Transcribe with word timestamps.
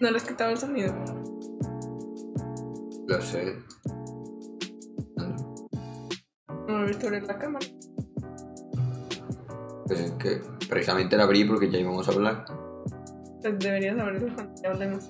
No 0.00 0.10
le 0.10 0.16
has 0.16 0.24
quitado 0.24 0.50
el 0.50 0.58
sonido. 0.58 0.94
Lo 3.06 3.20
sé. 3.20 3.56
Visto 6.86 7.06
abrir 7.06 7.22
la 7.24 7.38
cámara. 7.38 7.66
Pues 9.86 10.00
es 10.00 10.12
que 10.12 10.40
precisamente 10.68 11.16
la 11.16 11.24
abrí 11.24 11.44
porque 11.44 11.70
ya 11.70 11.78
íbamos 11.78 12.08
a 12.08 12.12
hablar. 12.12 12.44
Pues 13.42 13.58
deberías 13.58 13.98
abrirlo 13.98 14.34
cuando 14.34 14.54
ya 14.62 14.70
hablemos. 14.70 15.08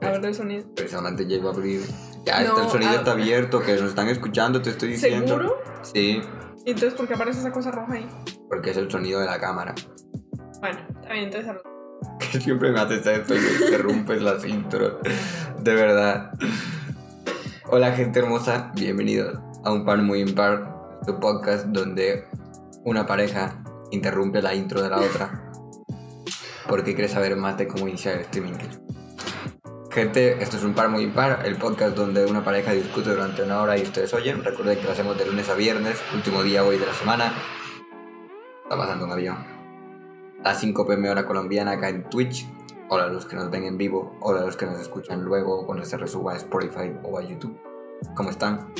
Abre 0.00 0.28
el 0.28 0.34
sonido. 0.34 0.74
Precisamente 0.74 1.26
ya 1.26 1.36
iba 1.36 1.50
a 1.50 1.52
abrir. 1.52 1.82
Ya 2.24 2.40
No, 2.40 2.48
está 2.48 2.64
el 2.64 2.70
sonido 2.70 2.90
ah. 2.92 2.96
está 2.96 3.12
abierto, 3.12 3.60
que 3.60 3.72
nos 3.74 3.90
están 3.90 4.08
escuchando, 4.08 4.62
te 4.62 4.70
estoy 4.70 4.90
diciendo. 4.90 5.26
¿Seguro? 5.26 5.56
Sí, 5.82 6.22
¿Y 6.64 6.70
entonces 6.70 6.94
por 6.94 7.06
qué 7.06 7.14
aparece 7.14 7.40
esa 7.40 7.52
cosa 7.52 7.70
roja 7.70 7.92
ahí? 7.92 8.08
porque 8.48 8.70
es 8.70 8.76
el 8.76 8.90
sonido 8.90 9.20
de 9.20 9.26
la 9.26 9.38
cámara. 9.38 9.74
Bueno, 10.60 10.78
está 10.88 11.12
bien, 11.12 11.24
entonces. 11.24 11.75
Que 12.18 12.40
siempre 12.40 12.72
me 12.72 12.80
haces 12.80 13.06
esto 13.06 13.34
y 13.34 13.64
interrumpes 13.64 14.22
las 14.22 14.44
intros. 14.44 14.94
De 15.60 15.74
verdad. 15.74 16.32
Hola, 17.64 17.92
gente 17.92 18.20
hermosa. 18.20 18.72
Bienvenidos 18.74 19.38
a 19.64 19.72
Un 19.72 19.84
Par 19.84 19.98
Muy 19.98 20.20
Impar, 20.20 21.00
tu 21.04 21.18
podcast 21.18 21.66
donde 21.66 22.26
una 22.84 23.06
pareja 23.06 23.62
interrumpe 23.90 24.42
la 24.42 24.54
intro 24.54 24.82
de 24.82 24.90
la 24.90 25.00
otra. 25.00 25.50
Porque 26.68 26.94
quiere 26.94 27.08
saber 27.08 27.36
más 27.36 27.56
de 27.58 27.68
cómo 27.68 27.88
iniciar 27.88 28.16
el 28.16 28.20
streaming. 28.22 28.54
Gente, 29.90 30.42
esto 30.42 30.56
es 30.56 30.64
Un 30.64 30.74
Par 30.74 30.88
Muy 30.88 31.04
Impar, 31.04 31.42
el 31.44 31.56
podcast 31.56 31.96
donde 31.96 32.24
una 32.26 32.44
pareja 32.44 32.72
discute 32.72 33.10
durante 33.10 33.42
una 33.42 33.60
hora 33.60 33.78
y 33.78 33.82
ustedes 33.82 34.12
oyen. 34.14 34.44
Recuerden 34.44 34.78
que 34.78 34.84
lo 34.84 34.92
hacemos 34.92 35.16
de 35.18 35.26
lunes 35.26 35.48
a 35.48 35.54
viernes, 35.54 35.96
último 36.14 36.42
día 36.42 36.64
hoy 36.64 36.78
de 36.78 36.86
la 36.86 36.94
semana. 36.94 37.32
Está 38.64 38.76
pasando 38.76 39.04
un 39.06 39.12
avión 39.12 39.55
a 40.46 40.54
5 40.54 40.86
pm 40.86 41.10
hora 41.10 41.26
colombiana 41.26 41.72
acá 41.72 41.88
en 41.88 42.08
Twitch. 42.08 42.46
Hola 42.88 43.06
a 43.06 43.08
los 43.08 43.26
que 43.26 43.34
nos 43.34 43.50
ven 43.50 43.64
en 43.64 43.76
vivo, 43.76 44.16
hola 44.20 44.42
a 44.42 44.44
los 44.44 44.56
que 44.56 44.64
nos 44.64 44.78
escuchan 44.78 45.24
luego 45.24 45.66
cuando 45.66 45.84
se 45.84 45.96
resuba 45.96 46.34
a 46.34 46.36
Spotify 46.36 46.92
o 47.02 47.18
a 47.18 47.22
YouTube. 47.22 47.58
¿Cómo 48.14 48.30
están? 48.30 48.72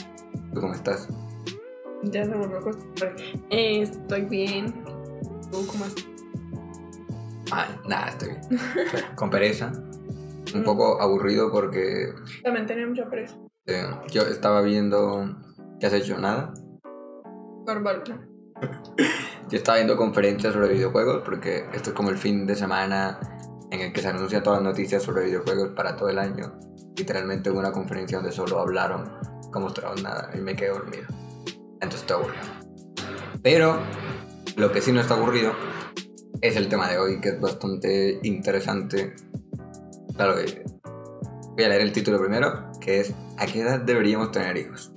¿Tú 0.55 0.61
cómo 0.61 0.75
estás? 0.75 1.09
Ya 2.05 2.25
se 2.25 2.31
volvió 2.31 2.59
a 2.59 2.61
acostumbrar. 2.61 3.17
Eh, 3.51 3.83
estoy 3.83 4.23
bien. 4.27 4.73
¿Tú 5.51 5.67
cómo 5.67 5.87
estás? 5.87 6.07
Ay, 7.51 7.75
nada, 7.89 8.11
estoy 8.11 8.29
bien. 8.29 8.61
Con 9.17 9.29
pereza. 9.29 9.73
Un 10.55 10.63
poco 10.63 11.03
aburrido 11.03 11.51
porque 11.51 12.13
También 12.45 12.67
tenía 12.67 12.87
mucha 12.87 13.11
presa. 13.11 13.37
eh, 13.67 13.91
yo 14.13 14.23
estaba 14.23 14.63
viendo... 14.63 15.37
¿Qué 15.81 15.87
has 15.87 15.93
hecho? 15.95 16.17
Nada. 16.17 16.55
Yo 19.49 19.59
estaba 19.59 19.77
viendo 19.77 19.97
conferencias 19.97 20.53
sobre 20.53 20.75
videojuegos 20.75 21.23
porque 21.25 21.67
esto 21.73 21.91
es 21.91 21.97
como 21.97 22.11
el 22.11 22.19
fin 22.19 22.47
de 22.47 22.57
semana 22.57 23.21
en 23.71 23.81
el 23.81 23.93
que 23.93 24.01
se 24.01 24.09
anuncian 24.09 24.43
todas 24.43 24.61
las 24.61 24.73
noticias 24.73 25.05
sobre 25.05 25.27
videojuegos 25.27 25.69
para 25.77 25.97
todo 25.97 26.09
el 26.09 26.19
año. 26.19 26.59
Literalmente 26.97 27.51
hubo 27.51 27.61
una 27.61 27.71
conferencia 27.71 28.19
donde 28.19 28.33
solo 28.33 28.59
hablaron, 28.59 29.05
no 29.53 29.61
mostraron 29.61 30.03
nada 30.03 30.31
y 30.35 30.39
me 30.39 30.57
quedé 30.57 30.71
dormido. 30.71 31.05
Entonces 31.75 32.01
estoy 32.01 32.17
aburrido. 32.17 32.45
Pero 33.43 33.79
lo 34.57 34.73
que 34.73 34.81
sí 34.81 34.91
no 34.91 35.01
está 35.01 35.15
aburrido 35.15 35.53
es 36.41 36.57
el 36.57 36.69
tema 36.69 36.89
de 36.89 36.99
hoy, 36.99 37.21
que 37.21 37.29
es 37.29 37.41
bastante 37.41 38.19
interesante. 38.25 39.15
Claro 40.17 40.35
que 40.37 40.65
voy 41.55 41.65
a 41.65 41.69
leer 41.69 41.83
el 41.83 41.93
título 41.93 42.19
primero, 42.19 42.73
que 42.81 42.99
es 42.99 43.15
¿A 43.39 43.47
qué 43.47 43.61
edad 43.61 43.79
deberíamos 43.79 44.33
tener 44.33 44.57
hijos? 44.57 44.93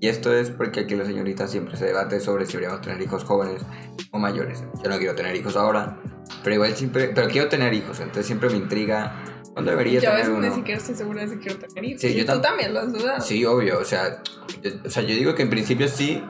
Y 0.00 0.08
esto 0.08 0.32
es 0.32 0.50
porque 0.50 0.80
aquí 0.80 0.94
la 0.94 1.04
señorita 1.04 1.48
siempre 1.48 1.76
se 1.76 1.86
debate 1.86 2.20
sobre 2.20 2.46
si 2.46 2.52
deberíamos 2.52 2.82
tener 2.82 3.00
hijos 3.02 3.24
jóvenes 3.24 3.62
o 4.10 4.18
mayores. 4.18 4.64
Yo 4.82 4.88
no 4.90 4.98
quiero 4.98 5.14
tener 5.14 5.34
hijos 5.36 5.56
ahora, 5.56 5.98
pero 6.42 6.54
igual 6.54 6.74
siempre, 6.74 7.10
pero 7.14 7.28
quiero 7.28 7.48
tener 7.48 7.72
hijos, 7.74 8.00
entonces 8.00 8.26
siempre 8.26 8.48
me 8.50 8.56
intriga 8.56 9.22
cuándo 9.52 9.70
debería 9.70 10.00
Yo 10.00 10.10
a 10.10 10.16
tener 10.16 10.30
veces 10.32 10.48
ni 10.50 10.54
siquiera 10.56 10.78
estoy 10.78 10.94
segura 10.94 11.22
de 11.22 11.28
si 11.28 11.36
quiero 11.36 11.58
tener 11.58 11.84
hijos. 11.84 12.00
Sí, 12.00 12.14
yo 12.14 12.22
Y 12.22 12.24
tú 12.26 12.32
tam- 12.32 12.40
también 12.42 12.72
lo 12.74 12.80
has 12.80 12.92
dudado. 12.92 13.20
Sí, 13.20 13.44
obvio, 13.44 13.78
o 13.78 13.84
sea, 13.84 14.22
yo, 14.62 14.70
o 14.84 14.90
sea, 14.90 15.02
yo 15.02 15.14
digo 15.14 15.34
que 15.34 15.42
en 15.42 15.50
principio 15.50 15.88
sí, 15.88 16.22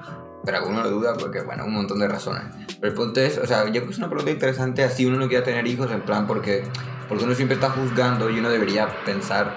pero 0.44 0.58
alguno 0.58 0.82
lo 0.82 0.90
duda 0.90 1.14
porque, 1.18 1.42
bueno, 1.42 1.64
un 1.66 1.74
montón 1.74 1.98
de 1.98 2.08
razones. 2.08 2.44
Pero 2.80 2.88
el 2.92 2.94
punto 2.94 3.20
es, 3.20 3.38
o 3.38 3.46
sea, 3.46 3.64
yo 3.66 3.72
creo 3.72 3.86
que 3.86 3.90
es 3.92 3.98
una 3.98 4.08
pregunta 4.08 4.30
interesante, 4.30 4.82
así 4.84 5.04
uno 5.04 5.18
no 5.18 5.28
quiere 5.28 5.44
tener 5.44 5.66
hijos, 5.66 5.90
en 5.90 6.00
plan, 6.02 6.26
porque, 6.26 6.62
porque 7.08 7.24
uno 7.24 7.34
siempre 7.34 7.56
está 7.56 7.70
juzgando 7.70 8.30
y 8.30 8.38
uno 8.38 8.48
debería 8.50 8.88
pensar 9.04 9.54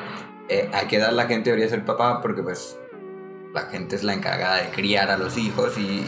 eh, 0.50 0.69
a 0.73 0.88
qué 0.88 0.97
edad 0.97 1.12
la 1.13 1.28
gente 1.28 1.50
debería 1.51 1.69
ser 1.69 1.85
papá, 1.85 2.19
porque 2.22 2.41
pues 2.44 2.78
la 3.53 3.62
gente 3.63 3.96
es 3.96 4.03
la 4.03 4.13
encargada 4.13 4.57
de 4.57 4.69
criar 4.72 5.09
a 5.12 5.17
los 5.17 5.38
hijos 5.38 5.78
y, 5.78 6.03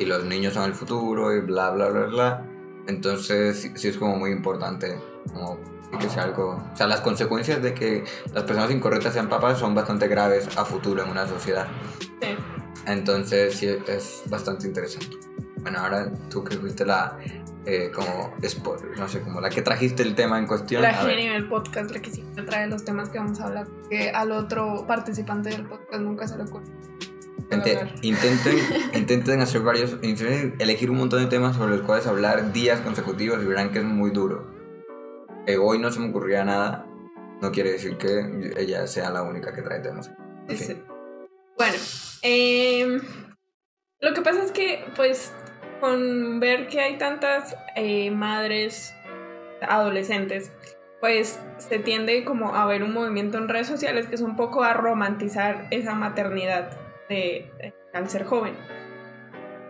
y 0.00 0.06
los 0.06 0.24
niños 0.24 0.54
son 0.54 0.64
el 0.64 0.74
futuro 0.74 1.32
y 1.36 1.40
bla, 1.40 1.70
bla, 1.70 1.88
bla, 1.90 2.06
bla. 2.06 2.46
Entonces, 2.88 3.70
sí, 3.74 3.88
es 3.88 3.96
como 3.98 4.16
muy 4.16 4.30
importante, 4.30 4.98
como 5.32 5.60
que 6.00 6.08
sea 6.08 6.24
algo... 6.24 6.58
O 6.72 6.76
sea, 6.76 6.86
las 6.86 7.02
consecuencias 7.02 7.62
de 7.62 7.74
que 7.74 8.04
las 8.32 8.44
personas 8.44 8.70
incorrectas 8.70 9.12
sean 9.12 9.28
papás 9.28 9.58
son 9.58 9.74
bastante 9.74 10.08
graves 10.08 10.56
a 10.56 10.64
futuro 10.64 11.04
en 11.04 11.10
una 11.10 11.26
sociedad. 11.26 11.68
Sí. 12.20 12.28
Entonces, 12.86 13.54
sí, 13.54 13.68
es 13.86 14.22
bastante 14.26 14.66
interesante. 14.66 15.16
Bueno, 15.58 15.80
ahora 15.80 16.10
tú 16.30 16.42
que 16.42 16.56
fuiste 16.56 16.86
la... 16.86 17.18
eh, 17.66 17.92
como, 17.94 18.32
no 18.96 19.06
sé, 19.06 19.20
como 19.20 19.42
la 19.42 19.50
que 19.50 19.60
trajiste 19.60 20.02
el 20.02 20.14
tema 20.14 20.38
en 20.38 20.46
cuestión. 20.46 20.80
Ver. 20.80 20.94
genio 20.94 21.34
del 21.34 21.46
podcast, 21.46 21.90
la 21.90 22.00
que 22.00 22.10
siempre 22.10 22.42
trae 22.44 22.66
los 22.68 22.86
temas 22.86 23.10
que 23.10 23.18
vamos 23.18 23.38
a 23.40 23.48
hablar. 23.48 23.66
Que 23.90 24.08
al 24.08 24.32
otro 24.32 24.86
participante 24.86 25.50
del 25.50 25.66
podcast 25.66 26.00
nunca 26.00 26.26
se 26.26 26.38
le 26.38 26.44
ocurre. 26.44 26.64
Intenten, 28.02 28.58
intenten 28.94 29.40
hacer 29.40 29.62
varios, 29.62 29.92
intenten 30.02 30.56
elegir 30.58 30.90
un 30.90 30.98
montón 30.98 31.20
de 31.20 31.26
temas 31.26 31.56
sobre 31.56 31.76
los 31.76 31.82
cuales 31.82 32.06
hablar 32.06 32.52
días 32.52 32.80
consecutivos 32.80 33.42
y 33.42 33.46
verán 33.46 33.72
que 33.72 33.78
es 33.78 33.84
muy 33.84 34.10
duro. 34.10 34.46
Que 35.46 35.56
hoy 35.58 35.78
no 35.78 35.90
se 35.90 36.00
me 36.00 36.10
ocurría 36.10 36.44
nada, 36.44 36.86
no 37.40 37.50
quiere 37.50 37.72
decir 37.72 37.96
que 37.96 38.52
ella 38.56 38.86
sea 38.86 39.10
la 39.10 39.22
única 39.22 39.52
que 39.54 39.62
trae 39.62 39.80
temas. 39.80 40.10
En 40.48 40.58
Sí. 40.58 40.82
Bueno, 41.56 41.76
em, 42.22 43.00
lo 44.00 44.14
que 44.14 44.22
pasa 44.22 44.42
es 44.42 44.52
que, 44.52 44.84
pues, 44.96 45.32
con 45.80 46.40
ver 46.40 46.68
que 46.68 46.80
hay 46.80 46.98
tantas 46.98 47.56
eh, 47.76 48.10
madres 48.10 48.94
adolescentes, 49.62 50.52
pues 51.00 51.38
se 51.58 51.78
tiende 51.78 52.24
como 52.24 52.54
a 52.54 52.66
ver 52.66 52.82
un 52.82 52.92
movimiento 52.92 53.38
en 53.38 53.48
redes 53.48 53.66
sociales 53.66 54.06
que 54.06 54.14
es 54.14 54.20
un 54.20 54.36
poco 54.36 54.62
a 54.62 54.74
romantizar 54.74 55.66
esa 55.70 55.94
maternidad 55.94 56.78
de, 57.10 57.74
ser 58.06 58.24
joven. 58.24 58.54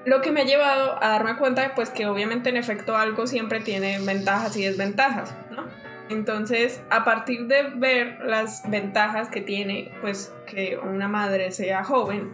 Lo 0.05 0.21
que 0.21 0.31
me 0.31 0.43
ha 0.43 0.45
llevado 0.45 1.03
a 1.03 1.09
darme 1.09 1.37
cuenta, 1.37 1.75
pues 1.75 1.91
que 1.91 2.07
obviamente 2.07 2.51
en 2.51 2.57
efecto 2.57 2.97
algo 2.97 3.27
siempre 3.27 3.61
tiene 3.61 3.99
ventajas 3.99 4.57
y 4.57 4.65
desventajas, 4.65 5.35
¿no? 5.51 5.65
Entonces, 6.09 6.83
a 6.91 7.05
partir 7.05 7.47
de 7.47 7.63
ver 7.75 8.19
las 8.25 8.69
ventajas 8.69 9.29
que 9.29 9.41
tiene, 9.41 9.93
pues, 10.01 10.35
que 10.47 10.79
una 10.79 11.07
madre 11.07 11.53
sea 11.53 11.85
joven, 11.85 12.31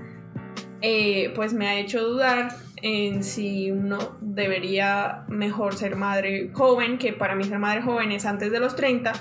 eh, 0.81 1.33
pues 1.35 1.53
me 1.53 1.69
ha 1.69 1.75
hecho 1.79 2.03
dudar 2.03 2.49
en 2.83 3.25
si 3.25 3.71
uno 3.71 4.17
debería 4.21 5.25
mejor 5.29 5.75
ser 5.75 5.97
madre 5.97 6.51
joven, 6.53 6.99
que 6.99 7.13
para 7.13 7.35
mí 7.35 7.45
ser 7.45 7.59
madre 7.59 7.83
joven 7.83 8.13
es 8.13 8.25
antes 8.25 8.51
de 8.51 8.61
los 8.61 8.77
30, 8.77 9.13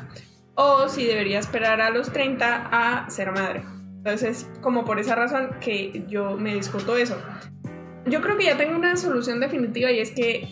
o 0.55 0.87
si 0.87 1.05
debería 1.05 1.39
esperar 1.39 1.81
a 1.81 1.89
los 1.89 2.11
30 2.13 2.69
a 2.71 3.09
ser 3.09 3.31
madre. 3.31 3.74
Entonces, 4.05 4.47
como 4.61 4.85
por 4.85 4.99
esa 4.99 5.15
razón 5.15 5.55
que 5.59 6.05
yo 6.07 6.37
me 6.37 6.53
discuto 6.53 6.95
eso. 6.95 7.17
Yo 8.05 8.21
creo 8.21 8.37
que 8.37 8.45
ya 8.45 8.55
tengo 8.55 8.77
una 8.77 8.95
solución 8.97 9.39
definitiva 9.39 9.91
y 9.91 9.99
es 9.99 10.11
que, 10.11 10.47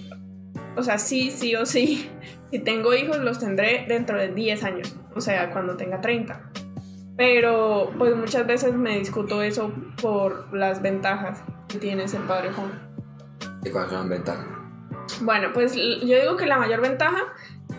o 0.76 0.82
sea, 0.82 0.98
sí, 0.98 1.30
sí 1.30 1.56
o 1.56 1.64
sí, 1.64 2.10
si 2.52 2.58
tengo 2.58 2.96
hijos 2.96 3.20
los 3.20 3.38
tendré 3.38 3.86
dentro 3.88 4.18
de 4.18 4.30
10 4.30 4.64
años, 4.64 4.96
o 5.14 5.22
sea, 5.22 5.52
cuando 5.52 5.78
tenga 5.78 6.02
30. 6.02 6.50
Pero 7.16 7.92
pues 8.00 8.16
muchas 8.16 8.48
veces 8.48 8.74
me 8.74 8.98
discuto 8.98 9.44
eso 9.44 9.72
por 10.02 10.52
las 10.52 10.82
ventajas 10.82 11.44
que 11.68 11.78
tiene 11.78 12.08
ser 12.08 12.22
padre 12.22 12.52
joven. 12.54 12.72
¿Y 13.64 13.70
cuáles 13.70 13.92
son 13.92 14.00
las 14.00 14.10
ventajas? 14.10 14.48
Bueno, 15.22 15.50
pues 15.54 15.76
yo 15.76 16.20
digo 16.20 16.38
que 16.38 16.48
la 16.48 16.58
mayor 16.58 16.82
ventaja 16.82 17.22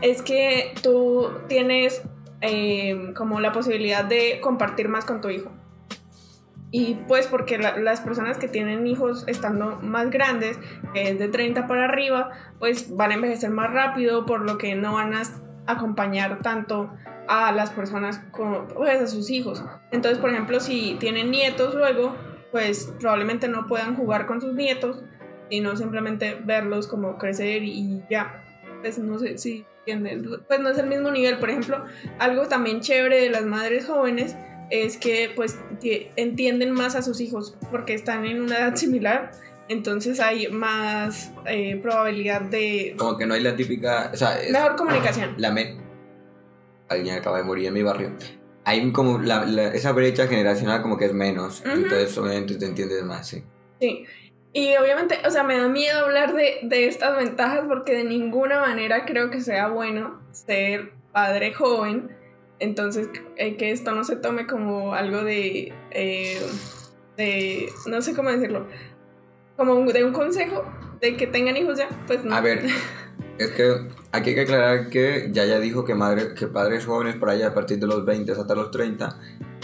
es 0.02 0.22
que 0.22 0.72
tú 0.84 1.32
tienes 1.48 2.00
eh, 2.42 3.12
como 3.16 3.40
la 3.40 3.50
posibilidad 3.50 4.04
de 4.04 4.38
compartir 4.40 4.88
más 4.88 5.04
con 5.04 5.20
tu 5.20 5.30
hijo. 5.30 5.50
Y 6.76 6.96
pues 7.06 7.28
porque 7.28 7.56
la- 7.56 7.76
las 7.78 8.00
personas 8.00 8.36
que 8.36 8.48
tienen 8.48 8.84
hijos 8.88 9.22
estando 9.28 9.78
más 9.80 10.10
grandes, 10.10 10.58
que 10.92 11.08
es 11.08 11.20
de 11.20 11.28
30 11.28 11.68
para 11.68 11.84
arriba, 11.84 12.32
pues 12.58 12.96
van 12.96 13.12
a 13.12 13.14
envejecer 13.14 13.50
más 13.50 13.72
rápido, 13.72 14.26
por 14.26 14.40
lo 14.40 14.58
que 14.58 14.74
no 14.74 14.94
van 14.94 15.14
a 15.14 15.22
acompañar 15.68 16.40
tanto 16.42 16.92
a 17.28 17.52
las 17.52 17.70
personas, 17.70 18.20
como, 18.32 18.66
pues 18.66 19.00
a 19.00 19.06
sus 19.06 19.30
hijos. 19.30 19.64
Entonces, 19.92 20.18
por 20.18 20.30
ejemplo, 20.30 20.58
si 20.58 20.96
tienen 20.98 21.30
nietos 21.30 21.76
luego, 21.76 22.16
pues 22.50 22.92
probablemente 22.98 23.46
no 23.46 23.68
puedan 23.68 23.94
jugar 23.94 24.26
con 24.26 24.40
sus 24.40 24.54
nietos, 24.54 25.04
sino 25.50 25.76
simplemente 25.76 26.40
verlos 26.44 26.88
como 26.88 27.18
crecer 27.18 27.62
y 27.62 28.02
ya. 28.10 28.42
Pues 28.80 28.98
no 28.98 29.20
sé 29.20 29.38
si 29.38 29.64
entiendes. 29.86 30.40
Pues 30.48 30.58
no 30.58 30.70
es 30.70 30.78
el 30.78 30.88
mismo 30.88 31.12
nivel. 31.12 31.38
Por 31.38 31.50
ejemplo, 31.50 31.84
algo 32.18 32.48
también 32.48 32.80
chévere 32.80 33.20
de 33.20 33.30
las 33.30 33.44
madres 33.44 33.86
jóvenes 33.86 34.36
es 34.70 34.96
que 34.96 35.30
pues 35.34 35.58
ti- 35.80 36.08
entienden 36.16 36.72
más 36.72 36.94
a 36.96 37.02
sus 37.02 37.20
hijos 37.20 37.56
porque 37.70 37.94
están 37.94 38.24
en 38.24 38.40
una 38.42 38.58
edad 38.58 38.76
similar. 38.76 39.30
Entonces 39.68 40.20
hay 40.20 40.48
más 40.48 41.32
eh, 41.46 41.78
probabilidad 41.82 42.42
de 42.42 42.94
Como 42.98 43.16
que 43.16 43.24
no 43.26 43.34
hay 43.34 43.42
la 43.42 43.56
típica. 43.56 44.10
O 44.12 44.16
sea, 44.16 44.40
es 44.40 44.50
mejor 44.52 44.76
comunicación. 44.76 45.34
la 45.38 45.50
me- 45.50 45.76
alguien 46.88 47.16
acaba 47.16 47.38
de 47.38 47.44
morir 47.44 47.66
en 47.68 47.74
mi 47.74 47.82
barrio, 47.82 48.10
hay 48.64 48.92
como 48.92 49.18
la, 49.18 49.44
la- 49.46 49.68
esa 49.68 49.92
brecha 49.92 50.26
generacional 50.26 50.82
como 50.82 50.96
que 50.98 51.06
es 51.06 51.12
menos. 51.14 51.60
Ujú. 51.60 51.70
Entonces 51.70 52.16
obviamente 52.18 52.56
te 52.56 52.66
entiendes 52.66 53.02
más, 53.04 53.26
sí. 53.26 53.42
Sí. 53.80 54.04
Y 54.52 54.76
obviamente, 54.76 55.18
o 55.26 55.30
sea, 55.30 55.42
me 55.42 55.58
da 55.58 55.66
miedo 55.68 55.98
hablar 56.04 56.34
de, 56.34 56.60
de 56.62 56.86
estas 56.86 57.16
ventajas 57.16 57.62
porque 57.66 57.92
de 57.96 58.04
ninguna 58.04 58.60
manera 58.60 59.04
creo 59.04 59.28
que 59.30 59.40
sea 59.40 59.68
bueno 59.68 60.20
ser 60.30 60.92
padre 61.12 61.52
joven. 61.54 62.10
Entonces, 62.60 63.08
eh, 63.36 63.56
que 63.56 63.70
esto 63.72 63.92
no 63.92 64.04
se 64.04 64.16
tome 64.16 64.46
como 64.46 64.94
algo 64.94 65.22
de, 65.24 65.72
eh, 65.90 66.40
de, 67.16 67.68
no 67.86 68.00
sé 68.02 68.14
cómo 68.14 68.30
decirlo, 68.30 68.66
como 69.56 69.74
un- 69.74 69.86
de 69.86 70.04
un 70.04 70.12
consejo 70.12 70.64
de 71.00 71.16
que 71.16 71.26
tengan 71.26 71.56
hijos 71.56 71.78
ya, 71.78 71.88
pues 72.06 72.24
no. 72.24 72.34
A 72.34 72.40
ver, 72.40 72.64
es 73.38 73.50
que 73.50 73.88
aquí 74.12 74.30
hay 74.30 74.34
que 74.36 74.40
aclarar 74.42 74.88
que 74.88 75.28
ya 75.32 75.44
ya 75.44 75.58
dijo 75.60 75.84
que, 75.84 75.94
madre, 75.94 76.34
que 76.34 76.46
padres 76.46 76.86
jóvenes 76.86 77.16
por 77.16 77.28
allá 77.30 77.48
a 77.48 77.54
partir 77.54 77.78
de 77.78 77.86
los 77.86 78.04
20 78.04 78.32
hasta 78.32 78.54
los 78.54 78.70
30 78.70 79.18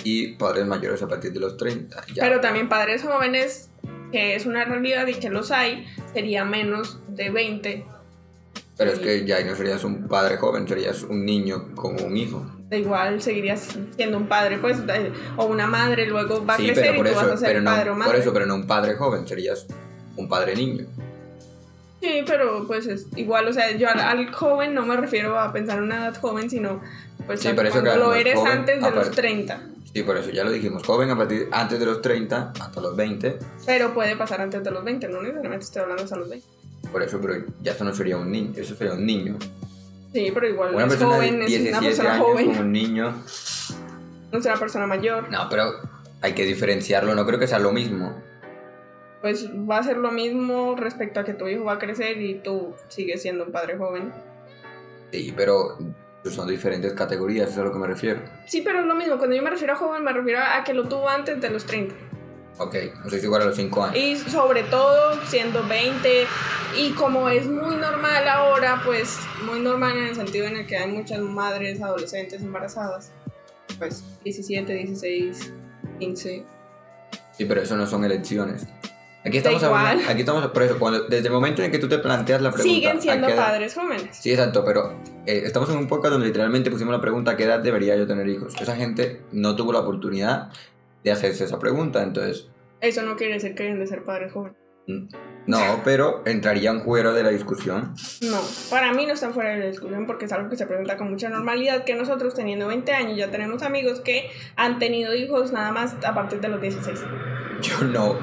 y 0.04 0.34
padres 0.36 0.66
mayores 0.66 1.02
a 1.02 1.08
partir 1.08 1.32
de 1.32 1.40
los 1.40 1.56
30. 1.56 2.04
Ya. 2.14 2.22
Pero 2.24 2.40
también 2.40 2.68
padres 2.68 3.02
jóvenes, 3.04 3.70
que 4.12 4.34
es 4.34 4.46
una 4.46 4.64
realidad 4.64 5.06
y 5.06 5.14
que 5.14 5.30
los 5.30 5.50
hay, 5.52 5.86
sería 6.12 6.44
menos 6.44 7.00
de 7.08 7.30
20. 7.30 7.86
Pero 8.76 8.92
es 8.92 8.98
que 8.98 9.24
ya 9.26 9.42
no 9.44 9.54
serías 9.54 9.84
un 9.84 10.08
padre 10.08 10.36
joven, 10.38 10.66
serías 10.66 11.02
un 11.02 11.24
niño 11.24 11.74
con 11.74 12.02
un 12.02 12.16
hijo. 12.16 12.44
Da 12.70 12.76
igual 12.76 13.20
seguirías 13.20 13.76
siendo 13.96 14.16
un 14.16 14.26
padre, 14.28 14.58
pues, 14.58 14.86
de- 14.86 15.12
o 15.36 15.46
una 15.46 15.66
madre, 15.66 16.06
luego 16.06 16.46
va 16.46 16.54
a 16.54 16.56
sí, 16.56 16.66
crecer 16.66 16.94
y 16.94 16.98
tú 16.98 17.02
vas 17.02 17.10
eso, 17.24 17.32
a 17.32 17.36
ser 17.36 17.48
pero 17.48 17.60
no, 17.62 17.70
padre 17.72 17.90
o 17.90 17.94
madre. 17.96 18.12
por 18.12 18.20
eso, 18.20 18.32
pero 18.32 18.46
no 18.46 18.54
un 18.54 18.66
padre 18.66 18.94
joven, 18.94 19.26
serías 19.26 19.66
un 20.16 20.28
padre 20.28 20.54
niño. 20.54 20.86
Sí, 22.00 22.22
pero 22.26 22.66
pues 22.66 22.86
es 22.86 23.06
igual, 23.16 23.46
o 23.48 23.52
sea, 23.52 23.72
yo 23.76 23.88
al, 23.88 24.00
al 24.00 24.32
joven 24.32 24.72
no 24.72 24.86
me 24.86 24.96
refiero 24.96 25.38
a 25.38 25.52
pensar 25.52 25.78
en 25.78 25.84
una 25.84 25.96
edad 26.06 26.16
joven, 26.20 26.48
sino 26.48 26.80
pues 27.26 27.40
Sí, 27.40 27.48
por 27.52 27.66
eso 27.66 27.80
cuando 27.82 27.96
lo 28.06 28.14
eres 28.14 28.36
joven, 28.36 28.52
antes 28.52 28.76
de 28.76 28.80
los 28.82 28.90
aparte- 28.90 29.16
30. 29.16 29.60
Sí, 29.92 30.02
por 30.04 30.16
eso 30.16 30.30
ya 30.30 30.44
lo 30.44 30.52
dijimos, 30.52 30.84
joven 30.84 31.10
a 31.10 31.16
partir 31.16 31.48
antes 31.50 31.78
de 31.80 31.84
los 31.84 32.00
30 32.00 32.52
hasta 32.60 32.80
los 32.80 32.94
20. 32.96 33.36
Pero 33.66 33.92
puede 33.92 34.14
pasar 34.16 34.40
antes 34.40 34.62
de 34.62 34.70
los 34.70 34.84
20, 34.84 35.08
no 35.08 35.20
necesariamente 35.20 35.64
estoy 35.64 35.82
hablando 35.82 36.04
hasta 36.04 36.16
los 36.16 36.28
20. 36.28 36.46
Por 36.92 37.02
eso, 37.02 37.20
pero 37.20 37.34
ya 37.60 37.72
eso 37.72 37.84
no 37.84 37.92
sería 37.92 38.16
un 38.16 38.30
niño, 38.30 38.52
eso 38.56 38.74
sería 38.76 38.94
un 38.94 39.04
niño. 39.04 39.36
Sí, 40.12 40.30
pero 40.34 40.48
igual 40.48 40.74
Una 40.74 40.84
es 40.84 40.88
persona 40.90 41.14
joven, 41.14 41.38
de 41.38 41.44
es 41.46 41.50
una 41.70 41.80
17 41.80 41.86
persona 41.86 42.12
años 42.14 42.26
joven, 42.26 42.46
como 42.46 42.60
un 42.60 42.72
niño. 42.72 43.14
no 44.32 44.38
es 44.38 44.44
una 44.46 44.56
persona 44.56 44.86
mayor. 44.86 45.30
No, 45.30 45.48
pero 45.48 45.72
hay 46.20 46.32
que 46.32 46.44
diferenciarlo, 46.44 47.14
no 47.14 47.24
creo 47.26 47.38
que 47.38 47.46
sea 47.46 47.58
lo 47.58 47.72
mismo. 47.72 48.20
Pues 49.20 49.48
va 49.50 49.78
a 49.78 49.82
ser 49.82 49.98
lo 49.98 50.10
mismo 50.10 50.74
respecto 50.76 51.20
a 51.20 51.24
que 51.24 51.34
tu 51.34 51.46
hijo 51.46 51.64
va 51.64 51.74
a 51.74 51.78
crecer 51.78 52.20
y 52.20 52.34
tú 52.36 52.74
sigues 52.88 53.22
siendo 53.22 53.44
un 53.44 53.52
padre 53.52 53.76
joven. 53.76 54.12
Sí, 55.12 55.32
pero 55.36 55.76
son 56.24 56.48
diferentes 56.48 56.92
categorías, 56.94 57.50
eso 57.50 57.60
es 57.60 57.64
a 57.64 57.64
lo 57.68 57.72
que 57.72 57.78
me 57.78 57.86
refiero. 57.86 58.20
Sí, 58.46 58.62
pero 58.62 58.80
es 58.80 58.86
lo 58.86 58.94
mismo. 58.94 59.18
Cuando 59.18 59.36
yo 59.36 59.42
me 59.42 59.50
refiero 59.50 59.74
a 59.74 59.76
joven, 59.76 60.02
me 60.04 60.12
refiero 60.12 60.40
a 60.40 60.64
que 60.64 60.72
lo 60.74 60.88
tuvo 60.88 61.08
antes 61.08 61.40
de 61.40 61.50
los 61.50 61.64
30. 61.66 61.94
Ok, 62.58 62.74
no 63.04 63.10
soy 63.10 63.20
igual 63.20 63.42
a 63.42 63.44
los 63.46 63.56
5 63.56 63.84
años. 63.84 63.96
Y 63.96 64.16
sobre 64.16 64.62
todo 64.64 65.18
siendo 65.26 65.66
20. 65.66 66.26
Y 66.76 66.92
como 66.92 67.28
es 67.28 67.46
muy 67.46 67.76
normal 67.76 68.28
ahora, 68.28 68.80
pues 68.84 69.18
muy 69.44 69.60
normal 69.60 69.96
en 69.98 70.06
el 70.06 70.14
sentido 70.14 70.46
en 70.46 70.56
el 70.56 70.66
que 70.66 70.76
hay 70.76 70.90
muchas 70.90 71.20
madres 71.20 71.80
adolescentes 71.82 72.42
embarazadas. 72.42 73.12
Pues 73.78 74.04
17, 74.24 74.72
16, 74.72 75.52
15. 75.98 76.44
Sí, 77.36 77.44
pero 77.44 77.62
eso 77.62 77.76
no 77.76 77.86
son 77.86 78.04
elecciones. 78.04 78.66
Aquí 79.24 79.36
estamos 79.36 79.62
hablando, 79.62 80.04
aquí 80.08 80.20
estamos, 80.20 80.46
por 80.46 80.62
eso, 80.62 80.78
cuando, 80.78 81.04
desde 81.04 81.26
el 81.26 81.32
momento 81.32 81.62
en 81.62 81.70
que 81.70 81.78
tú 81.78 81.88
te 81.88 81.98
planteas 81.98 82.40
la 82.40 82.50
pregunta. 82.50 82.74
Siguen 82.74 82.96
¿a 82.96 83.00
siendo 83.00 83.28
padres 83.36 83.74
jóvenes. 83.74 84.16
Sí, 84.18 84.30
exacto, 84.30 84.64
pero 84.64 84.94
eh, 85.26 85.42
estamos 85.44 85.68
en 85.68 85.76
un 85.76 85.88
podcast 85.88 86.12
donde 86.12 86.28
literalmente 86.28 86.70
pusimos 86.70 86.92
la 86.92 87.02
pregunta: 87.02 87.32
¿a 87.32 87.36
qué 87.36 87.44
edad 87.44 87.60
debería 87.60 87.96
yo 87.96 88.06
tener 88.06 88.26
hijos? 88.28 88.54
Esa 88.58 88.76
gente 88.76 89.20
no 89.32 89.56
tuvo 89.56 89.74
la 89.74 89.80
oportunidad 89.80 90.50
de 91.04 91.12
hacerse 91.12 91.44
esa 91.44 91.58
pregunta, 91.58 92.02
entonces, 92.02 92.48
Eso 92.80 93.02
no 93.02 93.16
quiere 93.16 93.34
decir 93.34 93.54
que 93.54 93.64
deben 93.64 93.78
de 93.78 93.86
ser 93.86 94.04
padres 94.04 94.32
jóvenes. 94.32 94.59
No, 95.46 95.80
pero 95.84 96.22
entrarían 96.26 96.82
fuera 96.82 97.12
de 97.12 97.22
la 97.22 97.30
discusión. 97.30 97.94
No, 98.22 98.40
para 98.70 98.92
mí 98.92 99.06
no 99.06 99.12
están 99.14 99.32
fuera 99.32 99.50
de 99.50 99.58
la 99.58 99.66
discusión 99.66 100.06
porque 100.06 100.24
es 100.24 100.32
algo 100.32 100.48
que 100.48 100.56
se 100.56 100.66
presenta 100.66 100.96
con 100.96 101.10
mucha 101.10 101.28
normalidad 101.28 101.84
que 101.84 101.94
nosotros 101.94 102.34
teniendo 102.34 102.66
20 102.66 102.92
años 102.92 103.16
ya 103.16 103.30
tenemos 103.30 103.62
amigos 103.62 104.00
que 104.00 104.30
han 104.56 104.78
tenido 104.78 105.14
hijos 105.14 105.52
nada 105.52 105.72
más 105.72 105.96
a 106.04 106.14
partir 106.14 106.40
de 106.40 106.48
los 106.48 106.60
16. 106.60 107.00
Yo 107.62 107.84
no, 107.84 108.18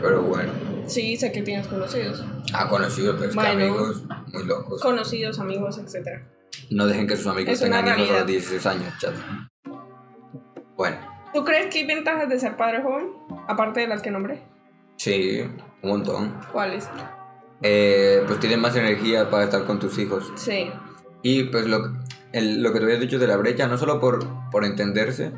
pero 0.00 0.22
bueno. 0.22 0.52
Sí, 0.86 1.16
sé 1.16 1.32
que 1.32 1.42
tienes 1.42 1.66
conocidos. 1.66 2.24
Ha 2.52 2.68
conocido, 2.68 3.16
pero 3.16 3.30
es 3.30 3.36
que 3.36 3.46
amigos 3.46 4.04
muy 4.32 4.44
locos. 4.44 4.80
Conocidos, 4.80 5.38
amigos, 5.40 5.78
etc. 5.78 6.22
No 6.70 6.86
dejen 6.86 7.06
que 7.06 7.16
sus 7.16 7.26
amigos 7.26 7.54
Es 7.54 7.60
tengan 7.60 7.84
hijos 7.86 7.94
a 7.94 7.98
los 7.98 8.08
realidad. 8.08 8.26
16 8.26 8.66
años, 8.66 8.94
chat. 8.98 9.14
Bueno, 10.76 10.96
¿Tú 11.36 11.44
crees 11.44 11.66
que 11.66 11.80
hay 11.80 11.86
ventajas 11.86 12.30
de 12.30 12.40
ser 12.40 12.56
padre 12.56 12.82
joven? 12.82 13.08
Aparte 13.46 13.80
de 13.80 13.88
las 13.88 14.00
que 14.00 14.10
nombré. 14.10 14.42
Sí, 14.96 15.40
un 15.82 15.88
montón. 15.90 16.34
¿Cuáles? 16.52 16.88
Eh, 17.62 18.22
pues 18.26 18.38
tienes 18.40 18.58
más 18.58 18.76
energía 18.76 19.30
para 19.30 19.44
estar 19.44 19.64
con 19.64 19.78
tus 19.78 19.98
hijos. 19.98 20.30
Sí. 20.36 20.70
Y 21.22 21.44
pues 21.44 21.66
lo, 21.66 21.92
el- 22.32 22.62
lo 22.62 22.72
que 22.72 22.78
te 22.78 22.84
habías 22.84 23.00
dicho 23.00 23.18
de 23.18 23.26
la 23.26 23.36
brecha, 23.36 23.66
no 23.66 23.78
solo 23.78 23.98
por, 24.00 24.26
por 24.50 24.64
entenderse, 24.64 25.32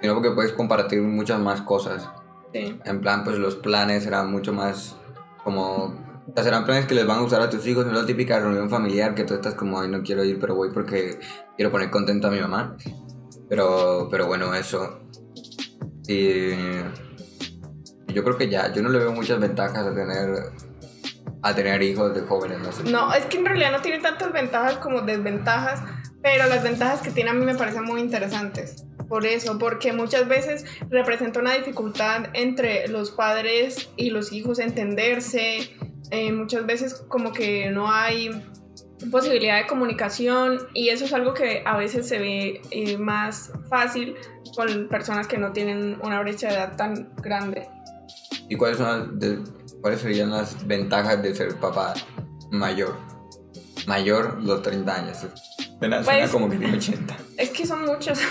sino 0.00 0.14
porque 0.14 0.30
puedes 0.30 0.52
compartir 0.52 1.02
muchas 1.02 1.40
más 1.40 1.60
cosas. 1.62 2.08
Sí. 2.52 2.78
En 2.84 3.00
plan, 3.00 3.24
pues 3.24 3.36
los 3.38 3.56
planes 3.56 4.04
serán 4.04 4.30
mucho 4.30 4.52
más 4.52 4.96
como... 5.44 6.06
O 6.28 6.32
sea, 6.34 6.44
serán 6.44 6.64
planes 6.66 6.86
que 6.86 6.94
les 6.94 7.06
van 7.06 7.18
a 7.18 7.22
gustar 7.22 7.40
a 7.40 7.48
tus 7.48 7.66
hijos, 7.66 7.86
no 7.86 7.92
la 7.92 8.04
típica 8.04 8.38
reunión 8.38 8.68
familiar 8.68 9.14
que 9.14 9.24
tú 9.24 9.32
estás 9.34 9.54
como, 9.54 9.80
ay, 9.80 9.88
no 9.88 10.02
quiero 10.02 10.22
ir, 10.24 10.38
pero 10.38 10.54
voy 10.54 10.70
porque 10.72 11.18
quiero 11.56 11.70
poner 11.70 11.90
contenta 11.90 12.28
a 12.28 12.30
mi 12.30 12.38
mamá. 12.40 12.76
Pero, 13.48 14.08
pero 14.10 14.26
bueno, 14.26 14.54
eso. 14.54 15.00
Y 16.06 16.50
yo 18.18 18.24
creo 18.24 18.36
que 18.36 18.48
ya, 18.48 18.72
yo 18.72 18.82
no 18.82 18.88
le 18.88 18.98
veo 18.98 19.12
muchas 19.12 19.38
ventajas 19.38 19.86
a 19.86 19.94
tener, 19.94 20.50
a 21.40 21.54
tener 21.54 21.80
hijos 21.84 22.12
de 22.16 22.22
jóvenes, 22.22 22.58
no 22.58 22.72
sé. 22.72 22.82
No, 22.90 23.14
es 23.14 23.26
que 23.26 23.38
en 23.38 23.46
realidad 23.46 23.70
no 23.70 23.80
tiene 23.80 24.00
tantas 24.00 24.32
ventajas 24.32 24.78
como 24.78 25.02
desventajas, 25.02 25.80
pero 26.20 26.48
las 26.48 26.64
ventajas 26.64 27.00
que 27.00 27.12
tiene 27.12 27.30
a 27.30 27.32
mí 27.32 27.44
me 27.44 27.54
parecen 27.54 27.84
muy 27.84 28.00
interesantes. 28.00 28.84
Por 29.08 29.24
eso, 29.24 29.56
porque 29.56 29.92
muchas 29.92 30.26
veces 30.26 30.64
representa 30.90 31.38
una 31.38 31.54
dificultad 31.54 32.26
entre 32.32 32.88
los 32.88 33.12
padres 33.12 33.88
y 33.96 34.10
los 34.10 34.32
hijos 34.32 34.58
entenderse. 34.58 35.70
eh, 36.10 36.32
muchas 36.32 36.66
veces 36.66 36.94
como 37.06 37.32
que 37.32 37.70
no 37.70 37.88
hay 37.88 38.30
posibilidad 39.12 39.58
de 39.58 39.68
comunicación 39.68 40.58
y 40.74 40.88
eso 40.88 41.04
es 41.04 41.12
algo 41.12 41.34
que 41.34 41.62
a 41.64 41.76
veces 41.76 42.08
se 42.08 42.18
ve 42.18 42.62
eh, 42.72 42.98
más 42.98 43.52
fácil 43.70 44.16
con 44.56 44.88
personas 44.88 45.28
que 45.28 45.38
no 45.38 45.52
tienen 45.52 45.98
una 46.02 46.20
brecha 46.20 46.48
de 46.48 46.54
edad 46.54 46.76
tan 46.76 47.14
grande. 47.22 47.68
¿Y 48.48 48.56
cuáles, 48.56 48.78
son 48.78 48.86
las 48.86 49.18
de- 49.20 49.38
cuáles 49.80 50.00
serían 50.00 50.30
las 50.30 50.66
ventajas 50.66 51.22
de 51.22 51.34
ser 51.34 51.54
papá 51.56 51.94
mayor? 52.50 52.96
Mayor, 53.86 54.42
los 54.42 54.62
30 54.62 54.94
años. 54.94 55.18
Suena, 55.78 56.02
suena 56.02 56.20
Pues- 56.20 56.30
como 56.30 56.48
que 56.50 56.56
tiene 56.56 56.76
80. 56.76 57.16
Es 57.38 57.50
que 57.50 57.66
son 57.66 57.84
muchos. 57.84 58.18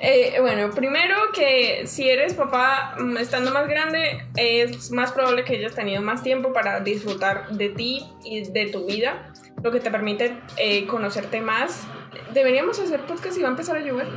Eh, 0.00 0.38
bueno, 0.40 0.70
primero 0.74 1.14
que 1.32 1.86
si 1.86 2.08
eres 2.08 2.34
papá 2.34 2.96
mm, 2.98 3.16
estando 3.16 3.52
más 3.52 3.68
grande, 3.68 4.26
es 4.36 4.90
más 4.90 5.12
probable 5.12 5.44
que 5.44 5.56
hayas 5.56 5.74
tenido 5.74 6.02
más 6.02 6.22
tiempo 6.22 6.52
para 6.52 6.80
disfrutar 6.80 7.48
de 7.50 7.68
ti 7.70 8.04
y 8.24 8.42
de 8.50 8.66
tu 8.66 8.86
vida, 8.86 9.32
lo 9.62 9.70
que 9.70 9.78
te 9.80 9.90
permite 9.90 10.36
eh, 10.56 10.86
conocerte 10.88 11.40
más. 11.40 11.86
Deberíamos 12.34 12.78
hacer 12.80 13.00
podcast 13.06 13.38
y 13.38 13.42
va 13.42 13.48
a 13.48 13.50
empezar 13.52 13.76
a 13.76 13.80
llover. 13.80 14.08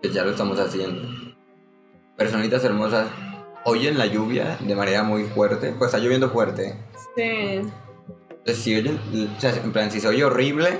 Pues 0.00 0.14
ya 0.14 0.24
lo 0.24 0.30
estamos 0.30 0.58
haciendo. 0.58 1.02
Personitas 2.16 2.64
hermosas, 2.64 3.08
oyen 3.64 3.98
la 3.98 4.06
lluvia 4.06 4.58
de 4.60 4.74
manera 4.74 5.02
muy 5.02 5.24
fuerte. 5.24 5.74
Pues 5.78 5.88
está 5.88 5.98
lloviendo 5.98 6.30
fuerte. 6.30 6.76
Sí. 7.16 7.60
Entonces, 8.30 8.64
si 8.64 8.76
oyen, 8.76 8.98
o 9.36 9.40
sea, 9.40 9.54
en 9.54 9.72
plan, 9.72 9.90
si 9.90 10.00
se 10.00 10.08
oye 10.08 10.24
horrible, 10.24 10.78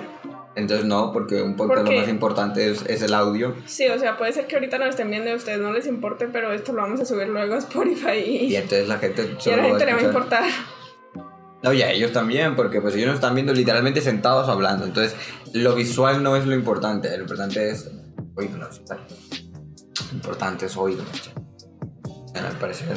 entonces 0.55 0.85
no, 0.85 1.13
porque 1.13 1.41
un 1.41 1.57
podcast 1.57 1.85
¿Por 1.85 1.95
lo 1.95 2.01
más 2.01 2.09
importante 2.09 2.71
es, 2.71 2.85
es 2.87 3.03
el 3.03 3.15
audio. 3.15 3.55
Sí, 3.67 3.87
o 3.89 3.99
sea, 3.99 4.19
puede 4.19 4.33
ser 4.33 4.47
que 4.47 4.57
ahorita 4.57 4.79
nos 4.79 4.89
estén 4.91 5.11
viendo 5.11 5.31
y 5.31 5.33
a 5.33 5.37
ustedes 5.37 5.61
no 5.61 5.73
les 5.73 5.87
importe, 5.87 6.27
pero 6.27 6.53
esto 6.53 6.73
lo 6.73 6.83
vamos 6.83 7.01
a 7.01 7.05
subir 7.05 7.29
luego 7.29 7.55
a 7.55 7.59
Spotify 7.59 8.19
Y 8.19 8.47
y, 8.47 8.57
entonces 8.57 8.89
la 8.89 8.99
gente 8.99 9.37
y 9.45 9.51
a 9.51 9.57
la 9.57 9.65
gente 9.65 9.87
le 9.87 9.93
va 9.95 9.99
a 10.01 10.03
importar. 10.03 10.45
No, 11.63 11.73
y 11.73 11.81
a 11.83 11.93
ellos 11.93 12.13
también, 12.13 12.57
porque 12.57 12.81
pues 12.81 12.95
ellos 12.97 13.07
nos 13.07 13.15
están 13.15 13.35
viendo 13.35 13.55
literalmente 13.55 14.01
sentados 14.01 14.49
hablando. 14.49 14.85
Entonces, 14.85 15.15
lo 15.53 15.77
visual 15.77 16.23
no 16.23 16.35
es 16.35 16.45
lo 16.45 16.55
importante, 16.55 17.17
lo 17.17 17.23
importante 17.23 17.71
es. 17.71 17.91
¿sabes? 18.85 19.03
Lo 20.11 20.17
importante 20.17 20.67
es 20.67 20.77
oírlos. 20.77 21.33
Bueno, 22.33 22.49
al 22.49 22.57
parecer, 22.59 22.89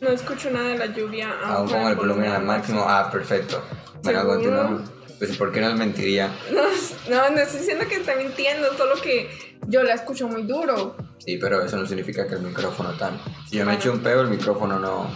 No 0.00 0.08
escucho 0.10 0.50
nada 0.50 0.68
de 0.68 0.78
la 0.78 0.86
lluvia. 0.86 1.28
aún 1.44 1.68
con 1.68 1.80
el 1.82 1.94
volumen 1.96 2.30
al 2.30 2.44
máximo. 2.44 2.84
Ah, 2.86 3.10
perfecto. 3.10 3.62
Bueno, 4.02 4.26
continuamos. 4.26 4.90
Pues, 5.18 5.36
¿por 5.36 5.52
qué 5.52 5.60
nos 5.60 5.78
mentiría? 5.78 6.30
No, 6.50 6.62
no, 7.10 7.30
no 7.30 7.38
estoy 7.38 7.60
diciendo 7.60 7.84
que 7.86 7.96
está 7.96 8.14
mintiendo, 8.16 8.74
solo 8.78 8.94
que 9.02 9.28
yo 9.68 9.82
la 9.82 9.92
escucho 9.94 10.26
muy 10.28 10.44
duro. 10.44 10.96
Sí, 11.18 11.36
pero 11.36 11.62
eso 11.62 11.76
no 11.76 11.86
significa 11.86 12.26
que 12.26 12.36
el 12.36 12.40
micrófono 12.42 12.92
tal. 12.94 13.20
Si 13.48 13.58
yo 13.58 13.66
me 13.66 13.74
echo 13.74 13.92
un 13.92 14.00
pedo, 14.00 14.22
el 14.22 14.28
micrófono 14.28 14.78
no, 14.78 15.10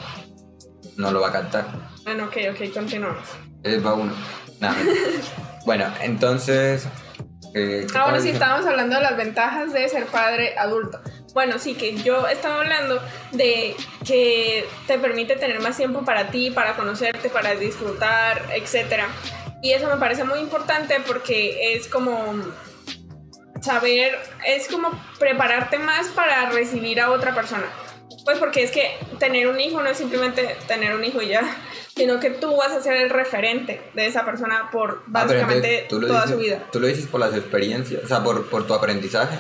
no 0.99 1.11
lo 1.11 1.21
va 1.23 1.29
a 1.29 1.33
captar. 1.33 1.67
Bueno, 2.05 2.25
ok, 2.27 2.37
ok, 2.51 2.75
continuamos. 2.75 3.27
Él 3.63 3.85
va 3.85 3.95
uno. 3.95 4.13
Nada. 4.61 4.77
bueno, 5.65 5.87
entonces, 6.03 6.87
Eh, 7.55 7.87
¿qué 7.91 7.99
Ah, 7.99 8.05
bueno, 8.05 8.21
sí, 8.21 8.31
estábamos 8.31 8.67
hablando 8.67 8.97
de 8.97 9.03
las 9.03 9.17
ventajas 9.17 9.73
de 9.73 9.89
ser 9.89 10.07
padre 10.07 10.59
adulto. 10.59 11.01
Bueno, 11.33 11.59
sí, 11.59 11.75
que 11.75 11.97
yo 11.97 12.27
estaba 12.27 12.61
hablando 12.61 13.01
de 13.33 13.77
que 14.07 14.67
te 14.87 14.99
permite 14.99 15.37
tener 15.37 15.61
más 15.61 15.77
tiempo 15.77 16.05
para 16.05 16.29
ti, 16.29 16.51
para 16.51 16.75
conocerte, 16.75 17.29
para 17.29 17.55
disfrutar, 17.55 18.43
etc. 18.55 19.05
Y 19.63 19.73
eso 19.73 19.89
me 19.89 19.97
parece 19.97 20.25
muy 20.25 20.41
importante 20.41 20.97
porque 21.07 21.75
es 21.75 21.87
como 21.87 22.35
saber, 23.61 24.19
es 24.47 24.69
como 24.69 24.91
prepararte 25.19 25.79
más 25.79 26.09
para 26.09 26.51
recibir 26.51 27.01
a 27.01 27.11
otra 27.11 27.35
persona. 27.35 27.67
Pues 28.25 28.39
porque 28.39 28.63
es 28.63 28.71
que 28.71 28.97
tener 29.19 29.49
un 29.49 29.61
hijo 29.61 29.81
no 29.83 29.89
es 29.89 29.99
simplemente 29.99 30.57
tener 30.67 30.95
un 30.95 31.05
hijo 31.05 31.23
y 31.23 31.29
ya, 31.29 31.43
sino 31.95 32.19
que 32.21 32.31
tú 32.31 32.57
vas 32.57 32.73
a 32.73 32.83
ser 32.83 32.95
el 32.95 33.11
referente 33.11 33.81
de 33.95 34.07
esa 34.07 34.25
persona 34.25 34.71
por 34.73 35.01
Ah, 35.01 35.05
básicamente 35.07 35.83
entonces, 35.83 36.09
toda 36.09 36.23
dices- 36.23 36.31
su 36.37 36.39
vida. 36.43 36.63
Tú 36.73 36.81
lo 36.81 36.87
dices 36.87 37.07
por 37.07 37.21
las 37.21 37.35
experiencias, 37.35 38.05
o 38.05 38.09
sea, 38.09 38.23
por, 38.23 38.47
por 38.49 38.67
tu 38.67 38.75
aprendizaje. 38.75 39.39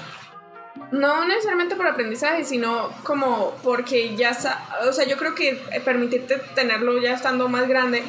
No 0.90 1.25
necesariamente 1.26 1.75
por 1.76 1.87
aprendizaje, 1.87 2.44
sino 2.44 2.90
como 3.02 3.54
porque 3.62 4.14
ya, 4.16 4.37
o 4.88 4.92
sea, 4.92 5.04
yo 5.06 5.16
creo 5.16 5.34
que 5.34 5.50
eh, 5.73 5.80
permitirte 5.84 6.37
tenerlo 6.54 6.99
ya 7.00 7.14
estando 7.14 7.49
más 7.49 7.68
grande, 7.68 8.02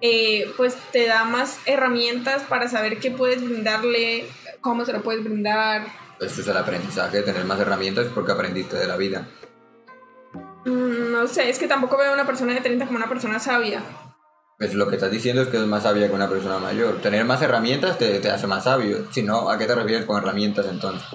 eh, 0.00 0.50
pues 0.56 0.74
te 0.92 1.06
da 1.06 1.24
más 1.24 1.58
herramientas 1.66 2.42
para 2.42 2.68
saber 2.68 2.98
qué 2.98 3.10
puedes 3.10 3.42
brindarle, 3.44 4.26
cómo 4.60 4.84
se 4.84 4.92
lo 4.92 5.02
puedes 5.02 5.22
brindar. 5.22 5.86
Esto 6.20 6.40
es 6.40 6.48
el 6.48 6.56
aprendizaje, 6.56 7.22
tener 7.22 7.44
más 7.44 7.60
herramientas 7.60 8.06
porque 8.14 8.32
aprendiste 8.32 8.76
de 8.76 8.86
la 8.86 8.96
vida. 8.96 9.26
Mm, 10.64 11.12
No 11.12 11.26
sé, 11.26 11.48
es 11.50 11.58
que 11.58 11.68
tampoco 11.68 11.96
veo 11.96 12.10
a 12.10 12.14
una 12.14 12.26
persona 12.26 12.54
de 12.54 12.60
30 12.60 12.86
como 12.86 12.98
una 12.98 13.08
persona 13.08 13.38
sabia. 13.38 13.82
Pues 14.58 14.74
lo 14.74 14.86
que 14.88 14.94
estás 14.94 15.10
diciendo 15.10 15.42
es 15.42 15.48
que 15.48 15.56
es 15.56 15.66
más 15.66 15.82
sabia 15.82 16.08
que 16.08 16.14
una 16.14 16.28
persona 16.28 16.58
mayor. 16.58 17.00
Tener 17.00 17.24
más 17.24 17.42
herramientas 17.42 17.98
te, 17.98 18.20
te 18.20 18.30
hace 18.30 18.46
más 18.46 18.64
sabio. 18.64 19.06
Si 19.10 19.22
no, 19.22 19.50
¿a 19.50 19.58
qué 19.58 19.66
te 19.66 19.74
refieres 19.74 20.04
con 20.06 20.16
herramientas 20.16 20.66
entonces? 20.70 21.06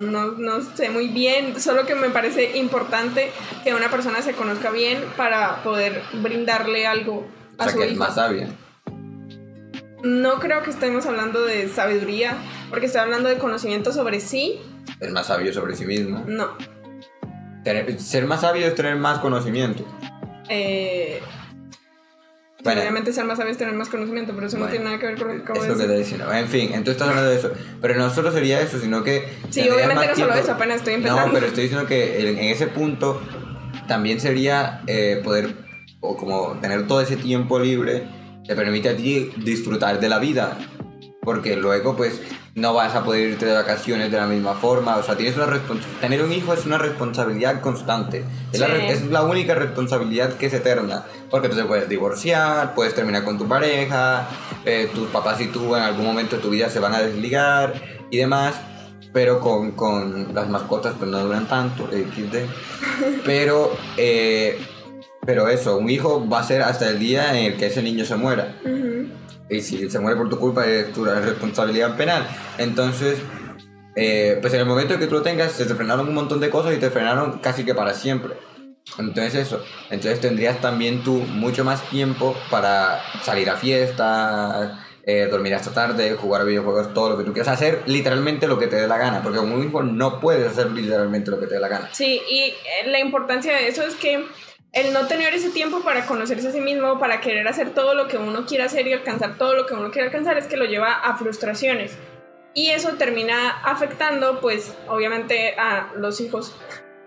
No, 0.00 0.32
no 0.32 0.62
sé 0.62 0.88
muy 0.88 1.08
bien, 1.08 1.60
solo 1.60 1.84
que 1.84 1.94
me 1.94 2.08
parece 2.08 2.56
importante 2.56 3.30
que 3.62 3.74
una 3.74 3.90
persona 3.90 4.22
se 4.22 4.32
conozca 4.32 4.70
bien 4.70 5.04
para 5.18 5.62
poder 5.62 6.00
brindarle 6.22 6.86
algo 6.86 7.26
O 7.58 7.62
a 7.62 7.64
sea, 7.64 7.72
su 7.74 7.78
que 7.78 7.88
es 7.90 7.96
más 7.96 8.14
sabia. 8.14 8.48
No 10.02 10.40
creo 10.40 10.62
que 10.62 10.70
estemos 10.70 11.04
hablando 11.04 11.44
de 11.44 11.68
sabiduría, 11.68 12.38
porque 12.70 12.86
estoy 12.86 13.02
hablando 13.02 13.28
de 13.28 13.36
conocimiento 13.36 13.92
sobre 13.92 14.20
sí. 14.20 14.58
Es 15.00 15.10
más 15.12 15.26
sabio 15.26 15.52
sobre 15.52 15.76
sí 15.76 15.84
mismo. 15.84 16.24
No. 16.26 16.56
Tener- 17.64 18.00
ser 18.00 18.26
más 18.26 18.40
sabio 18.40 18.66
es 18.66 18.74
tener 18.74 18.96
más 18.96 19.18
conocimiento. 19.18 19.84
Eh, 20.48 21.20
Bueno. 22.62 22.80
Obviamente 22.82 23.12
ser 23.14 23.24
más 23.24 23.38
sabio 23.38 23.52
es 23.52 23.56
tener 23.58 23.72
más 23.74 23.88
conocimiento, 23.88 24.32
pero 24.34 24.46
eso 24.46 24.58
no 24.58 24.66
tiene 24.66 24.84
nada 24.84 24.98
que 24.98 25.06
ver 25.06 25.16
con 25.16 25.28
lo 25.28 25.34
que 25.36 25.40
acabo 25.42 25.62
de 25.64 25.86
que 25.86 25.96
diciendo. 25.96 26.30
En 26.30 26.46
fin, 26.46 26.64
entonces 26.74 26.92
estás 26.92 27.08
hablando 27.08 27.30
de 27.30 27.36
eso. 27.38 27.52
Pero 27.80 27.94
no 27.94 28.10
solo 28.10 28.30
sería 28.32 28.60
eso, 28.60 28.78
sino 28.78 29.02
que. 29.02 29.26
Sí, 29.48 29.60
obviamente 29.68 29.94
no 29.94 30.02
solo 30.02 30.14
tiempo- 30.14 30.34
eso, 30.34 30.52
apenas 30.52 30.76
estoy 30.76 30.94
empezando. 30.94 31.26
No, 31.26 31.32
pero 31.32 31.46
estoy 31.46 31.62
diciendo 31.64 31.86
que 31.86 32.20
en, 32.20 32.38
en 32.38 32.44
ese 32.50 32.66
punto 32.66 33.22
también 33.88 34.20
sería 34.20 34.82
eh, 34.86 35.22
poder, 35.24 35.54
o 36.00 36.18
como 36.18 36.52
tener 36.60 36.86
todo 36.86 37.00
ese 37.00 37.16
tiempo 37.16 37.58
libre, 37.58 38.04
te 38.46 38.54
permite 38.54 38.90
a 38.90 38.96
ti 38.96 39.30
disfrutar 39.38 39.98
de 39.98 40.08
la 40.10 40.18
vida. 40.18 40.58
Porque 41.22 41.56
luego, 41.56 41.96
pues, 41.96 42.20
no 42.54 42.74
vas 42.74 42.94
a 42.94 43.04
poder 43.04 43.30
irte 43.30 43.46
de 43.46 43.54
vacaciones 43.54 44.10
de 44.10 44.16
la 44.16 44.26
misma 44.26 44.54
forma. 44.54 44.96
O 44.96 45.02
sea, 45.02 45.16
tienes 45.16 45.36
una 45.36 45.46
tener 46.00 46.22
un 46.22 46.32
hijo 46.32 46.52
es 46.52 46.66
una 46.66 46.78
responsabilidad 46.78 47.60
constante. 47.60 48.24
Es, 48.52 48.58
la, 48.60 48.66
re- 48.66 48.90
es 48.90 49.06
la 49.06 49.22
única 49.22 49.54
responsabilidad 49.54 50.34
que 50.34 50.46
es 50.46 50.54
eterna. 50.54 51.04
Porque 51.30 51.48
tú 51.48 51.56
te 51.56 51.64
puedes 51.64 51.88
divorciar, 51.88 52.74
puedes 52.74 52.94
terminar 52.94 53.24
con 53.24 53.38
tu 53.38 53.46
pareja, 53.46 54.26
eh, 54.64 54.90
tus 54.94 55.08
papás 55.08 55.40
y 55.40 55.46
tú 55.46 55.76
en 55.76 55.82
algún 55.82 56.04
momento 56.06 56.36
de 56.36 56.42
tu 56.42 56.50
vida 56.50 56.68
se 56.68 56.80
van 56.80 56.94
a 56.94 57.00
desligar 57.00 57.74
y 58.10 58.16
demás. 58.18 58.54
Pero 59.12 59.40
con, 59.40 59.72
con 59.72 60.34
las 60.34 60.48
mascotas 60.48 60.94
pues 60.98 61.10
no 61.10 61.18
duran 61.20 61.46
tanto, 61.48 61.88
XD. 61.88 62.36
Pero, 63.24 63.76
eh, 63.96 64.58
pero 65.26 65.48
eso, 65.48 65.76
un 65.78 65.90
hijo 65.90 66.28
va 66.28 66.40
a 66.40 66.44
ser 66.44 66.62
hasta 66.62 66.88
el 66.88 66.98
día 66.98 67.30
en 67.36 67.52
el 67.52 67.56
que 67.58 67.66
ese 67.66 67.82
niño 67.82 68.04
se 68.04 68.16
muera. 68.16 68.56
Y 69.50 69.60
si 69.60 69.90
se 69.90 69.98
muere 69.98 70.16
por 70.16 70.28
tu 70.28 70.38
culpa 70.38 70.66
es 70.66 70.92
tu 70.92 71.04
responsabilidad 71.04 71.96
penal. 71.96 72.26
Entonces, 72.56 73.18
eh, 73.96 74.38
pues 74.40 74.54
en 74.54 74.60
el 74.60 74.66
momento 74.66 74.94
en 74.94 75.00
que 75.00 75.06
tú 75.06 75.16
lo 75.16 75.22
tengas, 75.22 75.52
se 75.52 75.66
te 75.66 75.74
frenaron 75.74 76.08
un 76.08 76.14
montón 76.14 76.40
de 76.40 76.50
cosas 76.50 76.74
y 76.74 76.78
te 76.78 76.90
frenaron 76.90 77.38
casi 77.40 77.64
que 77.64 77.74
para 77.74 77.94
siempre. 77.94 78.34
Entonces 78.98 79.34
eso, 79.34 79.62
entonces 79.90 80.20
tendrías 80.20 80.60
también 80.60 81.04
tú 81.04 81.14
mucho 81.14 81.64
más 81.64 81.82
tiempo 81.90 82.36
para 82.50 83.00
salir 83.22 83.48
a 83.50 83.56
fiestas, 83.56 84.78
eh, 85.04 85.28
dormir 85.30 85.54
hasta 85.54 85.72
tarde, 85.72 86.14
jugar 86.14 86.44
videojuegos, 86.44 86.92
todo 86.92 87.10
lo 87.10 87.18
que 87.18 87.24
tú 87.24 87.32
quieras 87.32 87.52
hacer, 87.52 87.82
literalmente 87.86 88.48
lo 88.48 88.58
que 88.58 88.66
te 88.66 88.76
dé 88.76 88.86
la 88.86 88.98
gana, 88.98 89.22
porque 89.22 89.38
con 89.38 89.52
un 89.52 89.66
hijo 89.66 89.82
no 89.82 90.20
puedes 90.20 90.46
hacer 90.46 90.70
literalmente 90.70 91.30
lo 91.30 91.38
que 91.38 91.46
te 91.46 91.54
dé 91.54 91.60
la 91.60 91.68
gana. 91.68 91.88
Sí, 91.92 92.20
y 92.28 92.40
eh, 92.40 92.54
la 92.86 92.98
importancia 92.98 93.54
de 93.54 93.68
eso 93.68 93.82
es 93.82 93.94
que 93.94 94.24
el 94.72 94.92
no 94.92 95.06
tener 95.06 95.34
ese 95.34 95.50
tiempo 95.50 95.80
para 95.80 96.06
conocerse 96.06 96.48
a 96.48 96.52
sí 96.52 96.60
mismo, 96.60 96.98
para 97.00 97.20
querer 97.20 97.46
hacer 97.48 97.70
todo 97.70 97.94
lo 97.94 98.06
que 98.08 98.18
uno 98.18 98.46
quiere 98.46 98.64
hacer 98.64 98.86
y 98.86 98.92
alcanzar 98.92 99.36
todo 99.36 99.54
lo 99.54 99.66
que 99.66 99.74
uno 99.74 99.90
quiere 99.90 100.06
alcanzar, 100.06 100.38
es 100.38 100.46
que 100.46 100.56
lo 100.56 100.64
lleva 100.64 100.92
a 100.92 101.16
frustraciones. 101.16 101.92
Y 102.54 102.70
eso 102.70 102.90
termina 102.90 103.50
afectando, 103.64 104.40
pues, 104.40 104.72
obviamente 104.88 105.54
a 105.58 105.92
los 105.96 106.20
hijos, 106.20 106.54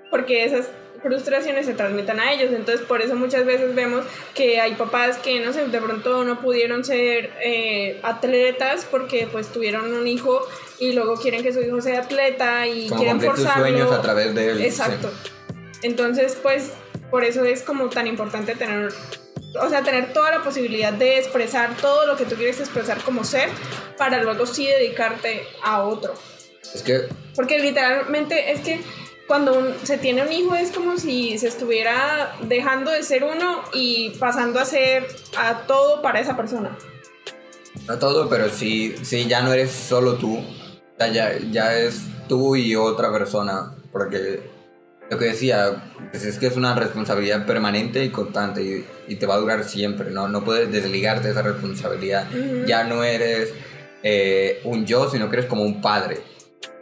porque 0.10 0.46
esas 0.46 0.68
frustraciones 1.02 1.66
se 1.66 1.74
transmiten 1.74 2.20
a 2.20 2.32
ellos. 2.32 2.52
Entonces, 2.54 2.86
por 2.86 3.02
eso 3.02 3.16
muchas 3.16 3.46
veces 3.46 3.76
vemos 3.76 4.06
que 4.34 4.62
hay 4.62 4.76
papás 4.76 5.18
que, 5.18 5.42
no 5.42 5.52
sé, 5.52 5.68
de 5.68 5.82
pronto 5.82 6.24
no 6.24 6.40
pudieron 6.40 6.86
ser 6.86 7.32
eh, 7.42 8.00
atletas 8.04 8.88
porque, 8.90 9.28
pues, 9.32 9.52
tuvieron 9.52 9.94
un 9.94 10.08
hijo 10.08 10.46
y 10.80 10.94
luego 10.94 11.16
quieren 11.16 11.44
que 11.44 11.52
su 11.54 11.62
hijo 11.62 11.82
sea 11.82 12.00
atleta 12.00 12.68
y 12.68 12.88
Como 12.88 13.02
quieren 13.02 13.22
forzarlo. 13.22 13.64
sueños 13.68 13.92
a 13.92 14.02
través 14.02 14.34
de 14.36 14.50
él. 14.50 14.58
sí. 14.60 14.64
Exacto. 14.66 15.12
Entonces, 15.82 16.38
pues, 16.42 16.72
por 17.14 17.24
eso 17.24 17.46
es 17.46 17.62
como 17.62 17.90
tan 17.90 18.08
importante 18.08 18.56
tener, 18.56 18.92
o 19.62 19.70
sea, 19.70 19.84
tener 19.84 20.14
toda 20.14 20.32
la 20.32 20.44
posibilidad 20.44 20.92
de 20.92 21.20
expresar 21.20 21.78
todo 21.78 22.08
lo 22.08 22.18
que 22.18 22.26
tú 22.26 22.34
quieres 22.34 22.60
expresar 22.60 23.04
como 23.04 23.24
ser, 23.24 23.50
para 24.00 24.24
luego 24.24 24.48
sí 24.48 24.66
dedicarte 24.66 25.44
a 25.64 25.84
otro. 25.84 26.16
Es 26.74 26.82
que 26.82 27.02
Porque 27.36 27.60
literalmente 27.60 28.52
es 28.52 28.62
que 28.62 28.82
cuando 29.28 29.54
un- 29.60 29.76
se 29.84 30.00
tiene 30.00 30.24
un 30.24 30.32
hijo 30.32 30.56
es 30.56 30.72
como 30.72 30.98
si 30.98 31.38
se 31.38 31.50
estuviera 31.50 32.36
dejando 32.48 32.90
de 32.90 33.04
ser 33.04 33.24
uno 33.24 33.62
y 33.74 34.10
pasando 34.18 34.60
a 34.60 34.66
ser 34.66 35.06
a 35.38 35.68
todo 35.68 36.02
para 36.02 36.20
esa 36.20 36.36
persona. 36.36 36.76
No 37.88 38.00
todo, 38.00 38.28
pero 38.28 38.50
sí, 38.50 38.96
sí, 39.04 39.28
ya 39.28 39.44
no 39.44 39.54
eres 39.54 39.70
solo 39.70 40.16
tú. 40.16 40.44
Ya, 40.98 41.38
ya 41.52 41.78
es 41.78 42.02
tú 42.28 42.56
y 42.56 42.76
otra 42.76 43.12
persona. 43.12 43.76
Porque 43.92 44.42
lo 45.10 45.18
que 45.18 45.26
decía, 45.26 45.92
pues 46.12 46.26
es 46.26 46.38
que 46.40 46.48
es 46.48 46.56
una 46.56 46.76
responsabilidad 46.76 47.46
permanente 47.46 48.04
y 48.04 48.10
constante 48.10 48.64
y, 48.64 48.86
y 49.08 49.16
te 49.18 49.26
va 49.26 49.36
a 49.36 49.38
durar 49.38 49.64
siempre. 49.64 50.10
No, 50.12 50.28
no 50.28 50.44
puedes 50.44 50.72
desligarte 50.72 51.28
de 51.28 51.32
esa 51.34 51.42
responsabilidad. 51.44 52.28
Ujú. 52.32 52.66
Ya 52.66 52.84
no 52.84 53.04
eres 53.04 53.54
eh, 54.02 54.62
un 54.64 54.86
yo, 54.86 55.10
sino 55.10 55.30
que 55.30 55.38
eres 55.38 55.46
como 55.48 55.64
un 55.64 55.82
padre. 55.82 56.22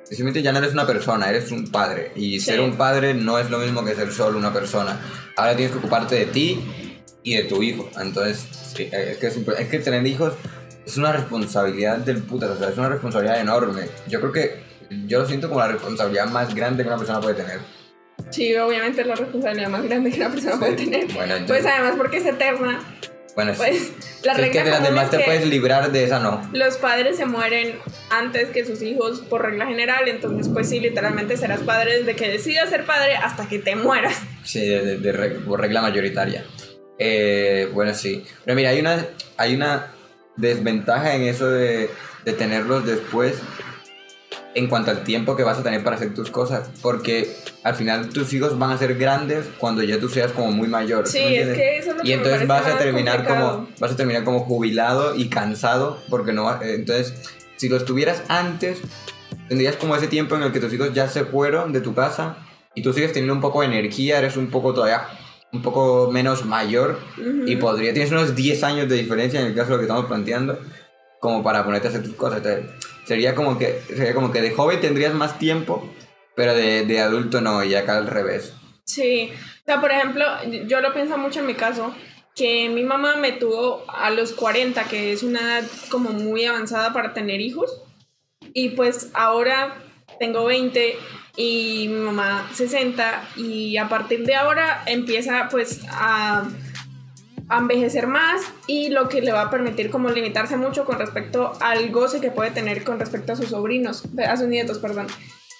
Simplemente 0.03 0.41
ya 0.41 0.51
no 0.51 0.59
eres 0.59 0.73
una 0.73 0.85
persona, 0.85 1.29
eres 1.29 1.51
un 1.51 1.71
padre. 1.71 2.11
Y 2.15 2.39
Sí. 2.39 2.47
ser 2.51 2.61
un 2.61 2.75
padre 2.75 3.13
no 3.13 3.39
es 3.39 3.49
lo 3.49 3.59
mismo 3.59 3.83
que 3.85 3.95
ser 3.95 4.11
solo 4.11 4.37
una 4.37 4.51
persona. 4.53 4.99
Ahora 5.37 5.55
tienes 5.55 5.71
que 5.73 5.79
ocuparte 5.79 6.15
de 6.15 6.25
ti 6.25 6.61
y 7.23 7.35
de 7.35 7.43
tu 7.43 7.63
hijo. 7.63 7.89
Entonces, 7.99 8.45
sí, 8.75 8.89
es, 8.91 9.17
que 9.17 9.27
es, 9.27 9.37
es 9.37 9.67
que 9.69 9.79
tener 9.79 10.05
hijos 10.07 10.33
es 10.85 10.97
una 10.97 11.11
responsabilidad 11.13 11.97
del 11.99 12.17
puta, 12.23 12.51
o 12.51 12.57
sea, 12.57 12.69
es 12.69 12.77
una 12.77 12.89
responsabilidad 12.89 13.39
enorme. 13.39 13.83
Yo 14.07 14.19
creo 14.19 14.31
que 14.31 14.63
yo 15.07 15.19
lo 15.19 15.27
siento 15.27 15.47
como 15.47 15.61
la 15.61 15.69
responsabilidad 15.69 16.27
más 16.27 16.53
grande 16.53 16.83
que 16.83 16.89
una 16.89 16.97
persona 16.97 17.21
puede 17.21 17.35
tener. 17.35 17.59
Sí, 18.29 18.55
obviamente 18.55 19.01
es 19.01 19.07
la 19.07 19.15
responsabilidad 19.15 19.69
más 19.69 19.83
grande 19.83 20.11
que 20.11 20.17
una 20.17 20.29
persona 20.29 20.57
puede 20.59 20.73
tener. 20.73 21.05
Bueno, 21.13 21.35
entonces, 21.35 21.63
Pues 21.63 21.65
además 21.73 21.95
porque 21.97 22.17
es 22.17 22.25
eterna, 22.25 22.79
bueno, 23.35 23.51
sí. 23.53 23.57
pues 23.57 23.91
la 24.23 24.35
Si 24.35 24.41
es 24.41 24.49
que 24.51 24.63
de 24.63 24.69
las 24.71 24.83
demás 24.83 25.05
es 25.05 25.11
te 25.11 25.17
que 25.17 25.23
puedes 25.23 25.45
librar 25.47 25.91
de 25.91 26.03
esa 26.03 26.19
no. 26.19 26.49
los 26.53 26.77
padres 26.77 27.17
se 27.17 27.25
mueren 27.25 27.75
antes 28.09 28.49
que 28.49 28.65
sus 28.65 28.81
hijos 28.81 29.21
por 29.21 29.41
regla 29.43 29.65
general, 29.67 30.07
entonces 30.07 30.49
pues 30.53 30.67
sí, 30.69 30.79
literalmente 30.79 31.37
serás 31.37 31.61
padre 31.61 31.99
desde 31.99 32.15
que 32.15 32.29
decidas 32.29 32.69
ser 32.69 32.85
padre 32.85 33.15
hasta 33.15 33.47
que 33.47 33.59
te 33.59 33.75
mueras. 33.75 34.19
Sí, 34.43 34.65
de, 34.67 34.97
de- 34.97 35.11
de 35.13 35.29
por 35.41 35.61
regla 35.61 35.81
mayoritaria. 35.81 36.43
Eh, 36.99 37.69
bueno, 37.73 37.93
sí. 37.93 38.23
Pero 38.45 38.55
mira, 38.55 38.69
hay 38.71 38.79
una, 38.79 39.05
hay 39.37 39.55
una 39.55 39.87
desventaja 40.37 41.15
en 41.15 41.23
eso 41.23 41.49
de, 41.49 41.89
de 42.25 42.33
tenerlos 42.33 42.85
después 42.85 43.35
en 44.53 44.67
cuanto 44.67 44.91
al 44.91 45.03
tiempo 45.03 45.35
que 45.35 45.43
vas 45.43 45.57
a 45.57 45.63
tener 45.63 45.83
para 45.83 45.95
hacer 45.95 46.13
tus 46.13 46.29
cosas. 46.29 46.69
Porque 46.81 47.35
al 47.63 47.75
final 47.75 48.09
tus 48.09 48.33
hijos 48.33 48.57
van 48.57 48.71
a 48.71 48.77
ser 48.77 48.95
grandes 48.97 49.45
cuando 49.57 49.83
ya 49.83 49.99
tú 49.99 50.09
seas 50.09 50.31
como 50.31 50.51
muy 50.51 50.67
mayor. 50.67 51.07
Sí, 51.07 51.19
¿sí 51.19 51.23
me 51.23 51.41
es 51.41 51.57
que 51.57 51.77
eso 51.77 51.91
es 51.91 51.97
lo 51.97 52.03
que 52.03 52.09
y 52.09 52.13
entonces 52.13 52.47
vas 52.47 52.65
a 52.67 52.77
terminar 52.77 53.17
complicado. 53.17 53.57
como 53.57 53.69
vas 53.79 53.91
a 53.91 53.95
terminar 53.95 54.23
como 54.23 54.39
jubilado 54.41 55.15
y 55.15 55.29
cansado 55.29 55.99
porque 56.09 56.33
no 56.33 56.51
eh, 56.61 56.75
entonces 56.75 57.13
si 57.57 57.69
los 57.69 57.85
tuvieras 57.85 58.23
antes 58.27 58.79
tendrías 59.47 59.75
como 59.75 59.95
ese 59.95 60.07
tiempo 60.07 60.35
en 60.35 60.43
el 60.43 60.51
que 60.51 60.59
tus 60.59 60.73
hijos 60.73 60.93
ya 60.93 61.07
se 61.07 61.25
fueron 61.25 61.73
de 61.73 61.81
tu 61.81 61.93
casa 61.93 62.37
y 62.73 62.81
tú 62.81 62.93
sigues 62.93 63.13
teniendo 63.13 63.33
un 63.33 63.41
poco 63.41 63.61
de 63.61 63.67
energía 63.67 64.17
eres 64.17 64.37
un 64.37 64.49
poco 64.49 64.73
todavía 64.73 65.07
un 65.53 65.61
poco 65.61 66.09
menos 66.11 66.45
mayor 66.45 66.99
y 67.45 67.57
podría 67.57 67.93
tienes 67.93 68.11
unos 68.11 68.35
10 68.35 68.63
años 68.63 68.89
de 68.89 68.95
diferencia 68.95 69.41
en 69.41 69.47
el 69.47 69.55
caso 69.55 69.67
de 69.67 69.73
lo 69.73 69.77
que 69.79 69.85
estamos 69.85 70.05
planteando 70.05 70.57
como 71.19 71.43
para 71.43 71.63
ponerte 71.63 71.87
a 71.87 71.91
hacer 71.91 72.03
tus 72.03 72.15
cosas 72.15 72.37
Entonces, 72.37 72.65
sería 73.05 73.35
como 73.35 73.57
que, 73.57 73.81
sería 73.87 74.13
como 74.13 74.31
que 74.31 74.41
de 74.41 74.51
joven 74.51 74.79
tendrías 74.79 75.13
más 75.13 75.39
tiempo, 75.39 75.89
pero 76.35 76.53
de, 76.53 76.85
de 76.85 76.99
adulto 76.99 77.41
no, 77.41 77.63
y 77.63 77.75
acá 77.75 77.97
al 77.97 78.07
revés. 78.07 78.53
Sí, 78.85 79.31
o 79.61 79.65
sea, 79.65 79.79
por 79.79 79.91
ejemplo, 79.91 80.25
yo 80.67 80.81
lo 80.81 80.93
pienso 80.93 81.17
mucho 81.17 81.39
en 81.39 81.45
mi 81.47 81.53
caso, 81.53 81.93
que 82.35 82.69
mi 82.69 82.83
mamá 82.83 83.17
me 83.17 83.33
tuvo 83.33 83.83
a 83.89 84.09
los 84.09 84.33
40, 84.33 84.83
que 84.85 85.13
es 85.13 85.23
una 85.23 85.59
edad 85.59 85.69
como 85.89 86.11
muy 86.11 86.45
avanzada 86.45 86.93
para 86.93 87.13
tener 87.13 87.41
hijos, 87.41 87.81
y 88.53 88.69
pues 88.69 89.11
ahora 89.13 89.75
tengo 90.19 90.45
20 90.45 90.95
y 91.37 91.87
mi 91.89 91.99
mamá 91.99 92.49
60, 92.53 93.29
y 93.37 93.77
a 93.77 93.87
partir 93.87 94.25
de 94.25 94.35
ahora 94.35 94.83
empieza 94.85 95.47
pues 95.49 95.81
a 95.89 96.49
a 97.51 97.57
envejecer 97.57 98.07
más 98.07 98.41
y 98.65 98.89
lo 98.89 99.09
que 99.09 99.21
le 99.21 99.33
va 99.33 99.41
a 99.41 99.49
permitir 99.49 99.91
como 99.91 100.09
limitarse 100.09 100.55
mucho 100.55 100.85
con 100.85 100.97
respecto 100.97 101.51
al 101.59 101.91
goce 101.91 102.21
que 102.21 102.31
puede 102.31 102.51
tener 102.51 102.85
con 102.85 102.97
respecto 102.97 103.33
a 103.33 103.35
sus 103.35 103.49
sobrinos, 103.49 104.03
a 104.25 104.37
sus 104.37 104.47
nietos, 104.47 104.79
perdón. 104.79 105.07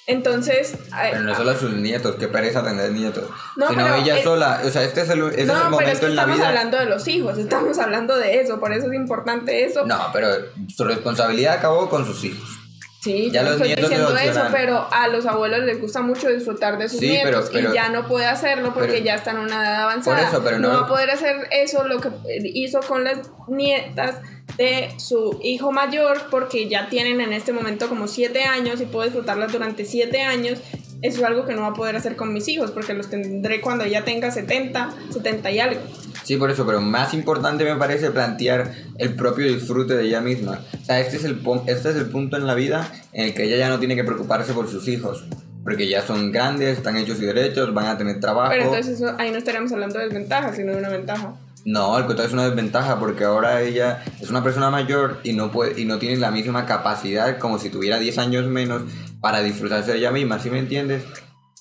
Entonces. 0.07 0.75
Pero 0.89 1.21
no 1.21 1.35
solo 1.35 1.51
a 1.51 1.55
sus 1.55 1.73
nietos, 1.73 2.15
qué 2.17 2.29
pereza 2.29 2.63
tener 2.63 2.91
nietos. 2.91 3.29
No, 3.57 3.67
sino 3.67 3.93
ella 3.93 4.23
sola. 4.23 4.61
O 4.65 4.69
sea, 4.69 4.83
este 4.83 5.01
es 5.01 5.09
el, 5.09 5.21
este 5.23 5.45
no, 5.45 5.57
es 5.57 5.63
el 5.65 5.69
momento 5.69 5.77
pero 5.77 5.91
es 5.91 5.99
que 5.99 6.05
en 6.05 6.15
la 6.15 6.25
vida. 6.25 6.35
Estamos 6.35 6.47
hablando 6.47 6.77
de 6.77 6.85
los 6.85 7.07
hijos, 7.09 7.37
estamos 7.37 7.77
hablando 7.77 8.17
de 8.17 8.39
eso, 8.39 8.59
por 8.59 8.71
eso 8.71 8.87
es 8.87 8.93
importante 8.93 9.65
eso. 9.65 9.85
No, 9.85 9.99
pero 10.13 10.27
su 10.73 10.85
responsabilidad 10.85 11.57
acabó 11.57 11.89
con 11.89 12.05
sus 12.05 12.23
hijos. 12.23 12.60
Sí, 13.01 13.31
ya 13.31 13.41
no 13.41 13.53
estoy 13.53 13.73
diciendo 13.73 14.15
eso, 14.15 14.41
pero 14.51 14.87
a 14.91 15.07
los 15.07 15.25
abuelos 15.25 15.63
les 15.63 15.81
gusta 15.81 16.01
mucho 16.01 16.29
disfrutar 16.29 16.77
de 16.77 16.87
sus 16.87 17.01
nietos 17.01 17.49
y 17.51 17.73
ya 17.73 17.89
no 17.89 18.07
puede 18.07 18.27
hacerlo 18.27 18.75
porque 18.75 19.01
ya 19.01 19.15
están 19.15 19.37
en 19.37 19.43
una 19.45 19.63
edad 19.63 19.81
avanzada. 19.83 20.17
Por 20.17 20.27
eso, 20.27 20.43
pero 20.43 20.59
no, 20.59 20.67
no 20.67 20.81
va 20.81 20.85
a 20.85 20.87
poder 20.87 21.09
hacer 21.09 21.47
eso 21.51 21.87
lo 21.87 21.99
que 21.99 22.09
hizo 22.53 22.79
con 22.81 23.03
las 23.03 23.31
nietas 23.47 24.17
de 24.55 24.93
su 24.97 25.39
hijo 25.41 25.71
mayor 25.71 26.21
porque 26.29 26.69
ya 26.69 26.89
tienen 26.89 27.21
en 27.21 27.33
este 27.33 27.53
momento 27.53 27.89
como 27.89 28.07
siete 28.07 28.43
años 28.43 28.79
y 28.81 28.85
puedo 28.85 29.05
disfrutarlas 29.05 29.51
durante 29.51 29.85
siete 29.85 30.21
años 30.21 30.59
eso 31.01 31.17
es 31.17 31.23
algo 31.23 31.45
que 31.45 31.53
no 31.53 31.63
va 31.63 31.69
a 31.69 31.73
poder 31.73 31.95
hacer 31.95 32.15
con 32.15 32.31
mis 32.31 32.47
hijos, 32.47 32.71
porque 32.71 32.93
los 32.93 33.09
tendré 33.09 33.59
cuando 33.59 33.83
ella 33.83 34.05
tenga 34.05 34.29
70, 34.29 34.93
70 35.11 35.51
y 35.51 35.59
algo. 35.59 35.81
Sí, 36.23 36.37
por 36.37 36.51
eso, 36.51 36.65
pero 36.65 36.81
más 36.81 37.13
importante 37.13 37.63
me 37.63 37.75
parece 37.75 38.11
plantear 38.11 38.73
el 38.97 39.15
propio 39.15 39.47
disfrute 39.47 39.95
de 39.95 40.03
ella 40.05 40.21
misma. 40.21 40.61
O 40.81 40.85
sea, 40.85 40.99
este 40.99 41.17
es 41.17 41.23
el, 41.23 41.41
este 41.67 41.89
es 41.89 41.95
el 41.95 42.09
punto 42.09 42.37
en 42.37 42.47
la 42.47 42.53
vida 42.53 42.87
en 43.11 43.25
el 43.25 43.33
que 43.33 43.43
ella 43.43 43.57
ya 43.57 43.69
no 43.69 43.79
tiene 43.79 43.95
que 43.95 44.03
preocuparse 44.03 44.53
por 44.53 44.69
sus 44.69 44.87
hijos. 44.87 45.25
Porque 45.63 45.87
ya 45.87 46.01
son 46.01 46.31
grandes, 46.31 46.77
están 46.77 46.97
hechos 46.97 47.19
y 47.19 47.25
derechos, 47.25 47.73
van 47.73 47.85
a 47.85 47.97
tener 47.97 48.19
trabajo. 48.19 48.49
Pero 48.49 48.63
entonces 48.63 48.99
eso, 48.99 49.13
ahí 49.19 49.31
no 49.31 49.37
estaríamos 49.37 49.71
hablando 49.71 49.99
de 49.99 50.05
desventaja, 50.05 50.53
sino 50.53 50.71
de 50.71 50.79
una 50.79 50.89
ventaja. 50.89 51.35
No, 51.63 51.95
al 51.95 52.07
contrario 52.07 52.27
es 52.27 52.33
una 52.33 52.45
desventaja 52.45 52.99
porque 52.99 53.23
ahora 53.23 53.61
ella 53.61 54.03
es 54.19 54.29
una 54.31 54.43
persona 54.43 54.71
mayor 54.71 55.19
y 55.23 55.33
no 55.33 55.51
puede 55.51 55.79
y 55.79 55.85
no 55.85 55.99
tiene 55.99 56.17
la 56.17 56.31
misma 56.31 56.65
capacidad 56.65 57.37
como 57.37 57.59
si 57.59 57.69
tuviera 57.69 57.99
10 57.99 58.17
años 58.17 58.47
menos 58.47 58.81
para 59.19 59.43
disfrutarse 59.43 59.91
de 59.91 59.99
ella 59.99 60.11
misma, 60.11 60.39
¿sí 60.39 60.49
me 60.49 60.57
entiendes? 60.57 61.03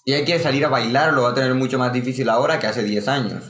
Y 0.06 0.14
hay 0.14 0.24
que 0.24 0.38
salir 0.38 0.64
a 0.64 0.68
bailar, 0.68 1.12
lo 1.12 1.22
va 1.22 1.30
a 1.30 1.34
tener 1.34 1.54
mucho 1.54 1.78
más 1.78 1.92
difícil 1.92 2.30
ahora 2.30 2.58
que 2.58 2.66
hace 2.66 2.82
10 2.82 3.08
años. 3.08 3.44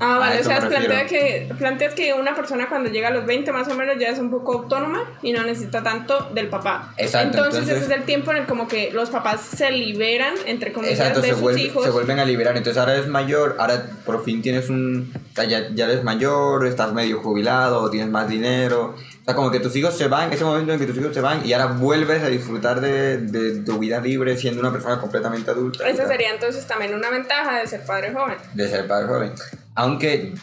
Ah, 0.00 0.18
vale, 0.18 0.40
o 0.40 0.44
sea, 0.44 0.58
planteas 0.60 1.08
que, 1.08 1.48
planteas 1.58 1.94
que 1.94 2.12
una 2.12 2.34
persona 2.34 2.68
cuando 2.68 2.90
llega 2.90 3.08
a 3.08 3.10
los 3.10 3.24
20 3.26 3.52
más 3.52 3.68
o 3.68 3.74
menos 3.74 3.96
ya 3.98 4.08
es 4.08 4.18
un 4.18 4.30
poco 4.30 4.54
autónoma 4.54 5.04
y 5.22 5.32
no 5.32 5.44
necesita 5.44 5.82
tanto 5.82 6.30
del 6.34 6.48
papá. 6.48 6.92
Exacto. 6.96 7.38
Entonces, 7.38 7.68
ese 7.68 7.84
es 7.84 7.90
el 7.90 8.04
tiempo 8.04 8.32
en 8.32 8.38
el 8.38 8.46
como 8.46 8.66
que 8.66 8.90
los 8.92 9.10
papás 9.10 9.42
se 9.42 9.70
liberan, 9.70 10.34
entre 10.46 10.72
comillas, 10.72 11.20
de 11.20 11.30
sus 11.30 11.40
vuelve, 11.40 11.62
hijos. 11.62 11.84
Se 11.84 11.90
vuelven 11.90 12.18
a 12.18 12.24
liberar. 12.24 12.56
Entonces 12.56 12.80
ahora 12.80 12.94
eres 12.94 13.06
mayor, 13.06 13.56
ahora 13.58 13.90
por 14.04 14.24
fin 14.24 14.42
tienes 14.42 14.68
un... 14.70 15.12
ya, 15.36 15.68
ya 15.72 15.84
eres 15.84 16.02
mayor, 16.02 16.66
estás 16.66 16.92
medio 16.92 17.20
jubilado, 17.20 17.88
tienes 17.90 18.10
más 18.10 18.28
dinero. 18.28 18.94
O 19.22 19.24
sea, 19.24 19.34
como 19.34 19.52
que 19.52 19.60
tus 19.60 19.76
hijos 19.76 19.96
se 19.96 20.08
van, 20.08 20.32
ese 20.32 20.44
momento 20.44 20.72
en 20.72 20.80
que 20.80 20.86
tus 20.86 20.96
hijos 20.96 21.14
se 21.14 21.20
van 21.20 21.46
y 21.46 21.52
ahora 21.52 21.74
vuelves 21.74 22.22
a 22.24 22.28
disfrutar 22.28 22.80
de, 22.80 23.18
de 23.18 23.62
tu 23.62 23.78
vida 23.78 24.00
libre 24.00 24.36
siendo 24.36 24.60
una 24.60 24.72
persona 24.72 25.00
completamente 25.00 25.50
adulta. 25.50 25.88
Esa 25.88 26.08
sería 26.08 26.30
entonces 26.30 26.66
también 26.66 26.92
una 26.92 27.08
ventaja 27.08 27.60
de 27.60 27.68
ser 27.68 27.84
padre 27.84 28.12
joven. 28.12 28.36
De 28.54 28.68
ser 28.68 28.88
padre 28.88 29.06
joven. 29.06 29.32
Aunque, 29.74 30.34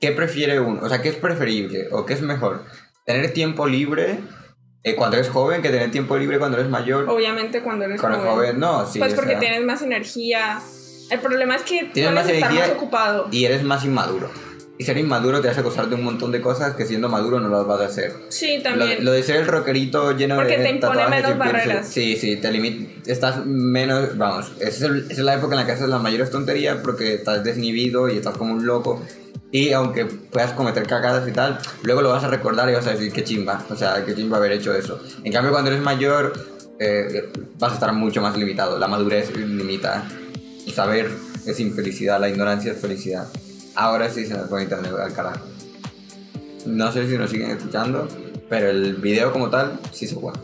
¿qué 0.00 0.12
prefiere 0.12 0.60
uno? 0.60 0.80
O 0.82 0.88
sea, 0.88 1.02
¿qué 1.02 1.08
es 1.08 1.16
preferible 1.16 1.88
o 1.92 2.06
qué 2.06 2.14
es 2.14 2.22
mejor? 2.22 2.64
¿Tener 3.04 3.32
tiempo 3.32 3.66
libre 3.66 4.18
eh, 4.82 4.96
cuando 4.96 5.16
eres 5.16 5.30
joven 5.30 5.62
que 5.62 5.70
tener 5.70 5.90
tiempo 5.90 6.16
libre 6.16 6.38
cuando 6.38 6.58
eres 6.58 6.70
mayor? 6.70 7.08
Obviamente 7.08 7.62
cuando 7.62 7.84
eres 7.84 8.00
cuando 8.00 8.18
joven. 8.18 8.34
joven 8.34 8.60
no, 8.60 8.86
sí. 8.86 8.98
Pues 8.98 9.14
porque 9.14 9.36
tienes 9.36 9.64
más 9.64 9.82
energía. 9.82 10.60
El 11.10 11.20
problema 11.20 11.56
es 11.56 11.62
que 11.62 11.84
tienes 11.84 12.12
más 12.12 12.28
energía 12.28 12.66
más 12.66 12.70
ocupado. 12.70 13.28
Y 13.30 13.44
eres 13.44 13.62
más 13.62 13.84
inmaduro. 13.84 14.30
Y 14.78 14.84
ser 14.84 14.98
inmaduro 14.98 15.40
te 15.40 15.48
hace 15.48 15.60
acosar 15.60 15.88
de 15.88 15.94
un 15.94 16.04
montón 16.04 16.32
de 16.32 16.42
cosas 16.42 16.74
que 16.74 16.84
siendo 16.84 17.08
maduro 17.08 17.40
no 17.40 17.48
las 17.48 17.66
vas 17.66 17.80
a 17.80 17.86
hacer. 17.86 18.12
Sí, 18.28 18.60
también. 18.62 19.02
Lo, 19.04 19.12
de 19.12 19.22
ser 19.22 19.36
el 19.36 19.46
rockerito 19.46 20.12
lleno 20.12 20.36
Porque 20.36 20.58
de. 20.58 20.64
Porque 20.64 20.68
te 20.68 20.86
impone 20.86 21.08
menos 21.08 21.38
barreras. 21.38 21.88
Sí, 21.88 22.16
sí, 22.16 22.36
te 22.36 22.52
limita. 22.52 23.10
Estás 23.10 23.46
menos. 23.46 24.18
Vamos, 24.18 24.52
esa 24.60 24.88
es, 25.08 25.18
la 25.18 25.34
época 25.34 25.54
en 25.54 25.60
la 25.60 25.66
que 25.66 25.72
haces 25.72 25.88
las 25.88 26.02
mayores 26.02 26.30
tonterías 26.30 26.78
porque 26.82 27.14
estás 27.14 27.42
desinhibido 27.42 28.10
y 28.10 28.18
estás 28.18 28.36
como 28.36 28.52
un 28.52 28.66
loco. 28.66 29.02
Y 29.50 29.72
aunque 29.72 30.04
puedas 30.04 30.52
cometer 30.52 30.86
cagadas 30.86 31.26
y 31.26 31.32
tal, 31.32 31.58
luego 31.82 32.02
lo 32.02 32.10
vas 32.10 32.24
a 32.24 32.28
recordar 32.28 32.68
y 32.68 32.74
vas 32.74 32.86
a 32.86 32.90
decir 32.90 33.10
qué 33.12 33.24
chimba. 33.24 33.64
O 33.70 33.76
sea, 33.76 34.04
qué 34.04 34.14
chimba 34.14 34.36
haber 34.36 34.52
hecho 34.52 34.74
eso. 34.74 35.00
En 35.24 35.32
cambio, 35.32 35.52
cuando 35.52 35.70
eres 35.70 35.82
mayor, 35.82 36.34
eh, 36.78 37.30
vas 37.58 37.72
a 37.72 37.74
estar 37.76 37.92
mucho 37.94 38.20
más 38.20 38.36
limitado. 38.36 38.78
La 38.78 38.88
madurez 38.88 39.34
limita. 39.34 40.06
Y 40.66 40.72
saber 40.72 41.10
es 41.46 41.60
infelicidad, 41.60 42.20
la 42.20 42.28
ignorancia 42.28 42.72
es 42.72 42.78
felicidad. 42.78 43.26
Ahora 43.76 44.08
sí 44.08 44.26
se 44.26 44.34
nos 44.34 44.48
pone 44.48 44.64
internet 44.64 44.92
al 44.98 45.12
carajo. 45.12 45.44
No 46.64 46.90
sé 46.90 47.06
si 47.08 47.16
nos 47.16 47.30
siguen 47.30 47.50
escuchando, 47.50 48.08
pero 48.48 48.70
el 48.70 48.96
video 48.96 49.32
como 49.32 49.50
tal 49.50 49.78
sí 49.92 50.06
se 50.06 50.16
puede. 50.16 50.38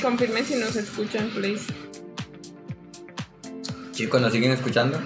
Confirme 0.00 0.42
si 0.44 0.54
nos 0.54 0.74
escuchan, 0.76 1.28
please. 1.30 1.64
Chicos, 3.92 4.20
¿nos 4.20 4.32
siguen 4.32 4.52
escuchando? 4.52 4.98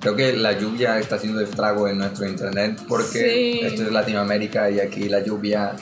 Creo 0.00 0.16
que 0.16 0.32
la 0.34 0.52
lluvia 0.52 0.98
está 0.98 1.16
haciendo 1.16 1.40
estrago 1.40 1.88
en 1.88 1.98
nuestro 1.98 2.28
internet 2.28 2.80
porque 2.88 3.66
esto 3.66 3.82
es 3.82 3.92
Latinoamérica 3.92 4.70
y 4.70 4.78
aquí 4.78 5.08
la 5.08 5.22
lluvia 5.22 5.74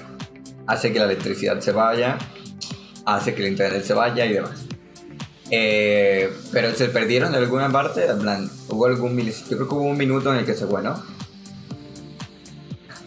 hace 0.67 0.93
que 0.93 0.99
la 0.99 1.05
electricidad 1.07 1.61
se 1.61 1.73
vaya, 1.73 2.19
hace 3.05 3.35
que 3.35 3.43
el 3.43 3.53
internet 3.53 3.85
se 3.85 3.95
vaya 3.95 4.25
y 4.25 4.33
demás. 4.35 4.72
Eh, 5.55 6.35
pero 6.51 6.75
se 6.75 6.89
perdieron 6.89 7.31
de 7.31 7.37
alguna 7.37 7.71
parte, 7.71 8.07
en 8.07 8.21
plan, 8.21 8.51
hubo 8.71 8.87
algún 8.87 9.21
yo 9.21 9.33
creo 9.45 9.69
que 9.69 9.75
hubo 9.75 9.83
un 9.83 9.99
minuto 9.99 10.33
en 10.33 10.39
el 10.39 10.47
que 10.47 10.55
se 10.55 10.67
fue, 10.67 10.83
¿no? 10.83 10.95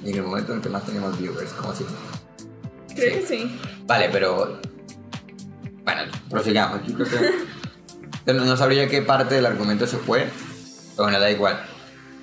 Y 0.04 0.12
en 0.12 0.18
el 0.18 0.22
momento 0.22 0.52
en 0.52 0.60
el 0.60 0.64
que 0.64 0.70
más 0.70 0.86
teníamos 0.86 1.20
viewers, 1.20 1.52
como 1.54 1.72
así. 1.72 1.84
Creo 2.94 3.20
que 3.20 3.26
sí. 3.26 3.60
Vale, 3.88 4.10
pero 4.12 4.60
bueno, 5.84 6.02
prosigamos. 6.30 6.88
Yo 6.88 6.94
creo 6.94 7.08
que 8.28 8.34
no 8.34 8.56
sabría 8.56 8.88
qué 8.88 9.02
parte 9.02 9.34
del 9.34 9.48
argumento 9.48 9.88
se 9.88 9.98
fue, 9.98 10.28
pero 10.92 11.06
bueno, 11.06 11.20
da 11.20 11.32
igual. 11.32 11.60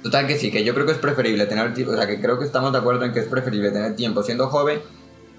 Total 0.04 0.28
que 0.28 0.38
sí, 0.38 0.52
que 0.52 0.62
yo 0.62 0.72
creo 0.72 0.86
que 0.86 0.92
es 0.92 0.98
preferible 0.98 1.46
tener 1.46 1.74
tiempo, 1.74 1.94
o 1.94 1.96
sea, 1.96 2.06
que 2.06 2.20
creo 2.20 2.38
que 2.38 2.44
estamos 2.44 2.70
de 2.70 2.78
acuerdo 2.78 3.04
en 3.04 3.12
que 3.12 3.18
es 3.18 3.26
preferible 3.26 3.72
tener 3.72 3.96
tiempo 3.96 4.22
siendo 4.22 4.48
joven 4.48 4.80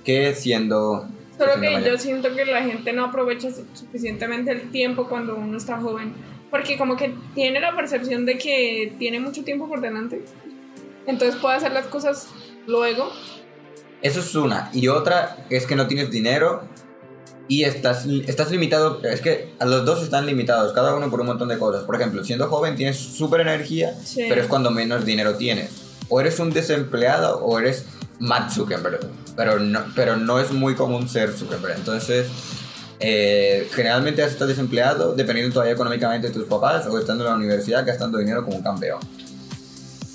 que 0.03 0.35
siendo 0.35 1.07
Solo 1.37 1.59
que 1.59 1.83
yo 1.83 1.97
siento 1.97 2.33
que 2.35 2.45
la 2.45 2.61
gente 2.63 2.93
no 2.93 3.05
aprovecha 3.05 3.49
suficientemente 3.73 4.51
el 4.51 4.71
tiempo 4.71 5.07
cuando 5.07 5.35
uno 5.35 5.57
está 5.57 5.79
joven. 5.79 6.13
Porque 6.51 6.77
como 6.77 6.95
que 6.95 7.15
tiene 7.33 7.59
la 7.59 7.75
percepción 7.75 8.25
de 8.25 8.37
que 8.37 8.93
tiene 8.99 9.19
mucho 9.19 9.43
tiempo 9.43 9.67
por 9.67 9.81
delante. 9.81 10.23
Entonces 11.07 11.39
puede 11.41 11.55
hacer 11.55 11.71
las 11.71 11.87
cosas 11.87 12.27
luego. 12.67 13.11
Eso 14.01 14.19
es 14.19 14.35
una. 14.35 14.69
Y 14.73 14.87
otra 14.87 15.45
es 15.49 15.65
que 15.65 15.75
no 15.75 15.87
tienes 15.87 16.11
dinero 16.11 16.61
y 17.47 17.63
estás, 17.63 18.05
estás 18.05 18.51
limitado. 18.51 19.01
Es 19.03 19.21
que 19.21 19.53
a 19.59 19.65
los 19.65 19.85
dos 19.85 20.03
están 20.03 20.25
limitados, 20.25 20.73
cada 20.73 20.95
uno 20.95 21.09
por 21.09 21.21
un 21.21 21.27
montón 21.27 21.49
de 21.49 21.57
cosas. 21.57 21.83
Por 21.83 21.95
ejemplo, 21.95 22.23
siendo 22.23 22.47
joven 22.47 22.75
tienes 22.75 22.97
súper 22.97 23.41
energía, 23.41 23.95
pero 24.15 24.41
es 24.41 24.47
cuando 24.47 24.71
menos 24.71 25.05
dinero 25.05 25.35
tienes. 25.35 25.71
O 26.09 26.19
eres 26.21 26.39
un 26.39 26.51
desempleado 26.51 27.43
o 27.43 27.57
eres 27.59 27.85
Matt 28.23 28.51
Zuckerberg, 28.51 29.01
pero 29.35 29.59
no, 29.59 29.83
pero 29.95 30.15
no 30.15 30.39
es 30.39 30.51
muy 30.53 30.75
común 30.75 31.09
ser 31.09 31.33
Zuckerberg. 31.33 31.75
Entonces, 31.75 32.27
eh, 33.01 33.67
generalmente 33.73 34.23
estás 34.23 34.47
desempleado 34.47 35.13
dependiendo 35.13 35.53
todavía 35.53 35.73
económicamente 35.73 36.27
de 36.27 36.33
tus 36.33 36.45
papás 36.45 36.87
o 36.87 36.97
estando 36.97 37.25
en 37.25 37.31
la 37.31 37.35
universidad 37.35 37.85
gastando 37.85 38.17
dinero 38.17 38.45
como 38.45 38.55
un 38.55 38.63
campeón. 38.63 39.01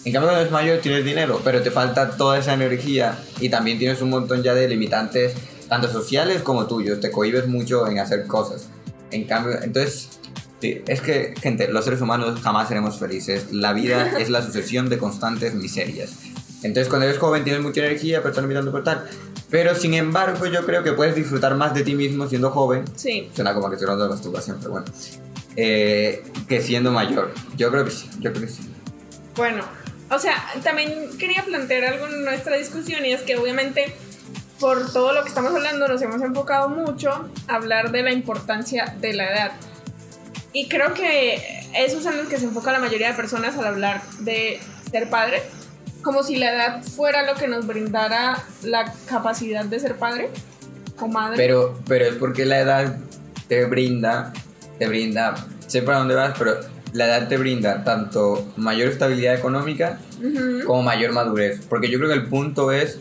En 0.07 0.13
cambio, 0.13 0.29
cuando 0.29 0.41
eres 0.41 0.51
mayor 0.51 0.79
tienes 0.79 1.05
dinero, 1.05 1.43
pero 1.45 1.61
te 1.61 1.71
falta 1.71 2.17
toda 2.17 2.39
esa 2.39 2.55
energía 2.55 3.19
y 3.41 3.51
también 3.51 3.79
tienes 3.79 4.01
un 4.01 4.09
montón 4.09 4.43
ya 4.43 4.55
de 4.55 4.67
limitantes, 4.69 5.35
tanto 5.69 5.87
sociales 5.87 6.41
como 6.41 6.67
tuyos. 6.67 7.01
Te 7.01 7.11
cohibes 7.11 7.47
mucho 7.47 7.87
en 7.89 7.99
hacer 7.99 8.27
cosas. 8.27 8.69
En 9.11 9.25
cambio, 9.25 9.61
entonces, 9.63 10.09
es 10.63 11.03
que, 11.03 11.35
gente, 11.43 11.69
los 11.69 11.85
seres 11.85 12.01
humanos 12.01 12.41
jamás 12.41 12.69
seremos 12.69 12.99
felices. 12.99 13.53
La 13.53 13.75
vida 13.75 14.13
es 14.19 14.31
la 14.31 14.41
sucesión 14.41 14.89
de 14.89 14.97
constantes 14.97 15.53
miserias. 15.53 16.13
Entonces 16.63 16.89
cuando 16.89 17.07
eres 17.07 17.19
joven 17.19 17.45
tienes 17.45 17.63
mucha 17.63 17.81
energía, 17.81 18.19
pero 18.19 18.31
estás 18.31 18.43
limitando 18.43 18.73
por 18.73 18.85
tal. 18.85 19.09
Pero 19.51 19.75
sin 19.75 19.95
embargo 19.95 20.47
yo 20.47 20.65
creo 20.67 20.83
que 20.83 20.93
puedes 20.93 21.15
disfrutar 21.15 21.55
más 21.55 21.75
de 21.75 21.83
ti 21.83 21.95
mismo 21.95 22.29
siendo 22.29 22.51
joven. 22.51 22.85
Sí. 22.97 23.31
Suena 23.35 23.55
como 23.55 23.69
que 23.69 23.77
estoy 23.77 23.87
hablando 23.87 24.05
de 24.05 24.11
masturbación, 24.11 24.59
pero 24.59 24.73
bueno. 24.73 24.87
Eh, 25.57 26.25
que 26.49 26.61
siendo 26.61 26.93
mayor. 26.93 27.33
Yo 27.57 27.71
creo 27.71 27.85
que 27.85 27.91
sí, 27.91 28.09
yo 28.21 28.33
creo 28.33 28.47
que 28.47 28.53
sí. 28.53 28.71
Bueno, 29.37 29.65
o 30.11 30.19
sea, 30.19 30.35
también 30.63 31.17
quería 31.19 31.45
plantear 31.45 31.93
algo 31.93 32.07
en 32.07 32.25
nuestra 32.25 32.57
discusión 32.57 33.05
y 33.05 33.13
es 33.13 33.23
que 33.23 33.37
obviamente 33.37 33.95
por 34.59 34.93
todo 34.93 35.13
lo 35.13 35.23
que 35.23 35.29
estamos 35.29 35.55
hablando 35.55 35.87
nos 35.87 36.03
hemos 36.03 36.21
enfocado 36.23 36.69
mucho 36.69 37.31
a 37.47 37.55
hablar 37.55 37.93
de 37.93 38.03
la 38.03 38.13
importancia 38.13 38.97
de 39.01 39.13
la 39.13 39.31
edad. 39.33 39.53
Y 40.53 40.69
creo 40.69 40.95
que 40.95 41.43
eso 41.75 41.99
es 41.99 42.07
en 42.07 42.17
lo 42.17 42.29
que 42.29 42.39
se 42.39 42.47
enfoca 42.47 42.73
la 42.73 42.79
mayoría 42.79 43.09
de 43.09 43.15
personas 43.15 43.57
al 43.57 43.67
hablar 43.67 44.03
de 44.21 44.61
ser 44.91 45.11
padre, 45.11 45.43
como 46.03 46.23
si 46.23 46.37
la 46.37 46.55
edad 46.55 46.83
fuera 46.83 47.25
lo 47.25 47.35
que 47.35 47.49
nos 47.49 47.67
brindara 47.67 48.43
la 48.63 48.93
capacidad 49.07 49.65
de 49.65 49.81
ser 49.81 49.97
padre 49.97 50.31
o 51.01 51.09
madre. 51.09 51.37
Pero, 51.37 51.79
pero 51.87 52.07
es 52.07 52.15
porque 52.15 52.45
la 52.45 52.61
edad 52.61 52.97
te 53.49 53.65
brinda, 53.65 54.33
te 54.79 54.87
brinda, 54.87 55.35
sé 55.67 55.83
para 55.83 55.99
dónde 55.99 56.15
vas, 56.15 56.35
pero 56.39 56.57
la 56.93 57.07
edad 57.07 57.29
te 57.29 57.37
brinda 57.37 57.85
tanto 57.85 58.53
mayor 58.57 58.89
estabilidad 58.89 59.35
económica 59.35 59.99
Ujú. 60.23 60.65
como 60.67 60.83
mayor 60.83 61.13
madurez. 61.13 61.61
Porque 61.69 61.91
yo 61.91 61.99
creo 61.99 62.11
que 62.11 62.17
el 62.17 62.27
punto 62.27 62.73
es 62.73 62.99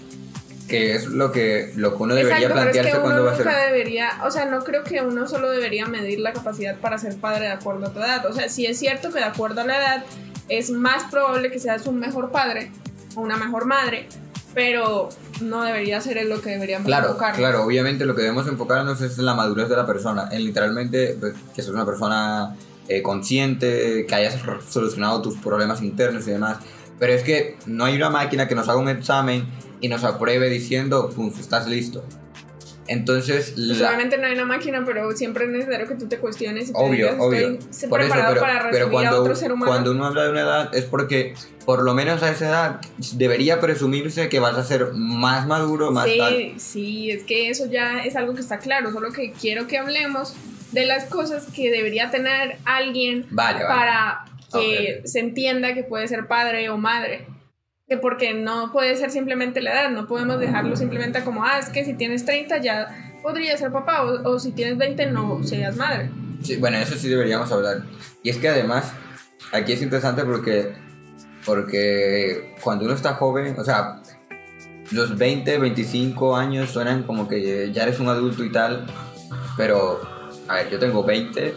que 0.67 0.95
es 0.95 1.05
lo 1.05 1.31
que, 1.31 1.71
lo 1.75 1.95
que 1.95 2.03
uno 2.03 2.13
debería 2.13 2.47
Exacto, 2.47 2.55
pero 2.55 2.69
es 2.69 2.75
plantearse 2.75 2.91
que 2.91 2.97
uno 2.97 3.05
cuando 3.05 3.25
va 3.25 3.31
a 3.31 3.35
ser... 3.37 3.45
nunca 3.45 3.65
debería, 3.65 4.09
o 4.25 4.31
sea, 4.31 4.45
no 4.45 4.63
creo 4.63 4.83
que 4.83 5.01
uno 5.01 5.27
solo 5.27 5.49
debería 5.49 5.85
medir 5.85 6.19
la 6.19 6.33
capacidad 6.33 6.75
para 6.77 6.97
ser 6.97 7.15
padre 7.15 7.45
de 7.45 7.51
acuerdo 7.51 7.87
a 7.87 7.93
tu 7.93 7.99
edad. 7.99 8.25
O 8.25 8.33
sea, 8.33 8.49
sí 8.49 8.65
es 8.65 8.77
cierto 8.77 9.11
que 9.11 9.19
de 9.19 9.25
acuerdo 9.25 9.61
a 9.61 9.63
la 9.63 9.77
edad 9.77 10.05
es 10.49 10.69
más 10.69 11.05
probable 11.09 11.51
que 11.51 11.59
seas 11.59 11.87
un 11.87 11.99
mejor 11.99 12.31
padre 12.31 12.71
o 13.17 13.21
una 13.21 13.35
mejor 13.37 13.65
madre, 13.65 14.07
pero 14.53 15.09
no 15.41 15.63
debería 15.63 15.99
ser 16.01 16.17
en 16.19 16.29
lo 16.29 16.39
que 16.41 16.51
deberíamos 16.51 16.85
Claro, 16.85 17.07
enfocarnos. 17.09 17.37
claro, 17.37 17.63
obviamente 17.63 18.05
lo 18.05 18.15
que 18.15 18.21
debemos 18.21 18.47
enfocarnos 18.47 19.01
es 19.01 19.17
en 19.17 19.25
la 19.25 19.33
madurez 19.33 19.69
de 19.69 19.75
la 19.75 19.85
persona, 19.87 20.29
en 20.31 20.43
literalmente 20.45 21.17
pues, 21.19 21.33
que 21.55 21.61
seas 21.61 21.73
una 21.73 21.85
persona 21.85 22.55
eh, 22.87 23.01
consciente, 23.01 24.05
que 24.07 24.15
hayas 24.15 24.39
solucionado 24.69 25.21
tus 25.21 25.35
problemas 25.37 25.81
internos 25.81 26.27
y 26.27 26.31
demás. 26.31 26.57
Pero 26.99 27.13
es 27.13 27.23
que 27.23 27.57
no 27.65 27.85
hay 27.85 27.95
una 27.95 28.09
máquina 28.09 28.47
que 28.47 28.55
nos 28.55 28.69
haga 28.69 28.79
un 28.79 28.89
examen 28.89 29.45
y 29.81 29.87
nos 29.89 30.03
apruebe 30.03 30.49
diciendo, 30.49 31.09
pum, 31.09 31.31
estás 31.39 31.67
listo. 31.67 32.03
Entonces, 32.87 33.51
Pues 33.55 33.79
la- 33.79 33.87
obviamente 33.89 34.17
no 34.17 34.27
hay 34.27 34.33
una 34.33 34.45
máquina, 34.45 34.83
pero 34.85 35.11
siempre 35.11 35.45
es 35.45 35.51
necesario 35.51 35.87
que 35.87 35.95
tú 35.95 36.07
te 36.07 36.17
cuestiones 36.19 36.69
y 36.69 36.73
te 36.73 36.77
obvio, 36.79 37.07
digas, 37.07 37.15
obvio. 37.19 37.49
estoy 37.69 37.89
Por 37.89 38.01
eso, 38.01 38.09
preparado 38.11 38.33
pero, 38.35 38.41
para 38.41 38.53
pero 38.59 38.69
recibir 38.71 38.87
a 38.87 38.91
cuando, 38.91 39.21
otro 39.21 39.35
ser 39.35 39.51
humano. 39.51 39.71
cuando 39.71 39.91
uno 39.91 40.05
habla 40.05 40.23
de 40.23 40.29
una 40.31 40.41
edad 40.41 40.75
es 40.75 40.85
porque, 40.85 41.33
por 41.65 41.83
lo 41.83 41.93
menos 41.93 42.23
a 42.23 42.31
esa 42.31 42.47
edad, 42.47 42.81
debería 43.13 43.59
presumirse 43.59 44.29
que 44.29 44.39
vas 44.39 44.57
a 44.57 44.63
ser 44.63 44.93
más 44.93 45.45
maduro, 45.47 45.91
más 45.91 46.07
tal. 46.17 46.33
Sí, 46.33 46.53
sí, 46.57 47.11
es 47.11 47.23
que 47.23 47.49
eso 47.49 47.65
ya 47.69 48.03
es 48.03 48.15
algo 48.15 48.33
que 48.33 48.41
está 48.41 48.59
claro, 48.59 48.91
solo 48.91 49.11
que 49.11 49.31
quiero 49.33 49.67
que 49.67 49.77
hablemos 49.77 50.33
de 50.71 50.85
las 50.85 51.05
cosas 51.05 51.47
que 51.53 51.69
debería 51.71 52.09
tener 52.11 52.57
alguien 52.65 53.25
Vale, 53.31 53.63
vale. 53.63 53.67
para 53.75 54.25
que 54.53 55.01
se 55.05 55.19
entienda 55.19 55.73
que 55.73 55.83
puede 55.83 56.07
ser 56.07 56.27
padre 56.27 56.69
o 56.69 56.77
madre. 56.77 57.25
Que 57.87 57.97
porque 57.97 58.33
no 58.33 58.71
puede 58.71 58.95
ser 58.97 59.11
simplemente 59.11 59.61
la 59.61 59.71
edad, 59.71 59.91
no 59.91 60.07
podemos 60.07 60.39
dejarlo 60.39 60.75
simplemente 60.75 61.23
como, 61.23 61.43
ah, 61.45 61.59
es 61.59 61.69
que 61.69 61.85
si 61.85 61.93
tienes 61.93 62.25
30 62.25 62.57
ya 62.57 63.13
podría 63.23 63.57
ser 63.57 63.71
papá, 63.71 64.03
o, 64.03 64.29
o 64.29 64.39
si 64.39 64.51
tienes 64.51 64.77
20 64.77 65.05
no 65.07 65.41
seas 65.43 65.77
madre. 65.77 66.09
Sí, 66.43 66.57
bueno, 66.57 66.77
eso 66.77 66.95
sí 66.95 67.07
deberíamos 67.07 67.51
hablar. 67.51 67.83
Y 68.23 68.29
es 68.29 68.37
que 68.37 68.49
además, 68.49 68.91
aquí 69.51 69.73
es 69.73 69.81
interesante 69.81 70.23
porque, 70.23 70.73
porque 71.45 72.55
cuando 72.61 72.85
uno 72.85 72.93
está 72.93 73.13
joven, 73.13 73.55
o 73.57 73.63
sea, 73.63 74.01
los 74.91 75.17
20, 75.17 75.57
25 75.57 76.35
años 76.35 76.69
suenan 76.71 77.03
como 77.03 77.27
que 77.27 77.71
ya 77.71 77.83
eres 77.83 77.99
un 77.99 78.09
adulto 78.09 78.43
y 78.43 78.51
tal, 78.51 78.85
pero, 79.55 80.01
a 80.47 80.55
ver, 80.55 80.69
yo 80.69 80.79
tengo 80.79 81.03
20, 81.03 81.53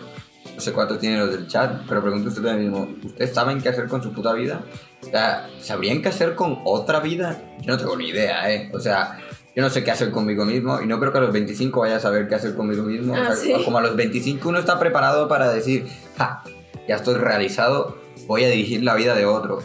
no 0.55 0.61
sé 0.61 0.73
cuántos 0.73 0.99
tienen 0.99 1.21
los 1.21 1.31
del 1.31 1.47
chat, 1.49 1.83
pero 1.89 2.03
pregunto 2.03 2.29
a 2.29 2.33
ustedes 2.33 2.57
mismo, 2.59 2.89
¿ustedes 3.05 3.33
saben 3.35 3.61
qué 3.61 3.69
hacer 3.71 3.89
con 3.89 4.03
su 4.03 4.13
puta 4.13 4.33
vida? 4.35 4.61
O 5.03 5.07
sea, 5.07 5.49
¿sabrían 5.61 6.03
qué 6.03 6.09
hacer 6.11 6.35
con 6.35 6.59
otra 6.65 7.01
vida? 7.01 7.41
Yo 7.63 7.73
no 7.73 7.79
tengo 7.79 7.97
ni 7.97 8.09
idea, 8.09 8.53
¿eh? 8.53 8.71
O 8.75 8.81
sea, 8.81 9.19
yo 9.57 9.63
no 9.63 9.71
sé 9.71 9.83
qué 9.83 9.91
hacer 9.91 10.11
conmigo 10.11 10.45
mismo 10.45 10.81
y 10.83 10.87
no 10.87 11.01
creo 11.01 11.13
que 11.13 11.19
a 11.19 11.23
los 11.23 11.33
25 11.33 11.81
vaya 11.81 11.97
a 11.97 12.01
saber 12.01 12.29
qué 12.29 12.35
hacer 12.35 12.55
conmigo 12.55 12.83
mismo. 12.85 13.15
Ah, 13.17 13.21
o 13.23 13.27
sea, 13.35 13.37
sí. 13.37 13.65
Como 13.65 13.79
a 13.79 13.81
los 13.81 13.97
25 13.97 14.49
uno 14.49 14.59
está 14.59 14.79
preparado 14.79 15.29
para 15.29 15.51
decir, 15.53 15.87
ja, 16.19 16.43
ya 16.89 16.97
estoy 16.97 17.15
realizado, 17.15 17.99
voy 18.27 18.45
a 18.45 18.49
dirigir 18.49 18.83
la 18.83 18.95
vida 18.95 19.15
de 19.15 19.25
otro 19.27 19.63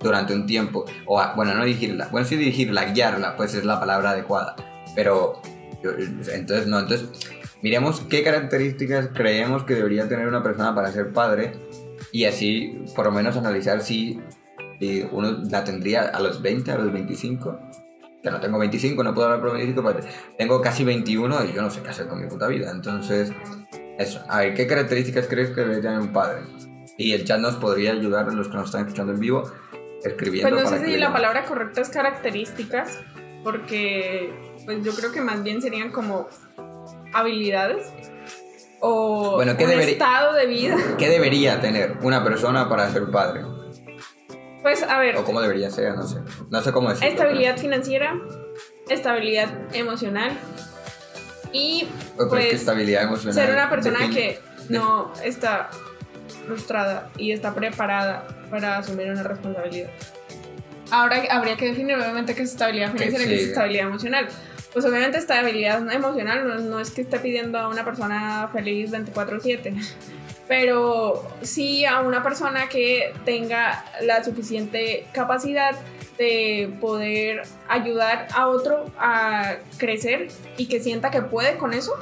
durante 0.00 0.34
un 0.34 0.46
tiempo. 0.46 0.84
O, 1.06 1.18
a- 1.20 1.32
bueno, 1.34 1.54
no 1.54 1.64
dirigirla, 1.64 2.08
bueno, 2.12 2.26
sí 2.26 2.36
dirigirla, 2.36 2.84
guiarla, 2.92 3.36
pues 3.36 3.54
es 3.54 3.64
la 3.64 3.80
palabra 3.80 4.10
adecuada. 4.10 4.54
Pero, 4.94 5.40
yo- 5.82 5.92
entonces, 6.32 6.66
no, 6.66 6.78
entonces, 6.78 7.08
miremos 7.64 8.02
qué 8.10 8.22
características 8.22 9.08
creemos 9.14 9.64
que 9.64 9.74
debería 9.74 10.06
tener 10.06 10.28
una 10.28 10.42
persona 10.42 10.74
para 10.74 10.92
ser 10.92 11.14
padre 11.14 11.54
y 12.12 12.26
así, 12.26 12.84
por 12.94 13.06
lo 13.06 13.12
menos, 13.12 13.38
analizar 13.38 13.80
si, 13.80 14.20
si 14.78 15.08
uno 15.10 15.38
la 15.50 15.64
tendría 15.64 16.02
a 16.02 16.20
los 16.20 16.42
20, 16.42 16.70
a 16.70 16.76
los 16.76 16.92
25. 16.92 17.58
Que 18.22 18.30
no 18.30 18.38
tengo 18.38 18.58
25, 18.58 19.02
no 19.02 19.14
puedo 19.14 19.28
hablar 19.28 19.40
por 19.40 19.52
25, 19.52 19.82
pero 19.82 20.00
tengo 20.36 20.60
casi 20.60 20.84
21 20.84 21.44
y 21.46 21.52
yo 21.54 21.62
no 21.62 21.70
sé 21.70 21.80
qué 21.80 21.88
hacer 21.88 22.06
con 22.06 22.20
mi 22.20 22.28
puta 22.28 22.48
vida. 22.48 22.70
Entonces, 22.70 23.32
eso. 23.98 24.22
A 24.28 24.40
ver, 24.40 24.52
¿qué 24.52 24.66
características 24.66 25.26
crees 25.26 25.48
que 25.48 25.62
debería 25.62 25.80
tener 25.80 26.00
un 26.00 26.12
padre? 26.12 26.42
Y 26.98 27.12
el 27.12 27.24
chat 27.24 27.40
nos 27.40 27.56
podría 27.56 27.92
ayudar, 27.92 28.30
los 28.34 28.48
que 28.48 28.54
nos 28.54 28.66
están 28.66 28.82
escuchando 28.82 29.14
en 29.14 29.20
vivo, 29.20 29.50
escribiendo. 30.04 30.50
Pues 30.50 30.70
no 30.70 30.78
sé 30.78 30.84
si 30.84 30.98
la 30.98 31.14
palabra 31.14 31.46
correcta 31.46 31.80
es 31.80 31.88
características, 31.88 33.00
porque 33.42 34.32
pues 34.66 34.84
yo 34.84 34.92
creo 34.94 35.12
que 35.12 35.22
más 35.22 35.42
bien 35.42 35.62
serían 35.62 35.90
como 35.90 36.28
habilidades 37.14 37.86
o 38.80 39.36
Bueno, 39.36 39.56
¿qué 39.56 39.64
un 39.64 39.70
estado 39.72 40.34
de 40.34 40.46
vida. 40.46 40.76
¿Qué 40.98 41.08
debería 41.08 41.60
tener 41.60 41.96
una 42.02 42.22
persona 42.22 42.68
para 42.68 42.90
ser 42.92 43.10
padre? 43.10 43.42
Pues 44.62 44.82
a 44.82 44.98
ver, 44.98 45.16
O 45.16 45.24
cómo 45.24 45.40
debería 45.40 45.70
ser, 45.70 45.94
no 45.94 46.06
sé. 46.06 46.18
No 46.50 46.60
sé 46.62 46.72
cómo 46.72 46.88
decirlo. 46.90 47.08
estabilidad 47.10 47.56
financiera, 47.58 48.14
estabilidad 48.88 49.48
emocional 49.74 50.32
y 51.52 51.86
pero- 52.16 52.28
Pero 52.30 52.40
es 52.40 52.44
que 52.44 52.50
pues 52.50 52.60
estabilidad 52.60 53.02
emocional. 53.04 53.34
ser 53.34 53.50
una 53.54 53.70
persona 53.70 53.98
que 54.10 54.38
no 54.68 55.12
está 55.22 55.70
frustrada 56.46 57.10
y 57.16 57.32
está 57.32 57.54
preparada 57.54 58.26
para 58.50 58.78
asumir 58.78 59.10
una 59.10 59.22
responsabilidad. 59.22 59.90
Ahora 60.90 61.22
habría 61.30 61.56
que 61.56 61.66
definir 61.68 61.96
obviamente 61.96 62.34
qué 62.34 62.42
es 62.42 62.50
estabilidad 62.52 62.92
financiera 62.92 63.24
y 63.24 63.28
qué 63.28 63.34
es 63.36 63.48
estabilidad 63.48 63.86
emocional. 63.86 64.28
Pues 64.74 64.84
obviamente 64.84 65.16
estabilidad 65.18 65.90
emocional 65.92 66.46
no, 66.46 66.56
no 66.58 66.80
es 66.80 66.90
que 66.90 67.00
esté 67.02 67.18
pidiendo 67.20 67.58
a 67.58 67.68
una 67.68 67.84
persona 67.84 68.50
feliz 68.52 68.90
24/7, 68.90 69.72
pero 70.48 71.26
sí 71.42 71.84
a 71.84 72.00
una 72.00 72.22
persona 72.22 72.68
que 72.68 73.14
tenga 73.24 73.84
la 74.02 74.22
suficiente 74.24 75.06
capacidad 75.12 75.76
de 76.18 76.74
poder 76.80 77.42
ayudar 77.68 78.26
a 78.34 78.48
otro 78.48 78.86
a 78.98 79.54
crecer 79.78 80.28
y 80.56 80.66
que 80.66 80.80
sienta 80.80 81.10
que 81.10 81.22
puede 81.22 81.56
con 81.56 81.72
eso. 81.72 81.92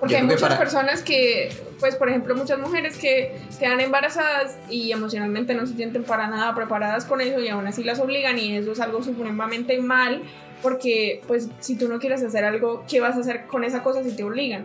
Porque 0.00 0.14
Yo 0.14 0.20
hay 0.20 0.26
muchas 0.26 0.42
para- 0.42 0.58
personas 0.58 1.02
que, 1.02 1.50
pues 1.80 1.94
por 1.96 2.08
ejemplo, 2.10 2.34
muchas 2.34 2.58
mujeres 2.58 2.98
que 2.98 3.38
quedan 3.58 3.80
embarazadas 3.80 4.56
y 4.68 4.92
emocionalmente 4.92 5.54
no 5.54 5.66
se 5.66 5.74
sienten 5.74 6.04
para 6.04 6.26
nada 6.26 6.54
preparadas 6.54 7.04
con 7.06 7.20
eso 7.20 7.40
y 7.40 7.48
aún 7.48 7.66
así 7.66 7.84
las 7.84 8.00
obligan 8.00 8.38
y 8.38 8.56
eso 8.56 8.72
es 8.72 8.80
algo 8.80 9.02
supremamente 9.02 9.78
mal 9.78 10.22
porque 10.64 11.20
pues 11.28 11.48
si 11.60 11.76
tú 11.76 11.88
no 11.88 11.98
quieres 12.00 12.22
hacer 12.24 12.42
algo, 12.44 12.84
¿qué 12.88 12.98
vas 12.98 13.14
a 13.16 13.20
hacer 13.20 13.46
con 13.46 13.64
esa 13.64 13.82
cosa 13.82 14.02
si 14.02 14.16
te 14.16 14.24
obligan? 14.24 14.64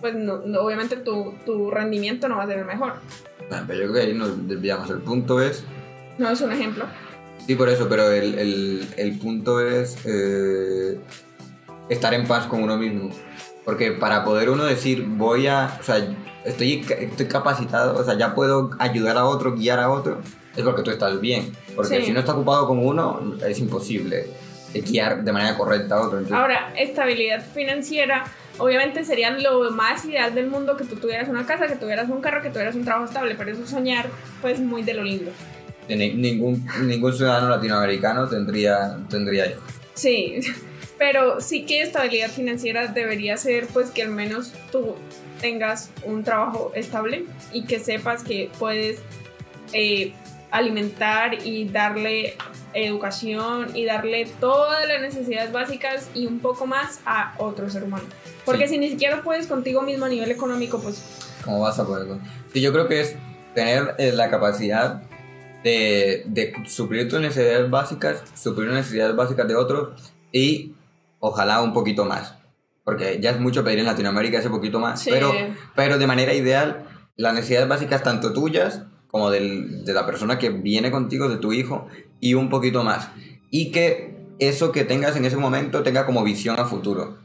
Pues 0.00 0.14
no, 0.14 0.38
no, 0.46 0.60
obviamente 0.60 0.96
tu, 0.96 1.34
tu 1.44 1.68
rendimiento 1.68 2.28
no 2.28 2.36
va 2.36 2.44
a 2.44 2.46
ser 2.46 2.60
el 2.60 2.64
mejor. 2.64 2.92
Ah, 3.50 3.64
pero 3.66 3.80
yo 3.80 3.90
creo 3.90 3.94
que 4.04 4.10
ahí 4.12 4.14
nos 4.14 4.46
desviamos. 4.48 4.88
El 4.88 5.00
punto 5.00 5.42
es. 5.42 5.64
No 6.16 6.30
es 6.30 6.40
un 6.40 6.52
ejemplo. 6.52 6.84
Sí, 7.44 7.56
por 7.56 7.68
eso, 7.68 7.88
pero 7.88 8.10
el, 8.12 8.38
el, 8.38 8.88
el 8.96 9.18
punto 9.18 9.60
es 9.60 9.98
eh, 10.06 10.98
estar 11.88 12.14
en 12.14 12.26
paz 12.28 12.46
con 12.46 12.62
uno 12.62 12.76
mismo. 12.78 13.10
Porque 13.64 13.90
para 13.90 14.24
poder 14.24 14.48
uno 14.48 14.64
decir, 14.64 15.04
voy 15.06 15.48
a. 15.48 15.76
O 15.80 15.82
sea, 15.82 15.96
estoy, 16.44 16.86
estoy 16.88 17.26
capacitado, 17.26 17.98
o 18.00 18.04
sea, 18.04 18.16
ya 18.16 18.32
puedo 18.34 18.70
ayudar 18.78 19.16
a 19.18 19.24
otro, 19.24 19.54
guiar 19.56 19.80
a 19.80 19.90
otro, 19.90 20.20
es 20.56 20.62
porque 20.62 20.82
tú 20.82 20.90
estás 20.92 21.20
bien. 21.20 21.52
Porque 21.74 21.96
Sí. 21.98 22.06
si 22.06 22.12
no 22.12 22.20
estás 22.20 22.36
ocupado 22.36 22.68
con 22.68 22.78
uno, 22.78 23.34
es 23.44 23.58
imposible 23.58 24.28
guiar 24.74 25.22
de 25.24 25.32
manera 25.32 25.56
correcta 25.56 25.96
a 25.96 26.00
otro. 26.02 26.18
Entonces, 26.18 26.36
Ahora, 26.36 26.72
estabilidad 26.76 27.44
financiera, 27.54 28.24
obviamente 28.58 29.04
sería 29.04 29.30
lo 29.30 29.70
más 29.70 30.04
ideal 30.04 30.34
del 30.34 30.46
mundo 30.48 30.76
que 30.76 30.84
tú 30.84 30.96
tuvieras 30.96 31.28
una 31.28 31.46
casa, 31.46 31.66
que 31.66 31.76
tuvieras 31.76 32.08
un 32.08 32.20
carro, 32.20 32.42
que 32.42 32.50
tuvieras 32.50 32.74
un 32.74 32.84
trabajo 32.84 33.06
estable, 33.06 33.34
pero 33.36 33.50
eso 33.52 33.64
es 33.64 33.70
soñar, 33.70 34.08
pues 34.40 34.60
muy 34.60 34.82
de 34.82 34.94
lo 34.94 35.02
lindo. 35.04 35.30
ni- 35.88 36.14
ningún, 36.14 36.64
ningún 36.82 37.12
ciudadano 37.12 37.48
latinoamericano 37.48 38.28
tendría, 38.28 38.96
tendría 39.08 39.46
hijos. 39.50 39.62
Sí, 39.94 40.38
pero 40.98 41.40
sí 41.40 41.66
que 41.66 41.82
estabilidad 41.82 42.30
financiera 42.30 42.86
debería 42.86 43.36
ser 43.36 43.66
pues 43.72 43.90
que 43.90 44.02
al 44.04 44.10
menos 44.10 44.52
tú 44.70 44.94
tengas 45.40 45.90
un 46.04 46.22
trabajo 46.22 46.70
estable 46.76 47.24
y 47.52 47.64
que 47.64 47.80
sepas 47.80 48.22
que 48.22 48.50
puedes 48.58 49.00
eh, 49.72 50.12
alimentar 50.50 51.34
y 51.46 51.64
darle 51.68 52.34
educación 52.74 53.76
y 53.76 53.84
darle 53.84 54.26
todas 54.40 54.86
las 54.86 55.00
necesidades 55.00 55.52
básicas 55.52 56.08
y 56.14 56.26
un 56.26 56.40
poco 56.40 56.66
más 56.66 57.00
a 57.06 57.34
otro 57.38 57.68
ser 57.70 57.84
humano. 57.84 58.04
Porque 58.44 58.66
Sí. 58.68 58.74
si 58.74 58.78
ni 58.78 58.90
siquiera 58.90 59.22
puedes 59.22 59.46
contigo 59.46 59.82
mismo 59.82 60.04
a 60.06 60.08
nivel 60.08 60.30
económico, 60.30 60.80
pues 60.80 61.02
¿Cómo 61.44 61.60
vas 61.60 61.78
a 61.78 61.86
poder? 61.86 62.06
Sí, 62.52 62.60
yo 62.60 62.72
creo 62.72 62.86
que 62.86 63.00
es 63.00 63.16
tener 63.54 63.94
eh, 63.98 64.12
la 64.12 64.28
capacidad 64.30 65.02
de, 65.64 66.22
de 66.26 66.52
suplir 66.66 67.08
tus 67.08 67.20
necesidades 67.20 67.68
básicas, 67.70 68.22
suplir 68.34 68.68
las 68.68 68.76
necesidades 68.78 69.16
básicas 69.16 69.48
de 69.48 69.56
otros 69.56 70.12
y 70.32 70.74
ojalá 71.18 71.62
un 71.62 71.72
poquito 71.72 72.04
más. 72.04 72.34
Porque 72.84 73.18
ya 73.20 73.30
es 73.30 73.40
mucho 73.40 73.62
pedir 73.64 73.78
en 73.80 73.86
Latinoamérica 73.86 74.38
ese 74.38 74.50
poquito 74.50 74.78
más. 74.80 75.00
Sí. 75.00 75.10
Pero, 75.10 75.32
pero 75.74 75.98
de 75.98 76.06
manera 76.06 76.32
ideal, 76.34 76.84
las 77.16 77.34
necesidades 77.34 77.68
básicas 77.68 78.02
tanto 78.02 78.32
tuyas 78.32 78.82
como 79.10 79.30
del- 79.30 79.84
de 79.84 79.92
la 79.92 80.06
persona 80.06 80.38
que 80.38 80.50
viene 80.50 80.90
contigo, 80.90 81.28
de 81.28 81.36
tu 81.38 81.52
hijo, 81.52 81.86
y 82.20 82.34
un 82.34 82.48
poquito 82.48 82.84
más. 82.84 83.10
Y 83.50 83.70
que 83.72 84.14
eso 84.38 84.72
que 84.72 84.84
tengas 84.84 85.16
en 85.16 85.24
ese 85.24 85.36
momento 85.36 85.82
tenga 85.82 86.06
como 86.06 86.22
visión 86.24 86.58
a 86.58 86.64
futuro. 86.64 87.18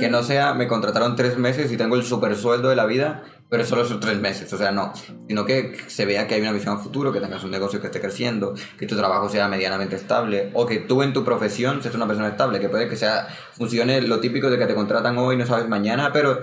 Que 0.00 0.08
no 0.08 0.24
sea, 0.24 0.54
me 0.54 0.66
contrataron 0.66 1.14
tres 1.14 1.38
meses 1.38 1.70
y 1.70 1.76
tengo 1.76 1.94
el 1.94 2.02
super 2.02 2.34
sueldo 2.34 2.68
de 2.68 2.74
la 2.74 2.84
vida, 2.84 3.22
pero 3.48 3.64
solo 3.64 3.82
esos 3.82 4.00
tres 4.00 4.18
meses. 4.18 4.52
O 4.52 4.58
sea, 4.58 4.72
no. 4.72 4.92
Sino 5.28 5.44
que 5.44 5.76
se 5.86 6.04
vea 6.04 6.26
que 6.26 6.34
hay 6.34 6.40
una 6.40 6.50
visión 6.50 6.74
a 6.74 6.78
futuro, 6.78 7.12
que 7.12 7.20
tengas 7.20 7.44
un 7.44 7.52
negocio 7.52 7.80
que 7.80 7.86
esté 7.86 8.00
creciendo, 8.00 8.54
que 8.76 8.86
tu 8.86 8.96
trabajo 8.96 9.28
sea 9.28 9.46
medianamente 9.46 9.94
estable, 9.94 10.50
o 10.54 10.66
que 10.66 10.78
tú 10.78 11.04
en 11.04 11.12
tu 11.12 11.24
profesión 11.24 11.80
seas 11.80 11.94
una 11.94 12.08
persona 12.08 12.26
estable, 12.28 12.58
que 12.58 12.68
puede 12.68 12.88
que 12.88 12.96
sea, 12.96 13.28
funcione 13.52 14.02
lo 14.02 14.18
típico 14.18 14.50
de 14.50 14.58
que 14.58 14.66
te 14.66 14.74
contratan 14.74 15.16
hoy, 15.16 15.36
no 15.36 15.46
sabes 15.46 15.68
mañana, 15.68 16.10
pero 16.12 16.40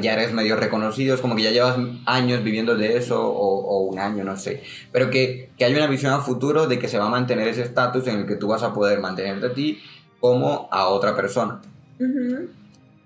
ya 0.00 0.12
eres 0.14 0.32
medio 0.32 0.56
reconocido, 0.56 1.14
es 1.14 1.20
como 1.20 1.36
que 1.36 1.42
ya 1.42 1.50
llevas 1.50 1.76
años 2.06 2.42
viviendo 2.42 2.76
de 2.76 2.96
eso, 2.96 3.20
o, 3.26 3.58
o 3.64 3.78
un 3.82 3.98
año, 3.98 4.24
no 4.24 4.36
sé. 4.36 4.62
Pero 4.92 5.10
que, 5.10 5.50
que 5.56 5.64
haya 5.64 5.76
una 5.76 5.86
visión 5.86 6.12
a 6.12 6.20
futuro 6.20 6.66
de 6.66 6.78
que 6.78 6.88
se 6.88 6.98
va 6.98 7.06
a 7.06 7.10
mantener 7.10 7.46
ese 7.48 7.62
estatus 7.62 8.06
en 8.08 8.20
el 8.20 8.26
que 8.26 8.36
tú 8.36 8.48
vas 8.48 8.62
a 8.62 8.72
poder 8.74 8.98
mantenerte 9.00 9.46
a 9.46 9.52
ti 9.54 9.82
como 10.20 10.68
a 10.72 10.86
otra 10.88 11.14
persona. 11.14 11.60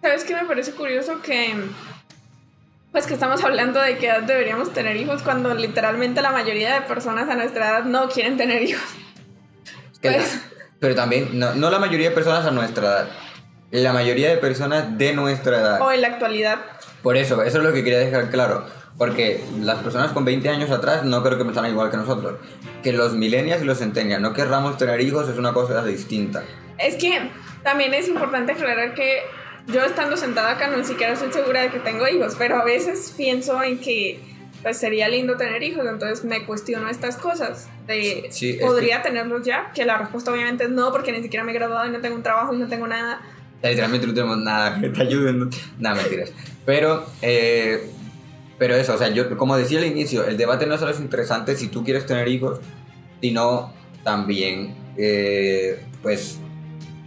¿Sabes 0.01 0.25
qué 0.25 0.35
me 0.35 0.45
parece 0.45 0.73
curioso? 0.73 1.21
Que. 1.23 1.55
Pues 2.93 3.07
que 3.07 3.15
estamos 3.15 3.45
hablando 3.45 3.81
de 3.83 3.99
qué 3.99 4.07
edad 4.07 4.23
deberíamos 4.23 4.73
tener 4.73 4.97
hijos 4.97 5.23
cuando 5.23 5.55
literalmente 5.55 6.23
la 6.23 6.31
mayoría 6.31 6.75
de 6.75 6.81
personas 6.83 7.29
a 7.29 7.35
nuestra 7.35 7.69
edad 7.69 7.85
no 7.85 8.09
quieren 8.09 8.37
tener 8.39 8.63
hijos. 8.63 8.83
Que 10.01 10.11
la- 10.11 10.17
Pues- 10.19 10.41
pero 10.81 10.95
también, 10.95 11.39
no, 11.39 11.55
no 11.55 11.71
la 11.71 11.81
mayoría 11.81 12.09
de 12.09 12.15
personas 12.15 12.47
a 12.47 12.51
nuestra 12.53 12.85
edad, 12.87 13.09
la 13.73 13.93
mayoría 13.93 14.31
de 14.31 14.37
personas 14.39 14.97
de 14.97 15.13
nuestra 15.13 15.59
edad. 15.59 15.83
O 15.83 15.91
en 15.93 16.01
la 16.03 16.09
actualidad. 16.09 16.61
Por 17.03 17.17
eso, 17.17 17.43
eso 17.43 17.59
es 17.59 17.65
lo 17.65 17.73
que 17.73 17.85
quería 17.85 17.99
dejar 17.99 18.31
claro. 18.31 18.67
Porque 18.97 19.45
las 19.61 19.79
personas 19.79 20.13
con 20.13 20.25
20 20.25 20.49
años 20.49 20.71
atrás 20.71 21.05
no 21.05 21.23
creo 21.23 21.39
que 21.39 21.45
pensaran 21.45 21.71
igual 21.71 21.91
que 21.91 21.97
nosotros. 21.97 22.37
Que 22.83 22.93
los 22.93 23.15
millennials 23.15 23.63
y 23.63 23.65
los 23.65 23.79
centennials 23.79 24.21
no 24.21 24.33
querramos 24.33 24.77
tener 24.77 25.01
hijos 25.01 25.29
es 25.29 25.39
una 25.39 25.53
cosa 25.53 25.85
distinta. 25.85 26.43
Es 26.79 26.97
que 26.97 27.31
también 27.63 27.95
es 27.95 28.09
importante 28.09 28.53
aclarar 28.53 28.95
que 28.95 29.21
yo 29.69 29.85
estando 29.85 30.17
sentada 30.17 30.53
acá 30.53 30.69
no 30.69 30.79
ni 30.79 30.85
siquiera 30.85 31.13
estoy 31.13 31.33
segura 31.33 31.63
de 31.63 31.71
que 31.71 31.79
tengo 31.79 32.09
hijos, 32.09 32.35
pero 32.39 32.57
a 32.57 32.65
veces 32.65 33.15
pienso 33.17 33.63
en 33.63 33.79
que 33.79 34.21
pues 34.63 34.79
sería 34.79 35.09
lindo 35.09 35.37
tener 35.37 35.63
hijos, 35.63 35.87
entonces 35.87 36.25
me 36.25 36.45
cuestiono 36.45 36.89
estas 36.89 37.17
cosas 37.17 37.69
de 37.87 38.27
Sí, 38.31 38.59
podría 38.61 39.03
tenerlos 39.03 39.47
ya, 39.47 39.71
que 39.73 39.85
la 39.85 39.99
respuesta 39.99 40.33
obviamente 40.33 40.65
es 40.65 40.71
no 40.71 40.91
porque 40.91 41.13
ni 41.13 41.23
siquiera 41.23 41.45
me 41.45 41.53
he 41.53 41.55
graduado 41.55 41.87
y 41.87 41.91
no 41.91 42.01
tengo 42.01 42.17
un 42.17 42.23
trabajo 42.23 42.53
y 42.55 42.59
no 42.59 42.67
tengo 42.67 42.87
nada. 42.89 43.21
Literalmente 43.63 44.07
no 44.07 44.15
tenemos 44.15 44.39
nada 44.39 44.81
que 44.81 44.89
te 44.89 45.03
ayuden. 45.03 45.51
Nada, 45.79 45.97
mentiras. 45.97 46.31
Pero, 46.65 47.07
eh, 47.23 47.91
pero 48.59 48.77
eso, 48.77 48.95
o 48.95 48.99
sea, 48.99 49.09
yo, 49.09 49.37
como 49.37 49.57
decía 49.57 49.79
al 49.79 49.87
inicio, 49.87 50.25
el 50.27 50.37
debate 50.37 50.67
no 50.67 50.79
solo 50.79 50.91
es 50.93 51.01
interesante 51.01 51.57
si 51.57 51.69
tú 51.69 51.85
quieres 51.85 52.07
tener 52.07 52.29
hijos, 52.29 52.61
sino 53.21 53.73
también, 54.05 54.75
eh, 54.97 55.85
pues, 56.03 56.39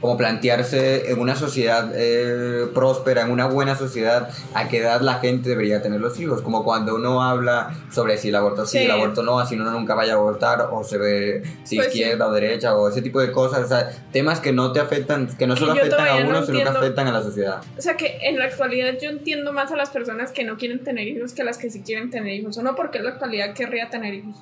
como 0.02 0.18
plantearse 0.18 1.12
en 1.12 1.20
una 1.20 1.36
sociedad 1.36 1.92
eh, 1.96 2.68
próspera, 2.74 3.22
en 3.22 3.32
una 3.32 3.46
buena 3.46 3.76
sociedad, 3.76 4.30
a 4.56 4.68
qué 4.68 4.80
edad 4.80 5.00
la 5.02 5.20
gente 5.20 5.50
debería 5.50 5.82
tener 5.82 6.02
los 6.02 6.20
hijos. 6.20 6.42
Como 6.42 6.64
cuando 6.64 6.96
uno 6.96 7.22
habla 7.24 7.76
sobre 7.92 8.18
si 8.18 8.30
el 8.30 8.36
aborto 8.36 8.66
sí, 8.66 8.80
Sí. 8.80 8.86
el 8.86 8.92
aborto 8.92 9.22
no, 9.22 9.46
si 9.46 9.56
uno 9.56 9.70
nunca 9.70 9.94
vaya 9.94 10.14
a 10.14 10.16
abortar, 10.16 10.70
o 10.72 10.84
se 10.84 10.98
ve 10.98 11.44
si 11.64 11.76
Pues 11.76 11.94
sí. 11.94 12.00
izquierda 12.00 12.28
o 12.28 12.32
derecha, 12.32 12.76
o 12.76 12.90
ese 12.90 13.02
tipo 13.04 13.22
de 13.22 13.32
cosas. 13.32 13.64
O 13.64 13.68
sea, 13.68 13.90
temas 14.12 14.40
que 14.40 14.52
no 14.52 14.72
te 14.72 14.80
afectan, 14.80 15.28
que 15.38 15.46
no 15.46 15.56
solo 15.56 15.74
afectan 15.74 16.08
a 16.08 16.16
uno, 16.16 16.40
no 16.40 16.46
sino 16.46 16.58
que 16.64 16.68
afectan 16.70 17.08
a 17.08 17.12
la 17.12 17.22
sociedad. 17.22 17.62
O 17.78 17.82
sea 17.82 17.96
que 17.96 18.18
en 18.24 18.40
la 18.40 18.46
actualidad 18.46 18.94
yo 19.00 19.10
entiendo 19.12 19.54
más 19.54 19.72
a 19.72 19.76
las 19.76 19.92
personas 19.92 20.32
que 20.32 20.44
no 20.44 20.58
quieren 20.58 20.84
tener 20.84 21.08
hijos 21.08 21.34
que 21.34 21.44
a 21.44 21.46
las 21.46 21.60
que 21.60 21.70
sí 21.70 21.84
quieren 21.84 22.10
tener 22.10 22.34
hijos, 22.34 22.58
o 22.58 22.64
no 22.64 22.76
porque 22.76 22.98
en 22.98 23.04
la 23.04 23.12
actualidad 23.12 23.54
querría 23.54 23.90
tener 23.92 24.16
hijos. 24.16 24.36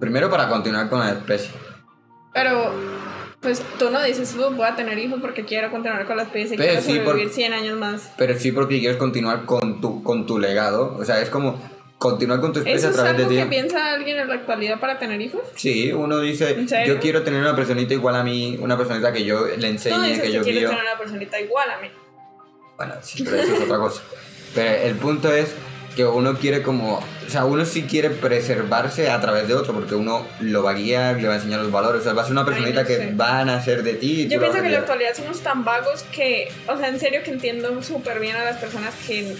Primero 0.00 0.28
para 0.28 0.48
continuar 0.48 0.88
con 0.88 0.98
la 0.98 1.10
especie. 1.12 1.50
Pero 2.32 2.72
pues 3.44 3.62
tú 3.78 3.90
no 3.90 4.02
dices, 4.02 4.34
"Uh, 4.34 4.50
voy 4.54 4.66
a 4.66 4.74
tener 4.74 4.98
hijos 4.98 5.20
porque 5.20 5.44
quiero 5.44 5.70
continuar 5.70 6.04
con 6.06 6.16
la 6.16 6.24
especie 6.24 6.54
y 6.56 6.58
Pero 6.58 6.70
quiero 6.72 6.82
sí, 6.84 6.92
por- 6.98 7.04
sobrevivir 7.12 7.32
100 7.32 7.52
años 7.52 7.78
más. 7.78 8.10
Pero 8.18 8.36
sí 8.36 8.50
porque 8.50 8.80
quieres 8.80 8.96
continuar 8.96 9.44
con 9.44 9.80
tu, 9.80 10.02
con 10.02 10.26
tu 10.26 10.40
legado. 10.40 10.96
O 10.98 11.04
sea, 11.04 11.20
es 11.20 11.30
como 11.30 11.60
continuar 11.98 12.40
con 12.40 12.52
tu 12.52 12.58
especie 12.58 12.78
¿Eso 12.78 12.88
a 12.88 12.90
es 12.90 12.96
través 12.96 13.14
algo 13.14 13.28
de 13.30 13.36
que 13.36 13.42
ti. 13.44 13.48
piensa 13.48 13.92
alguien 13.92 14.18
en 14.18 14.28
la 14.28 14.34
actualidad 14.34 14.80
para 14.80 14.98
tener 14.98 15.20
hijos? 15.20 15.42
Sí, 15.54 15.92
uno 15.92 16.18
dice, 16.20 16.56
yo 16.86 16.98
quiero 16.98 17.22
tener 17.22 17.40
una 17.40 17.54
personita 17.54 17.94
igual 17.94 18.16
a 18.16 18.24
mí, 18.24 18.58
una 18.60 18.76
personita 18.76 19.12
que 19.12 19.24
yo 19.24 19.46
le 19.46 19.56
Tú 19.56 19.66
enseñe, 19.66 20.02
dices 20.02 20.18
que 20.22 20.26
que 20.28 20.32
yo 20.32 20.42
quieres 20.42 20.60
guío. 20.62 20.68
tener 20.70 20.84
una 20.84 20.98
personita 20.98 21.40
igual 21.40 21.70
a 21.70 21.80
mí. 21.80 21.88
Bueno, 22.76 22.94
sí, 23.02 23.22
pero 23.22 23.36
eso 23.36 23.54
es 23.54 23.60
otra 23.62 23.78
cosa. 23.78 24.02
Pero 24.54 24.82
el 24.84 24.94
punto 24.96 25.32
es 25.32 25.54
que 25.94 26.04
uno 26.04 26.36
quiere 26.38 26.62
como, 26.62 26.96
o 26.96 27.30
sea, 27.30 27.44
uno 27.44 27.64
sí 27.64 27.82
quiere 27.82 28.10
preservarse 28.10 29.10
a 29.10 29.20
través 29.20 29.48
de 29.48 29.54
otro, 29.54 29.72
porque 29.72 29.94
uno 29.94 30.26
lo 30.40 30.62
va 30.62 30.72
a 30.72 30.74
guiar, 30.74 31.20
le 31.20 31.28
va 31.28 31.34
a 31.34 31.36
enseñar 31.36 31.60
los 31.60 31.70
valores, 31.70 32.00
o 32.00 32.04
sea, 32.04 32.12
va 32.12 32.22
a 32.22 32.24
ser 32.24 32.32
una 32.32 32.44
personita 32.44 32.82
no 32.82 32.86
que 32.86 32.96
sé. 32.96 33.14
va 33.14 33.40
a 33.40 33.44
nacer 33.44 33.82
de 33.82 33.94
ti. 33.94 34.28
Yo 34.28 34.38
pienso 34.40 34.60
que 34.60 34.66
en 34.66 34.72
la 34.72 34.78
actualidad 34.80 35.14
somos 35.14 35.40
tan 35.40 35.64
vagos 35.64 36.04
que, 36.12 36.48
o 36.68 36.76
sea, 36.76 36.88
en 36.88 36.98
serio 36.98 37.22
que 37.22 37.30
entiendo 37.30 37.82
súper 37.82 38.20
bien 38.20 38.36
a 38.36 38.44
las 38.44 38.56
personas 38.56 38.94
que 39.06 39.36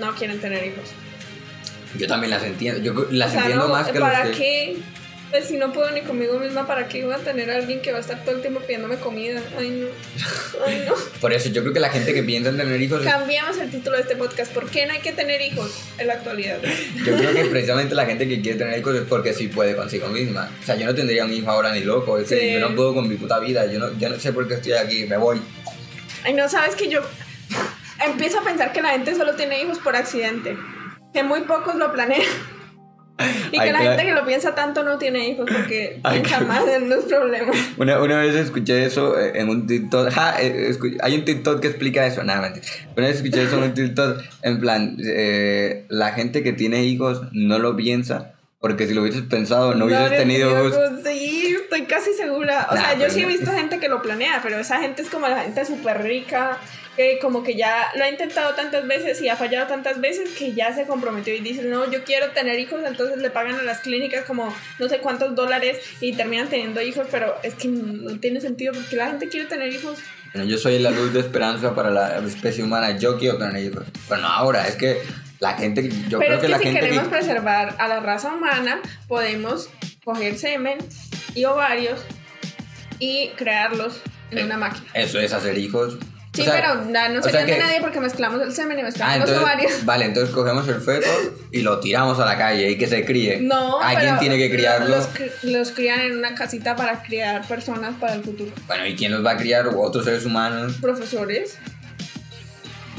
no 0.00 0.12
quieren 0.14 0.40
tener 0.40 0.66
hijos. 0.66 0.90
Yo 1.98 2.06
también 2.06 2.30
las 2.30 2.42
entiendo, 2.42 2.80
yo 2.80 3.06
las 3.10 3.28
o 3.28 3.32
sea, 3.32 3.40
entiendo 3.42 3.68
no, 3.68 3.74
más 3.74 3.88
que 3.88 3.98
los 3.98 4.08
¿para 4.08 4.24
que... 4.24 4.32
qué? 4.32 4.76
Pues 5.32 5.46
si 5.46 5.56
no 5.56 5.72
puedo 5.72 5.90
ni 5.92 6.02
conmigo 6.02 6.38
misma, 6.38 6.66
¿para 6.66 6.88
qué 6.88 7.02
voy 7.06 7.14
a 7.14 7.16
tener 7.16 7.50
a 7.50 7.56
alguien 7.56 7.80
que 7.80 7.90
va 7.90 7.96
a 7.96 8.00
estar 8.02 8.22
todo 8.22 8.36
el 8.36 8.42
tiempo 8.42 8.60
pidiéndome 8.60 8.96
comida? 8.96 9.40
Ay, 9.58 9.70
no. 9.70 9.86
Ay, 10.66 10.84
no. 10.86 10.92
Por 11.22 11.32
eso 11.32 11.48
yo 11.48 11.62
creo 11.62 11.72
que 11.72 11.80
la 11.80 11.88
gente 11.88 12.12
que 12.12 12.22
piensa 12.22 12.50
en 12.50 12.58
tener 12.58 12.78
hijos, 12.82 13.00
Cambiamos 13.00 13.56
el 13.56 13.70
título 13.70 13.96
de 13.96 14.02
este 14.02 14.14
podcast. 14.14 14.52
¿Por 14.52 14.68
qué 14.68 14.84
no 14.84 14.92
hay 14.92 15.00
que 15.00 15.12
tener 15.12 15.40
hijos 15.40 15.84
en 15.96 16.08
la 16.08 16.12
actualidad? 16.12 16.58
yo 17.06 17.16
creo 17.16 17.32
que 17.32 17.44
precisamente 17.50 17.94
la 17.94 18.04
gente 18.04 18.28
que 18.28 18.42
quiere 18.42 18.58
tener 18.58 18.78
hijos 18.78 18.94
es 18.94 19.04
porque 19.08 19.32
sí 19.32 19.48
puede 19.48 19.74
consigo 19.74 20.08
misma. 20.08 20.50
O 20.60 20.66
sea, 20.66 20.76
yo 20.76 20.84
no 20.84 20.94
tendría 20.94 21.24
un 21.24 21.32
hijo 21.32 21.50
ahora 21.50 21.72
ni 21.72 21.80
loco, 21.80 22.18
es 22.18 22.28
que 22.28 22.52
yo 22.52 22.60
no 22.60 22.76
puedo 22.76 22.92
con 22.92 23.08
mi 23.08 23.16
puta 23.16 23.38
vida, 23.38 23.64
yo 23.64 23.78
no, 23.78 23.98
yo 23.98 24.10
no 24.10 24.20
sé 24.20 24.34
por 24.34 24.46
qué 24.46 24.54
estoy 24.54 24.72
aquí, 24.74 25.06
me 25.06 25.16
voy. 25.16 25.40
Ay, 26.24 26.34
no, 26.34 26.46
sabes 26.46 26.76
que 26.76 26.90
yo 26.90 27.00
empiezo 28.04 28.40
a 28.40 28.44
pensar 28.44 28.74
que 28.74 28.82
la 28.82 28.90
gente 28.90 29.14
solo 29.14 29.34
tiene 29.34 29.62
hijos 29.62 29.78
por 29.78 29.96
accidente. 29.96 30.58
Que 31.14 31.22
muy 31.22 31.40
pocos 31.40 31.74
lo 31.76 31.90
planean. 31.90 32.20
Y 33.52 33.58
que 33.58 33.72
la 33.72 33.78
gente 33.78 34.04
que 34.04 34.12
lo 34.12 34.24
piensa 34.24 34.54
tanto 34.54 34.82
no 34.82 34.98
tiene 34.98 35.28
hijos 35.28 35.48
porque 35.50 36.00
piensa 36.10 36.40
más 36.40 36.66
en 36.68 36.88
los 36.88 37.04
problemas. 37.04 37.56
Una, 37.76 38.00
una 38.00 38.18
vez 38.18 38.34
escuché 38.34 38.84
eso 38.84 39.18
eh, 39.18 39.32
en 39.34 39.48
un 39.48 39.66
TikTok. 39.66 40.10
Ja, 40.10 40.36
eh, 40.40 40.76
hay 41.00 41.14
un 41.14 41.24
TikTok 41.24 41.60
que 41.60 41.68
explica 41.68 42.06
eso. 42.06 42.22
Nada, 42.24 42.42
mentira. 42.42 42.66
Una 42.96 43.06
vez 43.08 43.16
escuché 43.16 43.42
eso 43.42 43.58
en 43.58 43.64
un 43.64 43.74
TikTok. 43.74 44.22
En 44.42 44.60
plan, 44.60 44.96
eh, 45.04 45.84
la 45.88 46.12
gente 46.12 46.42
que 46.42 46.52
tiene 46.52 46.84
hijos 46.84 47.22
no 47.32 47.58
lo 47.58 47.76
piensa. 47.76 48.32
Porque 48.60 48.86
si 48.86 48.94
lo 48.94 49.02
hubieses 49.02 49.22
pensado, 49.22 49.74
no 49.74 49.86
hubieses 49.86 50.16
tenido 50.16 50.68
hijos. 50.68 50.78
Sí, 51.04 51.51
estoy 51.72 51.86
casi 51.86 52.12
segura. 52.14 52.66
O 52.70 52.74
Nah, 52.74 52.80
sea, 52.80 52.92
yo 52.94 52.98
pero 53.00 53.12
sí 53.12 53.22
he 53.22 53.26
visto 53.26 53.50
gente 53.52 53.78
que 53.80 53.88
lo 53.88 54.02
planea, 54.02 54.40
pero 54.42 54.58
esa 54.58 54.78
gente 54.80 55.02
es 55.02 55.08
como 55.08 55.28
la 55.28 55.40
gente 55.42 55.64
súper 55.64 56.02
rica, 56.02 56.58
que 56.96 57.18
como 57.20 57.42
que 57.42 57.54
ya 57.56 57.90
lo 57.96 58.04
ha 58.04 58.08
intentado 58.10 58.54
tantas 58.54 58.86
veces 58.86 59.20
y 59.22 59.28
ha 59.30 59.36
fallado 59.36 59.66
tantas 59.66 60.00
veces 60.00 60.30
que 60.38 60.52
ya 60.52 60.74
se 60.74 60.84
comprometió 60.86 61.34
y 61.34 61.40
dice, 61.40 61.62
no, 61.62 61.90
yo 61.90 62.04
quiero 62.04 62.30
tener 62.32 62.58
hijos, 62.60 62.80
entonces 62.86 63.16
le 63.18 63.30
pagan 63.30 63.54
a 63.58 63.62
las 63.62 63.80
clínicas 63.80 64.24
como 64.26 64.54
no 64.78 64.88
sé 64.88 64.98
cuántos 64.98 65.34
dólares 65.34 65.78
y 66.02 66.12
terminan 66.12 66.48
teniendo 66.48 66.82
hijos, 66.82 67.06
pero 67.10 67.34
es 67.42 67.54
que 67.54 67.68
no 67.68 68.18
tiene 68.20 68.40
sentido 68.42 68.74
porque 68.74 68.96
la 68.96 69.06
gente 69.06 69.28
quiere 69.28 69.46
tener 69.46 69.72
hijos. 69.72 69.98
Bueno, 70.34 70.48
yo 70.48 70.58
soy 70.58 70.78
la 70.78 70.90
luz 70.90 71.12
de 71.14 71.20
esperanza 71.20 71.74
para 71.74 71.90
la 71.90 72.18
especie 72.18 72.62
humana. 72.64 72.96
Yo 72.98 73.18
quiero 73.18 73.36
tener 73.38 73.62
hijos. 73.64 73.84
Pero 74.08 74.20
no 74.22 74.28
ahora, 74.28 74.66
es 74.66 74.76
que 74.76 74.98
la 75.40 75.54
gente. 75.58 75.90
Yo 76.08 76.18
pero 76.18 76.18
creo 76.18 76.34
es 76.36 76.40
que, 76.40 76.46
que, 76.46 76.48
la 76.52 76.58
si 76.58 76.64
gente. 76.64 76.80
queremos 76.80 77.04
que- 77.04 77.10
preservar 77.10 77.74
a 77.78 77.86
la 77.88 78.00
raza 78.00 78.32
humana, 78.34 78.80
podemos 79.08 79.68
coger 80.04 80.36
semen 80.38 80.78
y 81.34 81.44
ovarios 81.44 82.00
y 82.98 83.28
crearlos 83.36 84.00
en 84.30 84.38
Eh, 84.38 84.44
una 84.44 84.56
máquina. 84.58 84.86
Eso 84.94 85.18
es 85.20 85.32
hacer 85.32 85.58
hijos. 85.58 85.98
Sí, 86.34 86.40
O 86.40 86.44
sea, 86.44 86.54
pero 86.54 86.84
na- 86.86 87.10
no 87.10 87.20
o 87.20 87.22
se 87.22 87.30
sea 87.30 87.44
que- 87.44 87.58
nadie 87.58 87.78
porque 87.82 88.00
mezclamos 88.00 88.40
el 88.40 88.52
semen 88.52 88.78
y 88.78 88.82
mezclamos 88.82 89.14
Ah, 89.14 89.18
los 89.18 89.28
entonces, 89.28 89.42
ovarios. 89.54 89.72
vale, 89.84 90.06
entonces 90.06 90.34
cogemos 90.34 90.66
el 90.66 90.80
feto 90.80 91.06
y 91.50 91.60
lo 91.60 91.78
tiramos 91.78 92.18
a 92.20 92.24
la 92.24 92.38
calle 92.38 92.70
y 92.70 92.78
que 92.78 92.86
se 92.88 93.04
críe. 93.04 93.40
No, 93.42 93.80
¿Alguien 93.82 94.18
tiene 94.18 94.38
que 94.38 94.50
criarlo? 94.50 94.96
Los, 94.96 95.08
los 95.42 95.70
crían 95.72 96.00
en 96.00 96.16
una 96.16 96.34
casita 96.34 96.74
para 96.74 97.02
criar 97.02 97.46
personas 97.46 97.94
para 98.00 98.14
el 98.14 98.22
futuro. 98.24 98.50
Bueno, 98.66 98.86
¿y 98.86 98.96
quién 98.96 99.12
los 99.12 99.22
va 99.24 99.32
a 99.32 99.36
criar? 99.36 99.68
Otros 99.76 100.06
seres 100.06 100.24
humanos. 100.24 100.78
Profesores. 100.80 101.58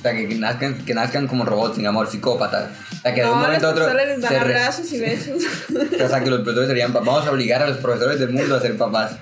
Sea, 0.04 0.14
que, 0.16 0.28
que 0.28 0.36
nazcan, 0.36 0.86
que 0.86 0.94
nazcan 0.94 1.28
como 1.28 1.46
robots 1.46 1.78
sin 1.78 1.88
amor, 1.88 2.08
psicópatas. 2.12 2.70
O 3.00 3.02
sea, 3.02 3.14
que 3.16 3.22
de 3.24 3.30
un 3.32 3.40
momento 3.40 3.68
a 3.68 3.72
otro. 3.72 3.86
profesores 3.86 4.08
les 4.20 4.22
dan 4.22 4.32
re- 4.34 4.38
abrazos 4.40 4.92
y 4.94 5.00
besos. 5.00 5.44
O 6.06 6.08
sea, 6.10 6.24
que 6.24 6.30
los 6.30 6.42
profesores 6.42 6.68
serían 6.68 6.92
papás. 6.94 7.08
Vamos 7.08 7.26
a 7.28 7.32
obligar 7.32 7.64
a 7.64 7.68
los 7.70 7.78
profesores 7.78 8.20
del 8.20 8.30
mundo 8.32 8.56
a 8.56 8.60
ser 8.62 8.76
papás. 8.78 9.14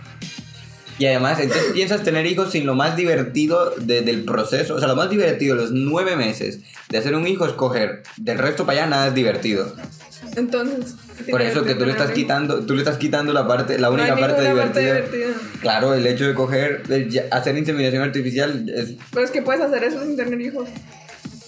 Y 0.98 1.06
además, 1.08 1.40
entonces 1.40 1.72
piensas 1.74 2.04
tener 2.04 2.26
hijos 2.28 2.52
sin 2.52 2.66
lo 2.66 2.76
más 2.76 2.96
divertido 2.96 3.74
de- 3.78 4.02
del 4.02 4.24
proceso. 4.24 4.76
O 4.76 4.80
sea, 4.80 4.88
lo 4.88 4.96
más 4.96 5.10
divertido, 5.10 5.56
los 5.56 5.72
nueve 5.72 6.16
meses 6.16 6.60
de 6.90 6.98
hacer 6.98 7.16
un 7.16 7.26
hijo 7.28 7.46
es 7.46 7.54
coger. 7.54 8.04
Del 8.18 8.38
resto 8.40 8.66
para 8.66 8.82
allá 8.82 8.90
nada 8.90 9.08
es 9.08 9.14
divertido. 9.14 9.74
Entonces. 10.36 10.96
Por 11.30 11.42
eso 11.42 11.64
que 11.64 11.76
tú 11.76 11.86
le 11.86 11.92
estás 11.92 12.12
quitando, 12.12 12.66
tú 12.66 12.74
le 12.74 12.80
estás 12.80 12.98
quitando 12.98 13.34
la 13.34 13.48
parte, 13.48 13.78
la 13.78 13.90
única 13.90 14.16
parte, 14.16 14.42
divertida. 14.42 15.02
Claro, 15.62 15.94
el 15.94 16.06
hecho 16.08 16.28
de 16.28 16.34
coger, 16.34 16.84
de 16.88 17.28
hacer 17.32 17.58
inseminación 17.58 18.04
artificial 18.04 18.70
es. 18.70 18.94
Pero 19.12 19.26
es 19.26 19.32
que 19.32 19.42
puedes 19.42 19.62
hacer 19.62 19.84
eso 19.84 20.02
sin 20.04 20.16
tener 20.16 20.40
hijos. 20.42 20.70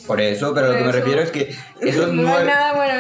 Por 0.05 0.19
eso, 0.19 0.53
pero 0.53 0.67
lo 0.67 0.77
que 0.77 0.83
me 0.83 0.91
refiero 0.91 1.21
es 1.21 1.31
que 1.31 1.55
esos, 1.79 2.11
nueve, 2.13 2.51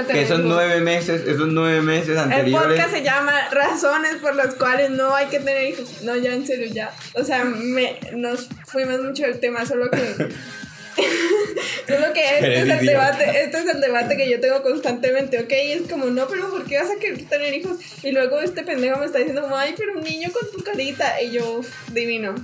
que 0.09 0.21
esos 0.21 0.39
nueve 0.39 0.79
meses, 0.79 1.27
esos 1.27 1.49
nueve 1.49 1.81
meses 1.81 2.17
anteriores. 2.17 2.53
El 2.53 2.69
podcast 2.69 2.91
se 2.91 3.03
llama 3.03 3.33
Razones 3.51 4.15
por 4.21 4.35
las 4.35 4.55
cuales 4.55 4.89
no 4.89 5.13
hay 5.13 5.27
que 5.27 5.39
tener 5.39 5.69
hijos. 5.69 6.01
No, 6.03 6.15
ya 6.15 6.33
en 6.33 6.47
serio, 6.47 6.71
ya. 6.73 6.91
O 7.15 7.23
sea, 7.23 7.43
me, 7.43 7.99
nos 8.15 8.47
fuimos 8.65 9.01
mucho 9.01 9.23
del 9.23 9.39
tema, 9.39 9.65
solo 9.65 9.91
que. 9.91 10.29
solo 11.87 12.13
que 12.13 12.21
este 12.21 12.61
es 12.61 12.69
el 12.69 12.85
debate, 12.85 13.23
este 13.43 13.57
es 13.57 13.65
el 13.67 13.81
debate 13.81 14.17
que 14.17 14.29
yo 14.29 14.39
tengo 14.39 14.61
constantemente, 14.61 15.39
¿ok? 15.39 15.51
Y 15.51 15.71
es 15.71 15.81
como, 15.89 16.05
no, 16.05 16.27
pero 16.27 16.49
¿por 16.49 16.65
qué 16.65 16.77
vas 16.77 16.89
a 16.91 16.99
querer 16.99 17.23
tener 17.25 17.53
hijos? 17.53 17.77
Y 18.03 18.11
luego 18.11 18.39
este 18.41 18.63
pendejo 18.63 18.99
me 18.99 19.05
está 19.05 19.19
diciendo, 19.19 19.47
ay, 19.55 19.73
pero 19.77 19.93
un 19.97 20.03
niño 20.03 20.29
con 20.31 20.49
tu 20.51 20.63
carita. 20.63 21.21
Y 21.21 21.31
yo, 21.31 21.61
divino. 21.91 22.35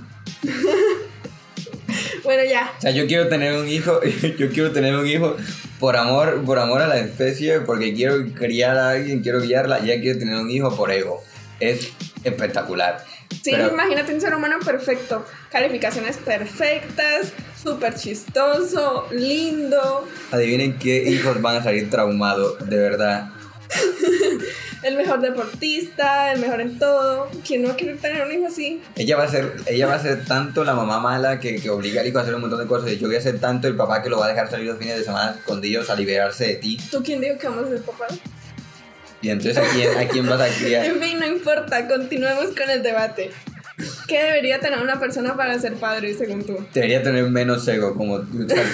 bueno, 2.24 2.44
ya. 2.44 2.72
O 2.78 2.80
sea, 2.80 2.90
yo 2.90 3.06
quiero 3.06 3.28
tener 3.28 3.56
un 3.56 3.68
hijo, 3.68 4.00
yo 4.38 4.50
quiero 4.50 4.72
tener 4.72 4.96
un 4.96 5.06
hijo 5.06 5.36
por 5.78 5.96
amor, 5.96 6.42
por 6.44 6.58
amor 6.58 6.82
a 6.82 6.86
la 6.86 6.98
especie, 6.98 7.60
porque 7.60 7.94
quiero 7.94 8.26
criar 8.34 8.76
a 8.76 8.90
alguien, 8.90 9.22
quiero 9.22 9.40
guiarla, 9.40 9.80
ya 9.80 10.00
quiero 10.00 10.18
tener 10.18 10.36
un 10.36 10.50
hijo 10.50 10.74
por 10.76 10.90
ego. 10.92 11.22
Es 11.58 11.92
espectacular. 12.24 13.04
Sí, 13.42 13.52
imagínate 13.52 14.14
un 14.14 14.20
ser 14.20 14.34
humano 14.34 14.56
perfecto, 14.64 15.24
calificaciones 15.50 16.18
perfectas, 16.18 17.32
súper 17.60 17.94
chistoso, 17.94 19.06
lindo. 19.12 20.06
Adivinen 20.30 20.78
qué 20.78 21.08
hijos 21.10 21.40
van 21.40 21.56
a 21.56 21.62
salir 21.62 21.88
traumados, 21.88 22.58
de 22.68 22.76
verdad. 22.76 23.30
el 24.82 24.96
mejor 24.96 25.20
deportista, 25.20 26.32
el 26.32 26.40
mejor 26.40 26.60
en 26.60 26.78
todo. 26.78 27.28
¿Quién 27.46 27.62
no 27.62 27.68
va 27.68 27.74
a 27.74 27.76
querer 27.76 27.98
tener 27.98 28.26
un 28.26 28.32
hijo 28.32 28.46
así? 28.46 28.82
Ella 28.96 29.16
va 29.16 29.24
a 29.24 29.28
ser, 29.28 29.54
ella 29.66 29.86
va 29.86 29.94
a 29.94 30.02
ser 30.02 30.24
tanto 30.24 30.64
la 30.64 30.74
mamá 30.74 30.98
mala 30.98 31.40
que, 31.40 31.56
que 31.60 31.70
obliga 31.70 32.00
al 32.00 32.06
hijo 32.06 32.18
a 32.18 32.22
hacer 32.22 32.34
un 32.34 32.42
montón 32.42 32.58
de 32.58 32.66
cosas. 32.66 32.90
Y 32.90 32.98
yo 32.98 33.06
voy 33.06 33.16
a 33.16 33.20
ser 33.20 33.38
tanto 33.38 33.68
el 33.68 33.76
papá 33.76 34.02
que 34.02 34.10
lo 34.10 34.18
va 34.18 34.26
a 34.26 34.28
dejar 34.28 34.50
salir 34.50 34.66
los 34.66 34.78
fines 34.78 34.96
de 34.96 35.04
semana 35.04 35.36
escondidos 35.38 35.90
a 35.90 35.94
liberarse 35.94 36.46
de 36.46 36.54
ti. 36.56 36.78
¿Tú 36.90 37.02
quién 37.02 37.20
dijo 37.20 37.38
que 37.38 37.48
vamos 37.48 37.66
a 37.66 37.68
ser 37.68 37.82
papá? 37.82 38.06
Y 39.22 39.28
entonces, 39.28 39.58
¿a 39.58 39.62
quién, 39.72 39.98
¿a 39.98 40.08
quién 40.08 40.26
vas 40.26 40.40
a 40.40 40.48
criar? 40.48 40.84
en 40.86 41.00
fin, 41.00 41.18
no 41.18 41.26
importa, 41.26 41.86
continuemos 41.86 42.46
con 42.56 42.70
el 42.70 42.82
debate. 42.82 43.30
¿Qué 44.06 44.22
debería 44.22 44.60
tener 44.60 44.78
una 44.80 44.98
persona 44.98 45.36
para 45.36 45.58
ser 45.58 45.74
padre, 45.74 46.14
según 46.14 46.44
tú? 46.44 46.58
Debería 46.74 47.02
tener 47.02 47.24
menos 47.30 47.66
ego, 47.68 47.94
como 47.94 48.20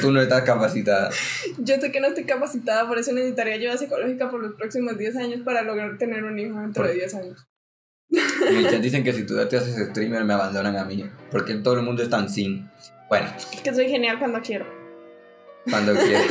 tú 0.01 0.11
no 0.11 0.21
estás 0.21 0.43
capacitada. 0.43 1.11
Yo 1.59 1.77
sé 1.77 1.93
que 1.93 2.01
no 2.01 2.09
estoy 2.09 2.25
capacitada, 2.25 2.87
por 2.87 2.99
eso 2.99 3.13
necesitaría 3.13 3.55
ayuda 3.55 3.77
psicológica 3.77 4.31
por 4.31 4.43
los 4.43 4.55
próximos 4.55 4.99
10 4.99 5.17
años 5.17 5.41
para 5.45 5.63
lograr 5.63 5.97
tener 5.99 6.25
un 6.25 6.39
hijo 6.39 6.59
dentro 6.61 6.87
de 6.87 6.95
10 6.95 7.15
años. 7.15 7.47
Ya 8.09 8.79
dicen 8.81 9.03
que 9.05 9.13
si 9.13 9.25
tú 9.25 9.35
te 9.49 9.57
haces 9.57 9.89
streamer 9.91 10.25
me 10.25 10.35
abandonan 10.35 10.77
a 10.77 10.85
mí, 10.85 11.05
porque 11.31 11.55
todo 11.55 11.75
el 11.75 11.83
mundo 11.83 12.03
es 12.03 12.11
tan 12.11 12.29
sin. 12.29 12.69
Bueno. 13.09 13.29
Que 13.63 13.75
soy 13.75 13.89
genial 13.89 14.19
cuando 14.19 14.41
quiero. 14.41 14.67
Cuando 15.69 15.93
quiero. 15.95 16.25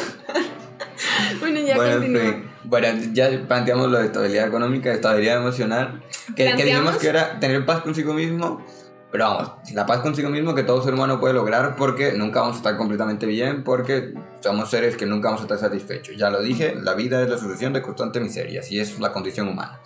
bueno, 1.39 1.60
ya 1.60 1.75
bueno, 1.75 2.55
Bueno, 2.65 2.88
ya 3.13 3.30
planteamos 3.47 3.89
lo 3.89 3.99
de 3.99 4.06
estabilidad 4.06 4.47
económica, 4.47 4.91
estabilidad 4.91 5.38
emocional. 5.38 6.04
Que, 6.36 6.56
que 6.56 6.63
dijimos 6.63 6.97
que 6.97 7.08
era 7.08 7.39
tener 7.39 7.65
paz 7.65 7.82
consigo 7.82 8.13
mismo. 8.13 8.65
Pero 9.12 9.25
vamos, 9.25 9.51
la 9.73 9.86
paz 9.86 9.99
consigo 9.99 10.30
mismo 10.30 10.54
que 10.56 10.63
todo 10.63 10.84
ser 10.84 10.93
humano 10.93 11.21
puede 11.21 11.34
lograr 11.34 11.78
porque 11.78 12.12
nunca 12.13 12.41
vamos 12.41 12.56
a 12.56 12.58
estar 12.58 12.75
completamente 12.75 13.25
bien, 13.25 13.63
porque 13.63 14.13
somos 14.41 14.69
seres 14.69 14.97
que 14.97 15.06
nunca 15.06 15.30
vamos 15.30 15.41
a 15.41 15.43
estar 15.45 15.58
satisfechos. 15.58 16.17
Ya 16.17 16.30
lo 16.30 16.41
dije, 16.41 16.75
la 16.75 16.95
vida 16.95 17.21
es 17.21 17.30
la 17.30 17.38
solución 17.38 17.71
de 17.71 17.82
constante 17.82 18.19
miseria, 18.19 18.62
y 18.69 18.80
es 18.80 18.99
la 18.99 19.13
condición 19.13 19.47
humana. 19.47 19.80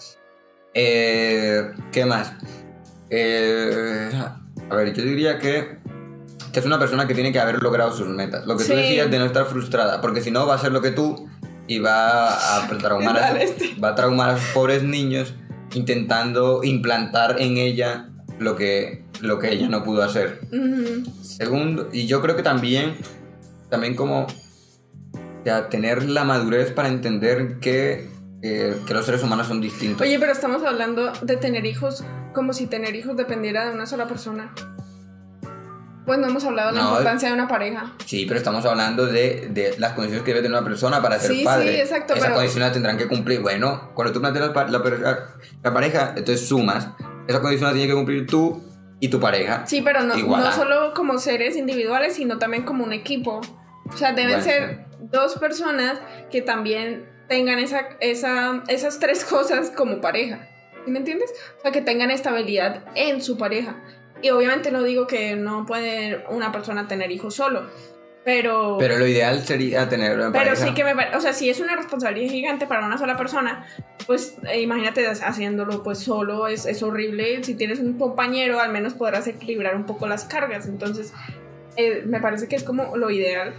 Eh, 0.73 1.71
¿Qué 1.91 2.05
más? 2.05 2.33
Eh, 3.11 4.09
a 4.69 4.75
ver, 4.75 4.93
yo 4.93 5.03
diría 5.03 5.37
que 5.37 5.77
que 6.51 6.59
es 6.59 6.65
una 6.65 6.79
persona 6.79 7.07
que 7.07 7.13
tiene 7.13 7.31
que 7.31 7.39
haber 7.39 7.61
logrado 7.61 7.93
sus 7.93 8.07
metas. 8.07 8.45
Lo 8.45 8.57
que 8.57 8.63
tú 8.63 8.73
decías 8.73 9.09
de 9.11 9.19
no 9.19 9.25
estar 9.25 9.45
frustrada, 9.45 10.01
porque 10.01 10.21
si 10.21 10.31
no 10.31 10.47
va 10.47 10.55
a 10.55 10.57
ser 10.57 10.71
lo 10.71 10.81
que 10.81 10.91
tú 10.91 11.29
y 11.69 11.79
va 11.79 12.57
a 12.57 12.67
traumar 12.67 13.17
a, 13.17 13.33
va 13.81 13.89
a 13.89 13.95
traumar 13.95 14.31
a 14.31 14.37
sus 14.37 14.49
pobres 14.49 14.83
niños 14.83 15.33
intentando 15.73 16.63
implantar 16.63 17.39
en 17.39 17.57
ella 17.57 18.09
lo 18.39 18.55
que, 18.55 19.05
lo 19.21 19.39
que 19.39 19.53
ella 19.53 19.69
no 19.69 19.83
pudo 19.83 20.03
hacer. 20.03 20.41
Segundo, 21.21 21.89
y 21.93 22.07
yo 22.07 22.21
creo 22.21 22.35
que 22.35 22.43
también, 22.43 22.95
también 23.69 23.95
como 23.95 24.27
ya, 25.45 25.69
tener 25.69 26.09
la 26.09 26.23
madurez 26.23 26.71
para 26.71 26.89
entender 26.89 27.59
que, 27.59 28.09
que 28.41 28.93
los 28.93 29.05
seres 29.05 29.21
humanos 29.21 29.47
son 29.47 29.61
distintos. 29.61 30.01
Oye, 30.01 30.19
pero 30.19 30.31
estamos 30.31 30.63
hablando 30.63 31.13
de 31.21 31.37
tener 31.37 31.65
hijos 31.65 32.03
como 32.33 32.53
si 32.53 32.65
tener 32.65 32.95
hijos 32.95 33.15
dependiera 33.15 33.67
de 33.67 33.75
una 33.75 33.85
sola 33.85 34.07
persona. 34.07 34.53
Pues 36.09 36.17
no 36.17 36.27
hemos 36.27 36.43
hablado 36.43 36.71
de 36.71 36.77
la 36.77 36.81
importancia 36.85 37.27
de 37.27 37.35
una 37.35 37.47
pareja. 37.47 37.93
Sí, 38.03 38.25
pero 38.25 38.39
estamos 38.39 38.65
hablando 38.65 39.05
de, 39.05 39.47
de, 39.51 39.75
las 39.77 39.93
condiciones 39.93 40.25
que 40.25 40.31
debe 40.31 40.41
tener 40.41 40.57
una 40.57 40.67
persona 40.67 41.03
para 41.03 41.19
ser 41.19 41.43
padre. 41.43 41.75
Sí, 41.75 41.81
exacto. 41.81 42.15
Esas 42.15 42.31
condiciones 42.31 42.65
las 42.65 42.73
tendrán 42.73 42.97
que 42.97 43.07
cumplir. 43.07 43.41
Bueno, 43.41 43.91
cuando 43.93 44.11
tú 44.11 44.19
planteas 44.19 44.49
la, 44.71 45.29
la, 45.61 45.71
pareja, 45.71 46.15
entonces 46.17 46.47
sumas. 46.47 46.87
Esa 47.27 47.41
condición 47.41 47.67
la 47.69 47.73
tienes 47.73 47.91
que 47.91 47.95
cumplir 47.95 48.25
tú 48.25 48.59
y 48.99 49.09
tu 49.09 49.19
pareja. 49.19 49.67
Sí, 49.67 49.83
pero 49.83 50.01
no, 50.01 50.15
no 50.15 50.51
solo 50.51 50.95
como 50.95 51.19
seres 51.19 51.55
individuales, 51.55 52.15
sino 52.15 52.39
también 52.39 52.63
como 52.63 52.83
un 52.83 52.91
equipo. 52.91 53.41
O 53.87 53.95
sea, 53.95 54.13
deben 54.13 54.41
ser 54.41 54.87
dos 54.99 55.35
personas 55.35 55.99
que 56.31 56.41
también 56.41 57.07
tengan 57.27 57.59
esa, 57.59 57.81
esa, 57.99 58.63
esas 58.67 58.97
tres 58.97 59.23
cosas 59.29 59.69
como 59.69 60.01
pareja. 60.01 60.49
¿Sí 60.85 60.89
me 60.89 60.97
entiendes? 60.97 61.29
O 61.59 61.61
sea, 61.61 61.71
que 61.71 61.81
tengan 61.81 62.09
estabilidad 62.09 62.83
en 62.95 63.21
su 63.21 63.37
pareja. 63.37 63.75
Y 64.21 64.29
obviamente 64.31 64.71
no 64.71 64.83
digo 64.83 65.07
que 65.07 65.35
no 65.35 65.65
puede 65.65 66.25
una 66.29 66.51
persona 66.51 66.87
tener 66.87 67.11
hijos 67.11 67.35
solo, 67.35 67.69
pero... 68.23 68.77
Pero 68.77 68.97
lo 68.97 69.07
ideal 69.07 69.43
sería 69.45 69.87
tener 69.87 70.17
una 70.17 70.31
Pero 70.31 70.55
sí 70.55 70.73
que 70.73 70.83
me... 70.83 70.93
O 71.15 71.21
sea, 71.21 71.33
si 71.33 71.49
es 71.49 71.59
una 71.59 71.75
responsabilidad 71.75 72.31
gigante 72.31 72.67
para 72.67 72.85
una 72.85 72.97
sola 72.97 73.15
persona, 73.15 73.65
pues 74.05 74.35
eh, 74.47 74.61
imagínate 74.61 75.07
haciéndolo 75.07 75.83
pues 75.83 75.99
solo, 75.99 76.47
es, 76.47 76.65
es 76.65 76.83
horrible. 76.83 77.43
Si 77.43 77.55
tienes 77.55 77.79
un 77.79 77.97
compañero, 77.97 78.59
al 78.59 78.71
menos 78.71 78.93
podrás 78.93 79.27
equilibrar 79.27 79.75
un 79.75 79.85
poco 79.85 80.05
las 80.07 80.25
cargas. 80.25 80.67
Entonces, 80.67 81.13
eh, 81.75 82.03
me 82.05 82.19
parece 82.19 82.47
que 82.47 82.55
es 82.55 82.63
como 82.63 82.97
lo 82.97 83.09
ideal. 83.09 83.53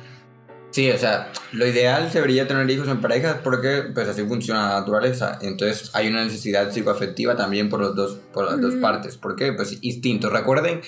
Sí, 0.71 0.89
o 0.91 0.99
sea, 0.99 1.33
lo 1.53 1.67
ideal 1.67 2.13
sería 2.13 2.47
tener 2.47 2.71
hijos 2.71 2.87
en 2.89 3.01
parejas 3.01 3.39
porque 3.43 3.91
pues 3.93 4.09
así 4.09 4.23
funciona 4.23 4.69
la 4.69 4.81
naturaleza. 4.81 5.39
Entonces 5.43 5.91
hay 5.95 6.09
una 6.09 6.25
necesidad 6.25 6.71
psicoafectiva 6.71 7.37
también 7.37 7.69
por, 7.69 7.81
los 7.81 7.97
dos, 7.97 8.19
por 8.33 8.45
las 8.45 8.61
dos 8.61 8.75
partes. 8.77 9.17
¿Por 9.17 9.35
qué? 9.35 9.53
Pues 9.53 9.79
instintos. 9.81 10.33
Recuerden 10.33 10.81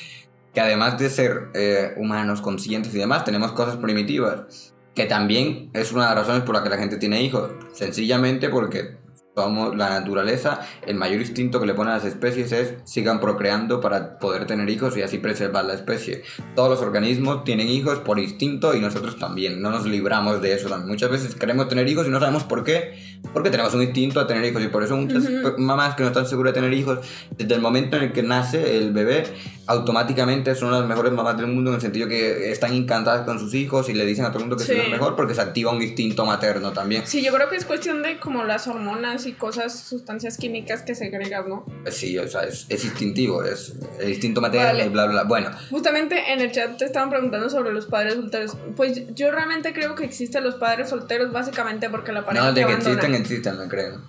que 0.54 0.60
además 0.60 0.98
de 0.98 1.10
ser 1.10 1.48
eh, 1.54 1.94
humanos, 1.96 2.40
conscientes 2.40 2.94
y 2.94 2.98
demás, 2.98 3.24
tenemos 3.24 3.52
cosas 3.52 3.76
primitivas. 3.76 4.72
Que 4.94 5.06
también 5.06 5.70
es 5.72 5.90
una 5.92 6.02
de 6.02 6.14
las 6.14 6.26
razones 6.26 6.44
por 6.44 6.54
las 6.54 6.62
que 6.62 6.70
la 6.70 6.78
gente 6.78 6.98
tiene 6.98 7.22
hijos. 7.22 7.50
Sencillamente 7.72 8.50
porque 8.50 9.01
la 9.34 9.88
naturaleza, 9.88 10.60
el 10.86 10.96
mayor 10.96 11.20
instinto 11.20 11.58
que 11.58 11.66
le 11.66 11.72
ponen 11.72 11.94
a 11.94 11.96
las 11.96 12.04
especies 12.04 12.52
es 12.52 12.74
sigan 12.84 13.18
procreando 13.18 13.80
para 13.80 14.18
poder 14.18 14.46
tener 14.46 14.68
hijos 14.68 14.96
y 14.96 15.02
así 15.02 15.18
preservar 15.18 15.64
la 15.64 15.72
especie. 15.72 16.22
Todos 16.54 16.68
los 16.68 16.80
organismos 16.80 17.42
tienen 17.44 17.68
hijos 17.68 17.98
por 18.00 18.18
instinto 18.18 18.74
y 18.74 18.80
nosotros 18.80 19.18
también, 19.18 19.62
no 19.62 19.70
nos 19.70 19.86
libramos 19.86 20.42
de 20.42 20.52
eso 20.52 20.68
también. 20.68 20.88
Muchas 20.88 21.10
veces 21.10 21.34
queremos 21.34 21.68
tener 21.68 21.88
hijos 21.88 22.06
y 22.06 22.10
no 22.10 22.20
sabemos 22.20 22.44
por 22.44 22.62
qué, 22.62 22.92
porque 23.32 23.48
tenemos 23.48 23.72
un 23.72 23.82
instinto 23.82 24.20
a 24.20 24.26
tener 24.26 24.44
hijos 24.44 24.62
y 24.62 24.68
por 24.68 24.82
eso 24.82 24.96
muchas 24.96 25.24
mamás 25.56 25.94
que 25.94 26.02
no 26.02 26.08
están 26.08 26.26
seguras 26.26 26.52
de 26.52 26.60
tener 26.60 26.76
hijos, 26.76 26.98
desde 27.30 27.54
el 27.54 27.62
momento 27.62 27.96
en 27.96 28.04
el 28.04 28.12
que 28.12 28.22
nace 28.22 28.76
el 28.76 28.92
bebé, 28.92 29.24
automáticamente 29.66 30.54
son 30.54 30.72
las 30.72 30.84
mejores 30.84 31.12
mamás 31.12 31.38
del 31.38 31.46
mundo 31.46 31.70
en 31.70 31.76
el 31.76 31.80
sentido 31.80 32.06
que 32.06 32.50
están 32.50 32.74
encantadas 32.74 33.24
con 33.24 33.38
sus 33.38 33.54
hijos 33.54 33.88
y 33.88 33.94
le 33.94 34.04
dicen 34.04 34.26
a 34.26 34.28
todo 34.28 34.38
el 34.38 34.48
mundo 34.48 34.56
que 34.56 34.64
sí. 34.64 34.78
es 34.78 34.90
mejor 34.90 35.16
porque 35.16 35.34
se 35.34 35.40
activa 35.40 35.72
un 35.72 35.80
instinto 35.80 36.26
materno 36.26 36.72
también. 36.72 37.06
Sí, 37.06 37.22
yo 37.22 37.32
creo 37.32 37.48
que 37.48 37.56
es 37.56 37.64
cuestión 37.64 38.02
de 38.02 38.18
como 38.18 38.44
las 38.44 38.66
hormonas 38.66 39.21
y 39.26 39.32
cosas, 39.32 39.78
sustancias 39.78 40.36
químicas 40.36 40.82
que 40.82 40.94
se 40.94 41.06
agregan, 41.06 41.48
¿no? 41.48 41.66
Sí, 41.90 42.18
o 42.18 42.28
sea, 42.28 42.42
es, 42.42 42.66
es 42.68 42.84
instintivo, 42.84 43.42
es 43.44 43.74
el 44.00 44.10
instinto 44.10 44.40
material 44.40 44.80
y 44.84 44.88
bla, 44.88 45.06
bla, 45.06 45.24
Bueno. 45.24 45.50
Justamente 45.70 46.32
en 46.32 46.40
el 46.40 46.52
chat 46.52 46.76
te 46.76 46.84
estaban 46.84 47.10
preguntando 47.10 47.48
sobre 47.50 47.72
los 47.72 47.86
padres 47.86 48.14
solteros. 48.14 48.56
Pues 48.76 49.14
yo 49.14 49.30
realmente 49.30 49.72
creo 49.72 49.94
que 49.94 50.04
existen 50.04 50.44
los 50.44 50.56
padres 50.56 50.88
solteros 50.90 51.32
básicamente 51.32 51.88
porque 51.90 52.12
la 52.12 52.24
pareja 52.24 52.46
No, 52.46 52.52
de 52.52 52.64
que 52.64 52.72
existen, 52.72 53.14
existen, 53.14 53.58
me 53.58 53.68
creo. 53.68 54.00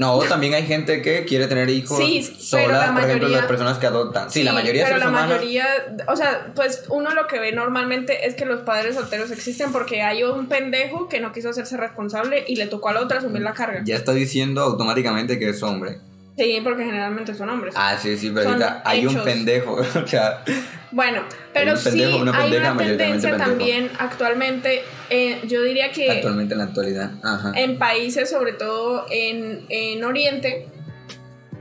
No, 0.00 0.18
también 0.20 0.54
hay 0.54 0.62
gente 0.62 1.02
que 1.02 1.26
quiere 1.26 1.46
tener 1.46 1.68
hijos 1.68 1.98
sí, 1.98 2.22
sola, 2.22 2.94
por 2.94 3.04
ejemplo, 3.04 3.28
las 3.28 3.44
personas 3.44 3.76
que 3.76 3.86
adoptan. 3.86 4.30
Sí, 4.30 4.42
la 4.42 4.54
mayoría 4.54 4.86
Pero 4.86 4.96
la 4.96 5.10
mayoría, 5.10 5.66
o 6.08 6.16
sea, 6.16 6.52
pues 6.56 6.84
uno 6.88 7.10
lo 7.10 7.26
que 7.26 7.38
ve 7.38 7.52
normalmente 7.52 8.26
es 8.26 8.34
que 8.34 8.46
los 8.46 8.62
padres 8.62 8.94
solteros 8.94 9.30
existen 9.30 9.72
porque 9.72 10.00
hay 10.00 10.22
un 10.22 10.46
pendejo 10.46 11.06
que 11.10 11.20
no 11.20 11.32
quiso 11.32 11.50
hacerse 11.50 11.76
responsable 11.76 12.46
y 12.48 12.56
le 12.56 12.66
tocó 12.66 12.88
a 12.88 12.94
la 12.94 13.02
otra 13.02 13.18
asumir 13.18 13.42
la 13.42 13.52
carga. 13.52 13.82
Ya 13.84 13.94
está 13.94 14.14
diciendo 14.14 14.62
automáticamente 14.62 15.38
que 15.38 15.50
es 15.50 15.62
hombre. 15.62 15.98
Sí, 16.40 16.58
porque 16.64 16.86
generalmente 16.86 17.34
son 17.34 17.50
hombres. 17.50 17.74
Ah, 17.76 17.98
sí, 18.00 18.16
sí, 18.16 18.30
pero 18.34 18.48
ahorita 18.48 18.80
hay 18.82 19.06
un 19.06 19.22
pendejo. 19.22 19.76
O 20.02 20.06
sea, 20.06 20.42
Bueno, 20.90 21.20
pero 21.52 21.72
un 21.72 21.76
sí 21.76 22.02
una 22.02 22.34
hay 22.34 22.56
una 22.56 22.74
tendencia 22.78 23.30
pendejo. 23.32 23.50
también 23.50 23.90
actualmente, 23.98 24.82
eh, 25.10 25.42
yo 25.46 25.60
diría 25.62 25.92
que 25.92 26.10
actualmente 26.10 26.54
en 26.54 26.58
la 26.58 26.64
actualidad. 26.64 27.10
Ajá. 27.22 27.52
en 27.56 27.78
países, 27.78 28.30
sobre 28.30 28.54
todo 28.54 29.04
en, 29.10 29.66
en 29.68 30.02
Oriente, 30.02 30.66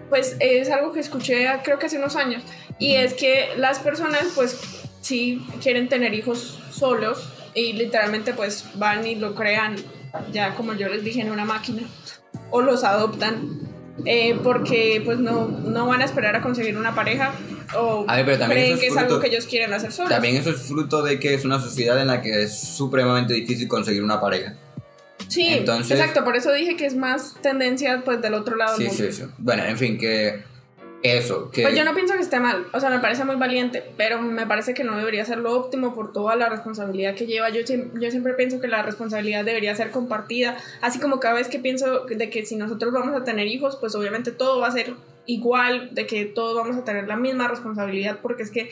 pues 0.07 0.37
es 0.39 0.69
algo 0.69 0.93
que 0.93 1.01
escuché 1.01 1.45
creo 1.61 1.77
que 1.77 1.87
hace 1.87 1.97
unos 1.97 2.15
años, 2.15 2.41
y 2.79 2.93
es 2.93 3.13
que 3.13 3.49
las 3.57 3.79
personas 3.79 4.27
pues 4.33 4.61
sí 5.01 5.45
quieren 5.61 5.89
tener 5.89 6.13
hijos 6.13 6.57
solos 6.71 7.27
y 7.53 7.73
literalmente 7.73 8.33
pues 8.33 8.63
van 8.75 9.05
y 9.05 9.15
lo 9.15 9.35
crean, 9.35 9.75
ya 10.31 10.55
como 10.55 10.73
yo 10.73 10.87
les 10.87 11.03
dije, 11.03 11.19
en 11.19 11.31
una 11.31 11.43
máquina, 11.43 11.83
o 12.49 12.61
los 12.61 12.85
adoptan. 12.85 13.67
Eh, 14.05 14.37
porque 14.43 15.01
pues 15.03 15.19
no, 15.19 15.47
no 15.47 15.87
van 15.87 16.01
a 16.01 16.05
esperar 16.05 16.35
a 16.35 16.41
conseguir 16.41 16.77
una 16.77 16.95
pareja 16.95 17.33
o 17.77 18.05
A 18.07 18.15
ver, 18.17 18.25
pero 18.25 18.37
también 18.39 18.61
creen 18.61 18.79
que 18.79 18.87
es 18.87 18.93
es 18.93 18.97
algo 18.97 19.19
que 19.19 19.27
ellos 19.27 19.45
quieren 19.45 19.73
hacer 19.73 19.91
solos. 19.91 20.09
También 20.11 20.35
eso 20.35 20.49
es 20.49 20.61
fruto 20.61 21.03
de 21.03 21.19
que 21.19 21.33
es 21.33 21.45
una 21.45 21.59
sociedad 21.59 21.99
en 22.01 22.07
la 22.07 22.21
que 22.21 22.43
es 22.43 22.59
supremamente 22.59 23.33
difícil 23.33 23.67
conseguir 23.67 24.03
una 24.03 24.19
pareja. 24.19 24.55
Sí, 25.27 25.47
Entonces- 25.49 25.99
exacto, 25.99 26.23
por 26.23 26.35
eso 26.35 26.51
dije 26.51 26.75
que 26.75 26.85
es 26.85 26.95
más 26.95 27.35
tendencia 27.41 28.01
pues 28.03 28.21
del 28.21 28.33
otro 28.33 28.55
lado 28.55 28.75
Sí, 28.77 28.83
del 28.83 28.91
mundo. 28.93 29.11
sí, 29.11 29.21
sí. 29.23 29.29
Bueno, 29.37 29.63
en 29.65 29.77
fin, 29.77 29.97
que 29.97 30.41
eso, 31.03 31.49
que 31.51 31.61
Pues 31.61 31.75
yo 31.75 31.85
no 31.85 31.93
pienso 31.93 32.13
que 32.15 32.21
esté 32.21 32.39
mal, 32.39 32.67
o 32.73 32.79
sea, 32.79 32.89
me 32.89 32.99
parece 32.99 33.23
muy 33.23 33.35
valiente, 33.35 33.83
pero 33.95 34.21
me 34.21 34.45
parece 34.45 34.73
que 34.73 34.83
no 34.83 34.97
debería 34.97 35.23
ser 35.23 35.37
lo 35.37 35.55
óptimo 35.55 35.95
por 35.95 36.11
toda 36.11 36.35
la 36.35 36.49
responsabilidad 36.49 37.15
que 37.15 37.25
lleva. 37.25 37.49
Yo, 37.49 37.61
yo 37.61 38.11
siempre 38.11 38.33
pienso 38.33 38.59
que 38.59 38.67
la 38.67 38.83
responsabilidad 38.83 39.45
debería 39.45 39.75
ser 39.75 39.91
compartida, 39.91 40.57
así 40.81 40.99
como 40.99 41.19
cada 41.19 41.35
vez 41.35 41.47
que 41.47 41.59
pienso 41.59 42.05
de 42.05 42.29
que 42.29 42.45
si 42.45 42.55
nosotros 42.55 42.93
vamos 42.93 43.15
a 43.15 43.23
tener 43.23 43.47
hijos, 43.47 43.77
pues 43.77 43.95
obviamente 43.95 44.31
todo 44.31 44.59
va 44.59 44.67
a 44.67 44.71
ser 44.71 44.93
igual, 45.25 45.93
de 45.93 46.07
que 46.07 46.25
todos 46.25 46.55
vamos 46.55 46.75
a 46.75 46.83
tener 46.83 47.07
la 47.07 47.15
misma 47.15 47.47
responsabilidad, 47.47 48.19
porque 48.21 48.43
es 48.43 48.51
que 48.51 48.69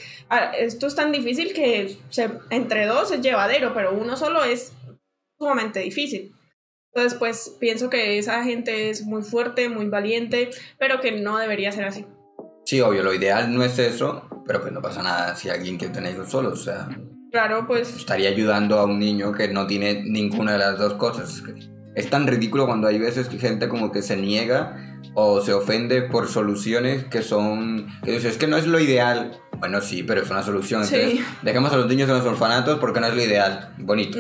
esto 0.60 0.88
es 0.88 0.96
tan 0.96 1.12
difícil 1.12 1.54
que 1.54 1.98
se, 2.10 2.30
entre 2.50 2.88
dos 2.88 3.12
es 3.12 3.22
llevadero, 3.22 3.74
pero 3.74 3.94
uno 3.94 4.18
solo 4.18 4.44
es 4.44 4.74
sumamente 5.38 5.80
difícil. 5.82 6.34
Entonces, 6.94 7.20
pues 7.20 7.56
pienso 7.60 7.92
que 7.92 8.18
esa 8.18 8.44
gente 8.44 8.90
es 8.90 9.04
muy 9.04 9.22
fuerte, 9.22 9.70
muy 9.70 9.88
valiente, 9.88 10.50
pero 10.80 11.00
que 11.00 11.12
no 11.12 11.38
debería 11.38 11.72
ser 11.72 11.86
así. 11.86 12.06
Sí, 12.68 12.82
obvio, 12.82 13.02
lo 13.02 13.14
ideal 13.14 13.56
no 13.56 13.64
es 13.64 13.80
eso, 13.80 14.28
pero 14.46 14.60
pues 14.60 14.74
no 14.74 14.82
pasa 14.82 15.02
nada 15.02 15.34
si 15.38 15.48
alguien 15.48 15.78
quiere 15.78 15.94
tener 15.94 16.14
hijos 16.14 16.30
solo, 16.30 16.50
o 16.50 16.56
sea, 16.58 16.90
Claro, 17.32 17.66
pues 17.66 17.96
estaría 17.96 18.28
ayudando 18.28 18.78
a 18.78 18.84
un 18.84 19.00
niño 19.00 19.32
que 19.32 19.48
no 19.48 19.68
tiene 19.68 20.04
ninguna 20.04 20.52
de 20.52 20.58
las 20.58 20.78
dos 20.78 20.96
cosas. 20.96 21.44
Es 21.96 22.10
tan 22.10 22.28
ridículo 22.28 22.66
cuando 22.66 22.88
hay 22.88 23.00
veces 23.00 23.30
que 23.30 23.38
gente 23.38 23.70
como 23.70 23.92
que 23.94 24.02
se 24.02 24.18
niega 24.18 25.00
o 25.14 25.40
se 25.40 25.54
ofende 25.54 26.02
por 26.02 26.28
soluciones 26.28 27.06
que 27.06 27.22
son... 27.22 27.88
Que 28.04 28.18
es 28.18 28.38
que 28.38 28.48
no 28.48 28.58
es 28.58 28.68
lo 28.68 28.82
ideal. 28.82 29.40
Bueno, 29.60 29.80
sí, 29.80 30.04
pero 30.04 30.22
es 30.24 30.30
una 30.30 30.44
solución. 30.44 30.84
Sí. 30.84 30.96
Entonces, 30.96 31.26
dejemos 31.42 31.72
a 31.72 31.78
los 31.78 31.88
niños 31.88 32.10
en 32.10 32.18
los 32.18 32.26
orfanatos 32.26 32.80
porque 32.80 33.00
no 33.00 33.08
es 33.08 33.16
lo 33.16 33.24
ideal. 33.24 33.74
Bonito. 33.78 34.18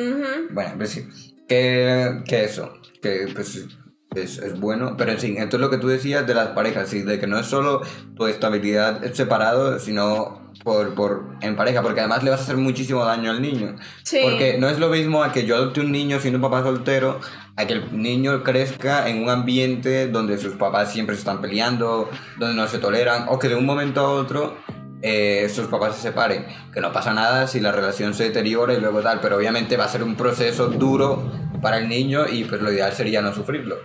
Bueno, 0.51 0.73
pues 0.77 0.91
sí. 0.91 1.07
Que, 1.49 2.21
que 2.25 2.45
eso, 2.45 2.77
que 3.01 3.27
pues 3.33 3.67
es, 4.16 4.39
es 4.39 4.60
bueno. 4.60 4.95
Pero 4.97 5.12
en 5.12 5.20
fin, 5.20 5.36
entonces 5.38 5.60
lo 5.60 5.70
que 5.70 5.78
tú 5.78 5.88
decías 5.88 6.26
de 6.26 6.34
las 6.34 6.49
parejas, 6.49 6.89
sí, 6.89 7.01
de 7.01 7.20
que 7.20 7.28
no 7.28 7.39
es 7.39 7.45
solo 7.45 7.82
tu 8.16 8.28
estabilidad 8.28 9.03
separado, 9.14 9.80
sino 9.80 10.47
por, 10.64 10.95
por, 10.95 11.26
en 11.41 11.55
pareja, 11.55 11.82
porque 11.82 11.99
además 11.99 12.24
le 12.24 12.32
vas 12.32 12.39
a 12.41 12.43
hacer 12.43 12.58
muchísimo 12.58 13.05
daño 13.05 13.32
al 13.32 13.41
niño. 13.41 13.76
sí. 14.03 14.20
Porque 14.24 14.58
no 14.58 14.70
es 14.70 14.80
lo 14.80 14.89
mismo 14.89 15.24
a 15.24 15.32
que 15.32 15.45
yo 15.45 15.55
adopte 15.55 15.82
un 15.82 15.91
niño 15.91 16.20
siendo 16.20 16.38
un 16.38 16.41
papá 16.41 16.64
soltero, 16.64 17.20
a 17.55 17.66
que 17.66 17.74
el 17.74 18.01
niño 18.01 18.43
crezca 18.43 19.08
en 19.10 19.24
un 19.24 19.30
ambiente 19.30 20.08
donde 20.08 20.38
sus 20.38 20.53
papás 20.53 20.91
siempre 20.91 21.16
se 21.16 21.20
están 21.20 21.41
peleando, 21.41 22.10
donde 22.38 22.55
no 22.55 22.68
se 22.68 22.80
toleran, 22.80 23.26
o 23.30 23.39
que 23.39 23.49
de 23.49 23.55
un 23.55 23.66
momento 23.66 24.01
a 24.01 24.10
otro 24.10 24.58
eh, 25.01 25.49
sus 25.53 25.67
papás 25.67 25.95
se 25.95 26.01
separen. 26.01 26.45
Que 26.73 26.81
no 26.81 26.91
pasa 26.91 27.13
nada 27.13 27.47
si 27.47 27.59
la 27.59 27.71
relación 27.71 28.13
se 28.13 28.25
deteriora 28.25 28.73
y 28.73 28.79
luego 28.79 29.01
tal, 29.01 29.19
pero 29.21 29.37
obviamente 29.37 29.77
va 29.77 29.85
a 29.85 29.89
ser 29.89 30.03
un 30.03 30.15
proceso 30.15 30.67
duro 30.67 31.31
para 31.61 31.77
el 31.79 31.87
niño 31.89 32.27
y 32.27 32.43
pues 32.43 32.61
lo 32.61 32.71
ideal 32.71 32.93
sería 32.93 33.21
no 33.21 33.33
sufrirlo. 33.33 33.77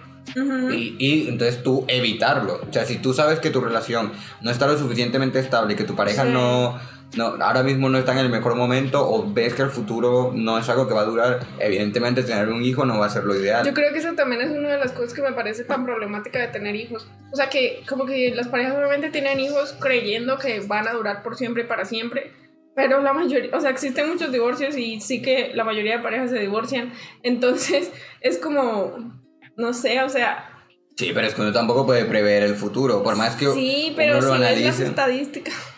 Y, 0.72 0.96
y 0.98 1.28
entonces 1.28 1.62
tú 1.62 1.84
evitarlo. 1.88 2.60
O 2.68 2.72
sea, 2.72 2.84
si 2.86 2.98
tú 2.98 3.12
sabes 3.12 3.40
que 3.40 3.50
tu 3.50 3.60
relación 3.60 4.12
no 4.40 4.50
está 4.50 4.66
lo 4.66 4.78
suficientemente 4.78 5.38
estable, 5.40 5.74
que 5.76 5.84
tu 5.84 5.96
pareja 5.96 6.22
Sí. 6.24 6.30
no, 6.30 6.78
no, 7.16 7.36
ahora 7.40 7.62
mismo 7.62 7.88
no 7.88 7.98
está 7.98 8.12
en 8.12 8.18
el 8.18 8.28
mejor 8.30 8.54
momento 8.54 9.06
o 9.06 9.30
ves 9.32 9.54
que 9.54 9.62
el 9.62 9.70
futuro 9.70 10.32
no 10.34 10.58
es 10.58 10.68
algo 10.68 10.88
que 10.88 10.94
va 10.94 11.02
a 11.02 11.04
durar, 11.04 11.40
evidentemente 11.58 12.22
tener 12.22 12.48
un 12.48 12.62
hijo 12.62 12.84
no 12.84 12.98
va 12.98 13.06
a 13.06 13.10
ser 13.10 13.24
lo 13.24 13.34
ideal. 13.36 13.64
Yo 13.66 13.74
creo 13.74 13.92
que 13.92 13.98
eso 13.98 14.12
también 14.14 14.40
es 14.40 14.50
una 14.50 14.70
de 14.70 14.78
las 14.78 14.92
cosas 14.92 15.12
que 15.12 15.22
me 15.22 15.32
parece 15.32 15.64
tan 15.64 15.84
problemática 15.84 16.40
de 16.40 16.48
tener 16.48 16.74
hijos. 16.74 17.06
O 17.32 17.36
sea, 17.36 17.48
que 17.48 17.82
como 17.88 18.06
que 18.06 18.34
las 18.34 18.48
parejas 18.48 18.74
obviamente 18.76 19.10
tienen 19.10 19.40
hijos 19.40 19.74
creyendo 19.78 20.38
que 20.38 20.60
van 20.60 20.88
a 20.88 20.92
durar 20.92 21.22
por 21.22 21.36
siempre 21.36 21.64
y 21.64 21.66
para 21.66 21.84
siempre. 21.84 22.32
Pero 22.74 23.02
la 23.02 23.12
mayoría, 23.12 23.54
o 23.54 23.60
sea, 23.60 23.70
existen 23.70 24.08
muchos 24.08 24.32
divorcios 24.32 24.78
y 24.78 25.00
sí 25.00 25.20
que 25.20 25.52
la 25.54 25.64
mayoría 25.64 25.98
de 25.98 26.02
parejas 26.02 26.30
se 26.30 26.38
divorcian. 26.38 26.92
Entonces, 27.22 27.92
es 28.22 28.38
como, 28.38 29.20
no 29.56 29.74
sé, 29.74 30.00
o 30.02 30.08
sea, 30.08 30.48
Sí, 30.96 31.12
pero 31.14 31.26
es 31.26 31.34
que 31.34 31.40
uno 31.40 31.52
tampoco 31.52 31.86
puede 31.86 32.04
prever 32.04 32.42
el 32.42 32.54
futuro, 32.54 33.02
por 33.02 33.16
más 33.16 33.34
que 33.36 33.46
sí, 33.46 33.94
pero 33.96 34.18
uno 34.18 34.20
si 34.20 34.26
lo 34.26 34.32
ves 34.32 34.40
las 34.40 34.50
analice. 34.52 34.84
estadísticas. 34.84 35.71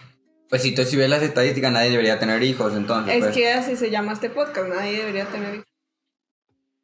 Pues 0.49 0.63
si, 0.63 0.75
tú, 0.75 0.85
si 0.85 0.97
ves 0.97 1.09
las 1.11 1.23
estadísticas 1.23 1.73
nadie 1.73 1.91
debería 1.91 2.19
tener 2.19 2.43
hijos, 2.43 2.75
entonces. 2.75 3.15
Es 3.15 3.21
pues, 3.21 3.35
que 3.35 3.53
así 3.53 3.77
se 3.77 3.91
llama 3.91 4.13
este 4.13 4.31
podcast, 4.31 4.69
nadie 4.69 4.99
debería 4.99 5.27
tener 5.27 5.55
hijos. 5.55 5.67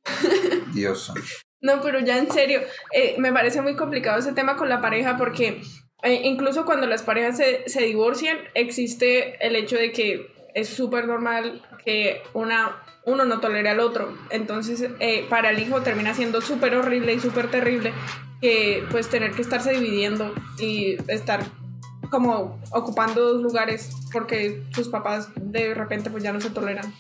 Dios. 0.75 1.13
No, 1.61 1.83
pero 1.83 2.01
ya 2.01 2.17
en 2.17 2.31
serio, 2.31 2.61
eh, 2.93 3.17
me 3.19 3.33
parece 3.33 3.61
muy 3.61 3.77
complicado 3.77 4.19
ese 4.19 4.33
tema 4.33 4.57
con 4.57 4.69
la 4.69 4.81
pareja 4.81 5.19
porque 5.19 5.61
eh, 6.03 6.21
incluso 6.25 6.65
cuando 6.65 6.87
las 6.87 7.03
parejas 7.03 7.37
se, 7.37 7.69
se 7.69 7.83
divorcian, 7.83 8.39
existe 8.55 9.47
el 9.47 9.57
hecho 9.57 9.77
de 9.77 9.93
que 9.93 10.33
es 10.55 10.69
súper 10.69 11.07
normal 11.07 11.63
que 11.85 12.23
una, 12.33 12.83
uno 13.05 13.25
no 13.25 13.41
tolere 13.41 13.69
al 13.69 13.81
otro. 13.81 14.17
Entonces, 14.31 14.89
eh, 15.01 15.27
para 15.29 15.51
el 15.51 15.59
hijo 15.59 15.83
termina 15.83 16.15
siendo 16.15 16.41
súper 16.41 16.75
horrible 16.75 17.15
y 17.15 17.21
súper 17.21 17.51
terrible 17.51 17.93
que 18.41 18.85
pues 18.91 19.09
tener 19.09 19.33
que 19.33 19.43
estarse 19.43 19.73
dividiendo 19.73 20.35
y 20.59 20.97
estar 21.09 21.45
como 22.11 22.61
ocupando 22.71 23.33
dos 23.33 23.43
lugares 23.43 23.91
porque 24.13 24.63
sus 24.71 24.89
papás 24.89 25.29
de 25.37 25.75
repente 25.75 26.11
pues 26.11 26.23
ya 26.23 26.33
no 26.33 26.41
se 26.41 26.51
toleran. 26.51 26.93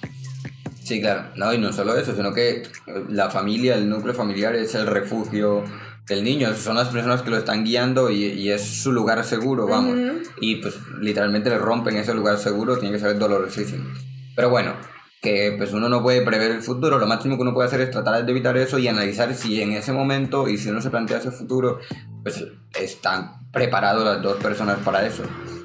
Sí, 0.82 1.00
claro. 1.00 1.24
No, 1.36 1.52
y 1.52 1.58
no 1.58 1.72
solo 1.72 1.96
eso, 1.96 2.14
sino 2.16 2.32
que 2.32 2.64
la 3.08 3.30
familia, 3.30 3.76
el 3.76 3.88
núcleo 3.88 4.14
familiar 4.14 4.56
es 4.56 4.74
el 4.74 4.86
refugio 4.86 5.62
del 6.06 6.24
niño. 6.24 6.54
Son 6.54 6.74
las 6.74 6.88
personas 6.88 7.22
que 7.22 7.30
lo 7.30 7.36
están 7.36 7.64
guiando 7.64 8.10
y, 8.10 8.24
y 8.24 8.50
es 8.50 8.62
su 8.62 8.90
lugar 8.90 9.22
seguro, 9.24 9.66
vamos. 9.66 9.94
Ujú. 9.94 10.22
Y 10.40 10.56
pues 10.56 10.74
literalmente 11.00 11.50
le 11.50 11.58
rompen 11.58 11.96
ese 11.96 12.14
lugar 12.14 12.38
seguro, 12.38 12.78
tiene 12.78 12.96
que 12.96 13.00
ser 13.00 13.18
dolorosísimo. 13.18 13.84
Pero 14.34 14.50
bueno, 14.50 14.74
que 15.20 15.54
pues 15.58 15.72
uno 15.72 15.88
no 15.88 16.02
puede 16.02 16.22
prever 16.22 16.50
el 16.50 16.62
futuro, 16.62 16.98
lo 16.98 17.06
máximo 17.06 17.36
que 17.36 17.42
uno 17.42 17.52
puede 17.54 17.68
hacer 17.68 17.80
es 17.82 17.90
tratar 17.90 18.24
de 18.24 18.30
evitar 18.30 18.56
eso 18.56 18.78
y 18.78 18.88
analizar 18.88 19.34
si 19.34 19.60
en 19.60 19.72
ese 19.72 19.92
momento 19.92 20.48
y 20.48 20.56
si 20.56 20.70
uno 20.70 20.80
se 20.80 20.90
plantea 20.90 21.18
ese 21.18 21.30
futuro, 21.30 21.78
pues 22.22 22.42
están 22.78 23.32
preparados 23.52 24.04
las 24.04 24.22
dos 24.22 24.36
personas 24.38 24.78
para 24.78 25.06
eso, 25.06 25.22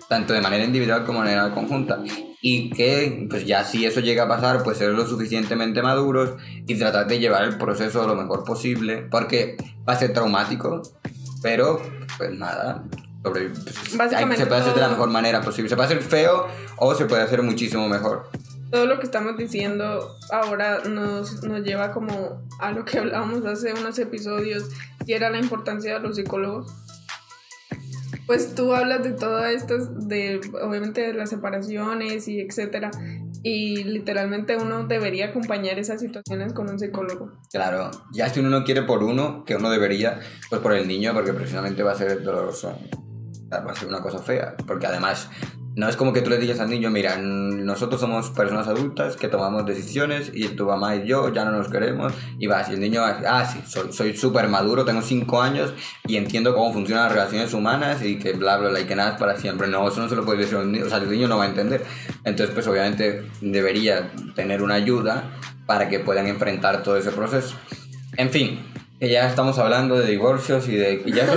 tanto 0.10 0.34
de 0.34 0.42
manera 0.42 0.64
individual 0.66 1.06
como 1.06 1.20
de 1.24 1.26
manera 1.36 1.54
conjunta. 1.54 2.00
Y 2.42 2.70
que 2.72 3.26
pues 3.30 3.46
ya 3.48 3.64
si 3.64 3.86
eso 3.86 4.02
llega 4.02 4.24
a 4.26 4.28
pasar, 4.28 4.62
pues 4.62 4.78
ser 4.78 4.90
lo 4.92 5.08
suficientemente 5.08 5.82
maduros 5.82 6.36
y 6.68 6.76
tratar 6.78 7.08
de 7.08 7.18
llevar 7.20 7.44
el 7.46 7.58
proceso 7.58 8.06
lo 8.08 8.16
mejor 8.16 8.44
posible, 8.44 9.08
porque 9.10 9.58
va 9.88 9.94
a 9.94 9.98
ser 10.00 10.14
traumático, 10.14 10.82
pero 11.42 11.82
pues 12.18 12.32
nada. 12.32 12.84
sobre- 13.24 13.50
pues, 13.50 13.98
Básicamente 13.98 14.38
se 14.38 14.46
puede 14.46 14.62
hacer 14.62 14.76
de 14.76 14.82
la 14.82 14.90
mejor 14.90 15.10
manera 15.10 15.42
posible. 15.42 15.68
Se 15.70 15.76
puede 15.76 15.88
hacer 15.88 16.04
feo 16.04 16.46
o 16.78 16.94
se 16.94 17.06
puede 17.06 17.24
hacer 17.24 17.42
muchísimo 17.42 17.88
mejor. 17.90 18.30
Todo 18.72 18.86
lo 18.86 19.00
que 19.00 19.06
estamos 19.06 19.38
diciendo 19.38 20.16
ahora 20.32 20.80
nos, 20.88 21.44
nos 21.44 21.64
lleva 21.64 21.92
como 21.92 22.48
a 22.60 22.72
lo 22.72 22.86
que 22.86 23.00
hablábamos 23.00 23.46
hace 23.46 23.74
unos 23.74 23.98
episodios 24.00 24.70
y 25.06 25.14
era 25.14 25.30
la 25.30 25.40
importancia 25.40 25.96
de 25.96 26.00
los 26.00 26.16
psicólogos. 26.16 26.74
Pues 28.26 28.56
tú 28.56 28.74
hablas 28.74 29.04
de 29.04 29.12
todo 29.12 29.46
esto, 29.46 29.78
de 29.78 30.42
obviamente 30.64 31.02
de 31.02 31.14
las 31.14 31.30
separaciones 31.30 32.28
y 32.28 32.40
etcétera, 32.40 32.90
y 33.44 33.84
literalmente 33.84 34.58
uno 34.58 34.88
debería 34.88 35.28
acompañar 35.28 35.78
esas 35.78 36.02
situaciones 36.02 36.52
con 36.54 36.68
un 36.68 36.80
psicólogo. 36.80 37.34
Claro, 37.52 37.92
ya 38.12 38.28
si 38.30 38.40
uno 38.40 38.50
no 38.50 38.64
quiere 38.64 38.82
por 38.82 39.04
uno, 39.04 39.44
que 39.46 39.56
uno 39.56 39.70
debería, 39.70 40.20
pues 40.50 40.60
por 40.62 40.74
el 40.74 40.88
niño, 40.88 41.14
porque 41.14 41.34
precisamente 41.34 41.84
va 41.84 41.92
a 41.92 41.96
ser 41.96 42.24
doloroso. 42.24 42.76
Va 43.52 43.72
a 43.72 43.76
ser 43.76 43.88
una 43.88 44.02
cosa 44.02 44.18
fea, 44.18 44.56
porque 44.66 44.88
además 44.88 45.30
no 45.76 45.90
es 45.90 45.98
como 45.98 46.14
que 46.14 46.22
tú 46.22 46.30
le 46.30 46.38
digas 46.38 46.62
al 46.62 46.70
niño, 46.70 46.90
mira, 46.90 47.18
nosotros 47.18 48.00
somos 48.00 48.30
personas 48.30 48.68
adultas 48.68 49.18
que 49.18 49.28
tomamos 49.28 49.66
decisiones 49.66 50.32
y 50.34 50.48
tu 50.50 50.66
mamá 50.66 50.96
y 50.96 51.06
yo 51.06 51.34
ya 51.34 51.44
no 51.44 51.52
nos 51.52 51.68
queremos 51.68 52.14
y 52.40 52.48
vas, 52.48 52.70
y 52.70 52.74
el 52.74 52.80
niño 52.80 53.02
va, 53.02 53.20
ah, 53.28 53.46
sí, 53.46 53.62
soy 53.92 54.16
súper 54.16 54.48
maduro, 54.48 54.86
tengo 54.86 55.02
5 55.02 55.42
años 55.42 55.74
y 56.08 56.16
entiendo 56.16 56.54
cómo 56.56 56.72
funcionan 56.72 57.06
las 57.06 57.14
relaciones 57.14 57.54
humanas 57.54 58.02
y 58.04 58.18
que 58.18 58.34
bla, 58.34 58.56
bla, 58.58 58.70
bla, 58.70 58.80
y 58.80 58.86
que 58.86 58.96
nada 58.96 59.12
es 59.12 59.20
para 59.20 59.36
siempre. 59.36 59.68
No, 59.68 59.86
eso 59.88 60.00
no 60.00 60.08
se 60.08 60.16
lo 60.16 60.24
puede 60.24 60.40
decir 60.40 60.58
a 60.58 60.62
un 60.62 60.72
niño, 60.72 60.86
o 60.86 60.90
sea, 60.90 61.00
el 61.00 61.12
niño 61.12 61.28
no 61.28 61.38
va 61.38 61.44
a 61.44 61.48
entender. 61.48 61.84
Entonces, 62.24 62.54
pues 62.54 62.66
obviamente 62.68 63.26
debería 63.42 64.12
tener 64.34 64.64
una 64.64 64.76
ayuda 64.76 65.32
para 65.66 65.90
que 65.90 66.00
puedan 66.00 66.28
enfrentar 66.28 66.84
todo 66.84 66.96
ese 66.96 67.12
proceso. 67.12 67.56
En 68.16 68.30
fin, 68.30 68.66
que 68.98 69.10
ya 69.10 69.28
estamos 69.28 69.60
hablando 69.60 70.00
de 70.00 70.08
divorcios 70.08 70.70
y 70.70 70.76
de... 70.76 71.04
y 71.06 71.12
ya, 71.12 71.24
eso, 71.24 71.36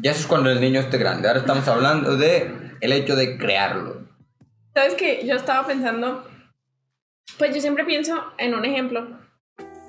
ya 0.00 0.12
eso 0.12 0.20
es 0.20 0.26
cuando 0.28 0.50
el 0.50 0.60
niño 0.60 0.78
esté 0.78 0.96
grande. 0.98 1.26
Ahora 1.26 1.40
estamos 1.40 1.66
hablando 1.66 2.16
de 2.16 2.59
el 2.80 2.92
hecho 2.92 3.16
de 3.16 3.36
crearlo. 3.38 4.08
¿Sabes 4.74 4.94
qué? 4.94 5.22
Yo 5.26 5.34
estaba 5.36 5.66
pensando, 5.66 6.24
pues 7.38 7.54
yo 7.54 7.60
siempre 7.60 7.84
pienso 7.84 8.14
en 8.38 8.54
un 8.54 8.64
ejemplo. 8.64 9.18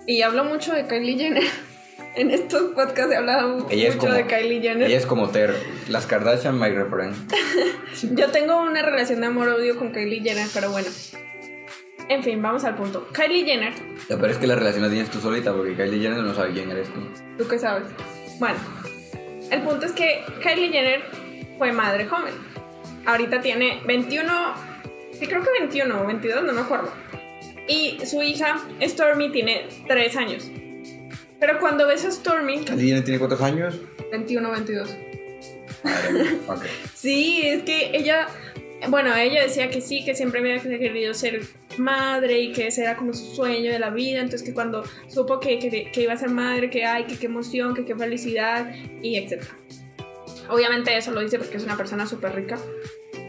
Y 0.08 0.22
hablo 0.24 0.44
mucho 0.44 0.74
de 0.74 0.88
Kylie 0.88 1.18
Jenner. 1.18 1.44
En 2.14 2.30
estos 2.30 2.74
podcasts 2.74 3.10
he 3.14 3.16
hablado 3.16 3.68
Ella 3.70 3.88
mucho 3.88 4.00
como- 4.00 4.12
de 4.14 4.26
Kylie 4.28 4.60
Jenner. 4.62 4.88
Ella 4.90 4.98
es 4.98 5.06
como 5.06 5.30
Ter. 5.30 5.56
Las 5.88 6.06
Kardashian, 6.08 6.60
my 6.60 6.68
reference. 6.68 7.18
Yo 8.16 8.28
tengo 8.32 8.62
una 8.62 8.82
relación 8.82 9.22
de 9.22 9.28
amor-odio 9.28 9.78
con 9.78 9.94
Kylie 9.94 10.20
Jenner, 10.22 10.48
pero 10.54 10.72
bueno. 10.72 10.90
En 12.10 12.22
fin, 12.22 12.42
vamos 12.42 12.66
al 12.66 12.76
punto. 12.76 13.08
Kylie 13.14 13.46
Jenner, 13.46 13.72
Lo 14.10 14.18
peor 14.18 14.32
es 14.32 14.38
que 14.40 14.48
la 14.48 14.56
relación 14.56 14.84
la 14.84 14.90
tienes 14.90 15.10
tú 15.10 15.22
solita 15.22 15.54
porque 15.54 15.74
Kylie 15.76 16.02
Jenner 16.02 16.20
no 16.20 16.36
sabe 16.36 16.52
quién 16.52 16.70
eres 16.70 16.90
tú. 16.94 17.00
¿tú 17.38 17.48
qué 17.48 17.58
sabes? 17.58 17.86
Bueno, 18.40 18.58
el 19.50 19.62
punto 19.62 19.86
es 19.86 19.94
que 19.94 20.22
Kylie 20.44 20.70
Jenner 20.70 21.04
fue 21.58 21.72
madre 21.72 22.08
joven. 22.08 22.34
Ahorita 23.06 23.42
tiene 23.42 23.82
21, 23.86 24.32
sí 25.12 25.26
creo 25.28 25.42
que 25.44 25.50
21 25.60 26.02
o 26.02 26.06
22, 26.06 26.44
no 26.44 26.54
me 26.54 26.62
acuerdo. 26.62 26.92
Y 27.68 27.98
su 28.06 28.22
hija, 28.22 28.60
Stormy, 28.82 29.32
tiene 29.32 29.68
3 29.88 30.16
años. 30.18 30.50
Pero 31.40 31.60
cuando 31.60 31.88
ves 31.88 32.06
a 32.06 32.12
Stormy, 32.12 32.60
¿Kylie 32.60 32.88
Jenner 32.88 33.04
tiene 33.04 33.18
cuántos 33.20 33.42
años? 33.42 33.80
21 34.12 34.48
o 34.48 34.52
22. 34.52 34.98
Madre 35.84 36.14
mía, 36.14 36.34
ok. 36.48 36.64
Sí, 36.94 37.42
es 37.44 37.64
que 37.64 37.92
ella, 37.98 38.28
bueno, 38.90 39.16
ella 39.16 39.42
decía 39.42 39.70
que 39.72 39.82
sí, 39.82 40.06
que 40.06 40.14
siempre 40.14 40.40
había 40.42 40.60
querido 40.62 41.14
ser 41.16 41.42
madre 41.80 42.40
y 42.42 42.52
que 42.52 42.68
ese 42.68 42.82
era 42.84 42.96
como 42.96 43.14
su 43.14 43.34
sueño 43.34 43.72
de 43.72 43.80
la 43.80 43.90
vida, 43.90 44.20
entonces 44.20 44.44
que 44.48 44.54
cuando 44.54 44.84
supo 45.08 45.40
que, 45.40 45.58
que- 45.58 45.92
que 45.92 46.02
iba 46.02 46.14
a 46.14 46.18
ser 46.18 46.30
madre, 46.30 46.70
que 46.70 46.86
ay, 46.86 47.06
que 47.06 47.18
qué 47.18 47.26
emoción, 47.26 47.74
que 47.74 47.86
qué 47.86 47.96
felicidad 47.96 48.72
y 49.02 49.18
etc. 49.18 49.44
Obviamente 50.52 50.96
eso 50.96 51.12
lo 51.12 51.22
dice 51.22 51.38
porque 51.40 51.58
es 51.58 51.64
una 51.64 51.78
persona 51.78 52.06
súper 52.06 52.36
rica. 52.36 52.58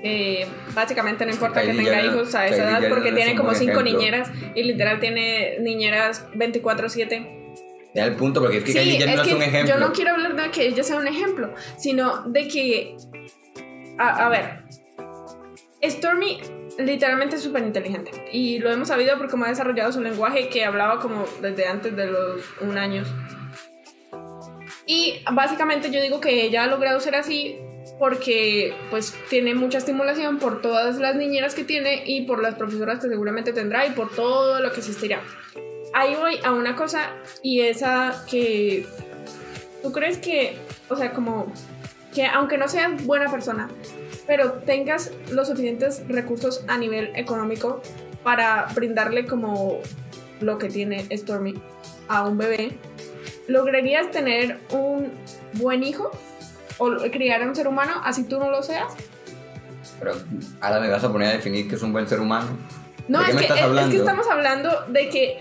Eh, 0.04 0.46
básicamente 0.74 1.24
no 1.24 1.32
importa 1.32 1.60
que 1.62 1.68
Kylie 1.68 1.84
tenga 1.84 2.00
Jenner- 2.02 2.14
hijos 2.14 2.34
a 2.34 2.46
esa 2.46 2.54
Kylie 2.56 2.68
edad 2.70 2.74
Jenner 2.80 2.90
porque 2.90 3.12
tiene 3.12 3.36
como 3.36 3.54
cinco 3.54 3.80
ejemplo. 3.80 3.98
niñeras 3.98 4.30
y 4.54 4.62
literal 4.64 4.98
tiene 5.00 5.58
niñeras 5.60 6.26
24/7. 6.34 7.38
Ya 7.94 8.04
el 8.06 8.16
punto, 8.16 8.40
porque 8.40 8.58
es 8.58 8.64
que 8.64 8.72
Sí, 8.72 8.78
Kylie 8.78 8.92
Jenner 8.98 9.08
es 9.10 9.16
no 9.16 9.22
es 9.22 9.28
que 9.28 9.34
un 9.36 9.42
ejemplo. 9.42 9.74
yo 9.74 9.80
no 9.80 9.92
quiero 9.92 10.10
hablar 10.12 10.34
de 10.34 10.50
que 10.50 10.66
ella 10.66 10.82
sea 10.82 10.96
un 10.96 11.06
ejemplo, 11.06 11.54
sino 11.78 12.22
de 12.28 12.48
que, 12.48 12.96
a, 13.98 14.26
a 14.26 14.28
ver, 14.28 14.62
Stormy 15.84 16.40
literalmente 16.78 17.36
es 17.36 17.42
súper 17.42 17.62
inteligente 17.64 18.10
y 18.32 18.58
lo 18.58 18.70
hemos 18.72 18.88
sabido 18.88 19.18
por 19.18 19.28
cómo 19.28 19.44
ha 19.44 19.48
desarrollado 19.48 19.92
su 19.92 20.00
lenguaje 20.00 20.48
que 20.48 20.64
hablaba 20.64 21.00
como 21.00 21.26
desde 21.42 21.66
antes 21.66 21.94
de 21.94 22.06
los 22.06 22.40
un 22.62 22.78
año. 22.78 23.04
Y 24.86 25.20
básicamente 25.32 25.90
yo 25.90 26.02
digo 26.02 26.20
que 26.20 26.44
ella 26.44 26.64
ha 26.64 26.66
logrado 26.66 26.98
ser 27.00 27.14
así 27.14 27.58
porque 27.98 28.74
pues 28.90 29.14
tiene 29.28 29.54
mucha 29.54 29.78
estimulación 29.78 30.38
por 30.38 30.62
todas 30.62 30.98
las 30.98 31.16
niñeras 31.16 31.54
que 31.54 31.64
tiene 31.64 32.02
y 32.06 32.22
por 32.22 32.42
las 32.42 32.54
profesoras 32.54 33.00
que 33.00 33.08
seguramente 33.08 33.52
tendrá 33.52 33.86
y 33.86 33.90
por 33.90 34.14
todo 34.14 34.60
lo 34.60 34.72
que 34.72 34.80
existirá. 34.80 35.20
Ahí 35.94 36.14
voy 36.14 36.38
a 36.42 36.52
una 36.52 36.74
cosa 36.74 37.10
y 37.42 37.60
esa 37.60 38.24
que 38.30 38.86
tú 39.82 39.92
crees 39.92 40.18
que, 40.18 40.56
o 40.88 40.96
sea, 40.96 41.12
como 41.12 41.52
que 42.14 42.26
aunque 42.26 42.58
no 42.58 42.68
seas 42.68 43.04
buena 43.04 43.30
persona, 43.30 43.68
pero 44.26 44.52
tengas 44.52 45.12
los 45.30 45.48
suficientes 45.48 46.06
recursos 46.08 46.64
a 46.68 46.78
nivel 46.78 47.10
económico 47.16 47.82
para 48.22 48.66
brindarle 48.74 49.26
como 49.26 49.80
lo 50.40 50.58
que 50.58 50.68
tiene 50.68 51.06
Stormy 51.16 51.54
a 52.08 52.26
un 52.26 52.38
bebé, 52.38 52.78
¿lograrías 53.48 54.10
tener 54.10 54.58
un 54.70 55.12
buen 55.54 55.82
hijo? 55.82 56.10
¿O 56.78 56.90
criar 57.12 57.42
a 57.42 57.46
un 57.46 57.54
ser 57.54 57.68
humano 57.68 58.00
así 58.04 58.24
tú 58.24 58.38
no 58.38 58.50
lo 58.50 58.62
seas? 58.62 58.92
Pero 59.98 60.14
ahora 60.60 60.80
me 60.80 60.88
vas 60.88 61.04
a 61.04 61.12
poner 61.12 61.28
a 61.28 61.32
definir 61.32 61.68
qué 61.68 61.74
es 61.76 61.82
un 61.82 61.92
buen 61.92 62.08
ser 62.08 62.20
humano. 62.20 62.48
No, 63.08 63.18
¿De 63.20 63.24
qué 63.26 63.30
es 63.30 63.34
me 63.36 63.40
que, 63.40 63.46
estás 63.46 63.58
es- 63.58 63.62
es 63.64 63.68
hablando? 63.68 63.90
que 63.90 63.96
estamos 63.98 64.26
hablando 64.30 64.84
de 64.88 65.08
que, 65.08 65.38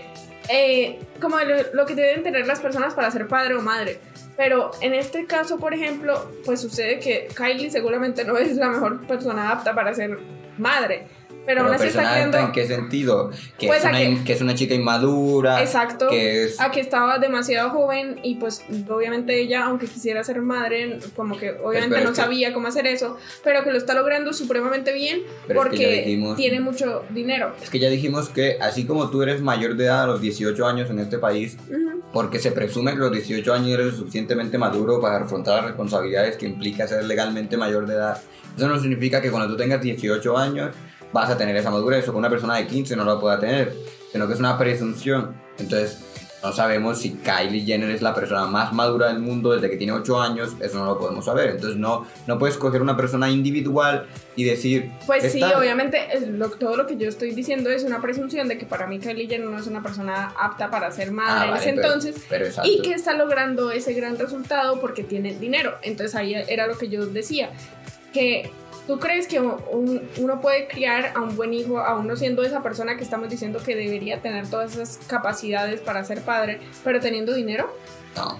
eh, 0.48 1.00
como 1.20 1.38
lo, 1.40 1.56
lo 1.74 1.86
que 1.86 1.94
deben 1.94 2.22
tener 2.22 2.46
las 2.46 2.60
personas 2.60 2.94
para 2.94 3.10
ser 3.10 3.26
padre 3.28 3.54
o 3.54 3.62
madre. 3.62 3.98
Pero 4.36 4.70
en 4.80 4.94
este 4.94 5.26
caso, 5.26 5.58
por 5.58 5.74
ejemplo, 5.74 6.30
pues 6.44 6.60
sucede 6.60 6.98
que 6.98 7.28
Kylie 7.36 7.70
seguramente 7.70 8.24
no 8.24 8.36
es 8.36 8.56
la 8.56 8.68
mejor 8.68 9.06
persona 9.06 9.50
apta 9.50 9.74
para 9.74 9.94
ser 9.94 10.18
madre. 10.58 11.06
Pero, 11.44 11.62
aún 11.62 11.74
así 11.74 11.86
está 11.88 12.00
personal, 12.02 12.30
creando... 12.30 12.38
¿En 12.38 12.52
qué 12.52 12.66
sentido? 12.66 13.30
Que, 13.58 13.66
Pues 13.66 13.80
es 13.80 13.84
una, 13.90 13.98
que- 13.98 14.24
que 14.24 14.32
es 14.32 14.40
una 14.40 14.54
chica 14.54 14.74
inmadura. 14.74 15.60
Exacto. 15.60 16.08
Que 16.08 16.44
es. 16.44 16.60
A 16.60 16.70
que 16.70 16.80
estaba 16.80 17.18
demasiado 17.18 17.70
joven 17.70 18.20
y 18.22 18.36
pues 18.36 18.62
obviamente 18.88 19.40
ella, 19.40 19.64
aunque 19.64 19.86
quisiera 19.86 20.22
ser 20.22 20.40
madre, 20.42 20.98
como 21.16 21.36
que 21.36 21.50
obviamente 21.50 21.96
pero 21.96 22.04
no 22.04 22.10
es 22.10 22.16
que- 22.16 22.22
sabía 22.22 22.52
cómo 22.52 22.68
hacer 22.68 22.86
eso, 22.86 23.16
pero 23.42 23.64
que 23.64 23.72
lo 23.72 23.78
está 23.78 23.94
logrando 23.94 24.32
supremamente 24.32 24.92
bien 24.92 25.22
Pero 25.46 25.60
es 25.60 25.66
porque 25.66 26.04
dijimos- 26.04 26.36
tiene 26.36 26.60
mucho 26.60 27.02
dinero. 27.10 27.54
Es 27.62 27.70
que 27.70 27.78
ya 27.78 27.88
dijimos 27.88 28.28
que 28.28 28.58
así 28.60 28.84
como 28.86 29.10
tú 29.10 29.22
eres 29.22 29.40
mayor 29.42 29.76
de 29.76 29.86
edad 29.86 30.04
a 30.04 30.06
los 30.06 30.20
18 30.20 30.66
años 30.66 30.90
en 30.90 31.00
este 31.00 31.18
país, 31.18 31.56
Ujú. 31.68 32.02
porque 32.12 32.38
se 32.38 32.52
presume 32.52 32.92
que 32.92 32.98
los 32.98 33.10
18 33.12 33.52
años 33.52 33.70
eres 33.70 33.96
suficientemente 33.96 34.58
maduro 34.58 35.00
para 35.00 35.16
afrontar 35.24 35.56
las 35.56 35.64
responsabilidades 35.66 36.36
que 36.36 36.46
implica 36.46 36.86
ser 36.86 37.04
legalmente 37.04 37.56
mayor 37.56 37.86
de 37.86 37.94
edad. 37.94 38.20
Eso 38.56 38.68
no 38.68 38.78
significa 38.78 39.20
que 39.20 39.30
cuando 39.30 39.48
tú 39.48 39.56
tengas 39.56 39.80
18 39.80 40.36
años 40.38 40.72
vas 41.12 41.30
a 41.30 41.36
tener 41.36 41.54
esa 41.56 41.70
madurez 41.70 42.08
o 42.08 42.12
que 42.12 42.18
una 42.18 42.30
persona 42.30 42.56
de 42.56 42.66
15 42.66 42.96
no 42.96 43.04
la 43.04 43.18
pueda 43.20 43.38
tener, 43.38 43.74
sino 44.10 44.26
que 44.26 44.34
es 44.34 44.40
una 44.40 44.56
presunción. 44.58 45.34
Entonces, 45.58 45.98
no 46.42 46.52
sabemos 46.52 46.98
si 46.98 47.10
Kylie 47.12 47.64
Jenner 47.64 47.90
es 47.90 48.02
la 48.02 48.12
persona 48.14 48.46
más 48.46 48.72
madura 48.72 49.06
del 49.06 49.20
mundo 49.20 49.52
desde 49.52 49.70
que 49.70 49.76
tiene 49.76 49.92
8 49.92 50.20
años, 50.20 50.50
eso 50.58 50.76
no 50.78 50.86
lo 50.86 50.98
podemos 50.98 51.24
saber. 51.26 51.50
Entonces, 51.50 51.78
no, 51.78 52.04
no 52.26 52.36
puedes 52.36 52.56
coger 52.56 52.82
una 52.82 52.96
persona 52.96 53.30
individual 53.30 54.06
y 54.34 54.42
decir... 54.42 54.90
Pues 55.06 55.30
sí, 55.30 55.40
"Esta- 55.40 55.56
obviamente 55.56 55.98
es 56.12 56.26
lo- 56.26 56.50
todo 56.50 56.76
lo 56.76 56.88
que 56.88 56.96
yo 56.96 57.08
estoy 57.08 57.30
diciendo 57.32 57.70
es 57.70 57.84
una 57.84 58.00
presunción 58.00 58.48
de 58.48 58.58
que 58.58 58.66
para 58.66 58.88
mí 58.88 58.98
Kylie 58.98 59.28
Jenner 59.28 59.46
no 59.50 59.58
es 59.58 59.68
una 59.68 59.82
persona 59.84 60.32
apta 60.36 60.68
para 60.68 60.90
ser 60.90 61.12
madre 61.12 61.32
Ah, 61.32 61.44
en 61.44 61.50
vale, 61.52 61.62
ese 61.62 61.72
pero- 61.74 61.86
entonces 61.86 62.16
pero 62.28 62.46
y 62.64 62.82
que 62.82 62.94
está 62.94 63.12
logrando 63.12 63.70
ese 63.70 63.92
gran 63.92 64.18
resultado 64.18 64.80
porque 64.80 65.04
tiene 65.04 65.34
dinero. 65.34 65.76
Entonces 65.82 66.16
ahí 66.16 66.34
era 66.34 66.66
lo 66.66 66.76
que 66.76 66.88
yo 66.88 67.06
decía, 67.06 67.50
que 68.12 68.50
tú 68.86 68.98
crees 68.98 69.26
que 69.28 69.40
un- 69.40 70.02
uno 70.18 70.40
puede 70.40 70.66
criar 70.68 71.12
a 71.14 71.20
un 71.20 71.36
buen 71.36 71.54
hijo, 71.54 71.78
aún 71.78 72.06
no 72.06 72.16
siendo 72.16 72.42
esa 72.42 72.62
persona 72.62 72.96
que 72.96 73.04
estamos 73.04 73.28
diciendo 73.28 73.60
que 73.64 73.76
debería 73.76 74.20
tener 74.20 74.48
todas 74.48 74.74
esas 74.76 74.98
capacidades 75.06 75.80
para 75.80 76.04
ser 76.04 76.22
padre, 76.22 76.60
pero 76.84 77.00
teniendo 77.00 77.32
dinero. 77.34 77.72
No. 78.16 78.38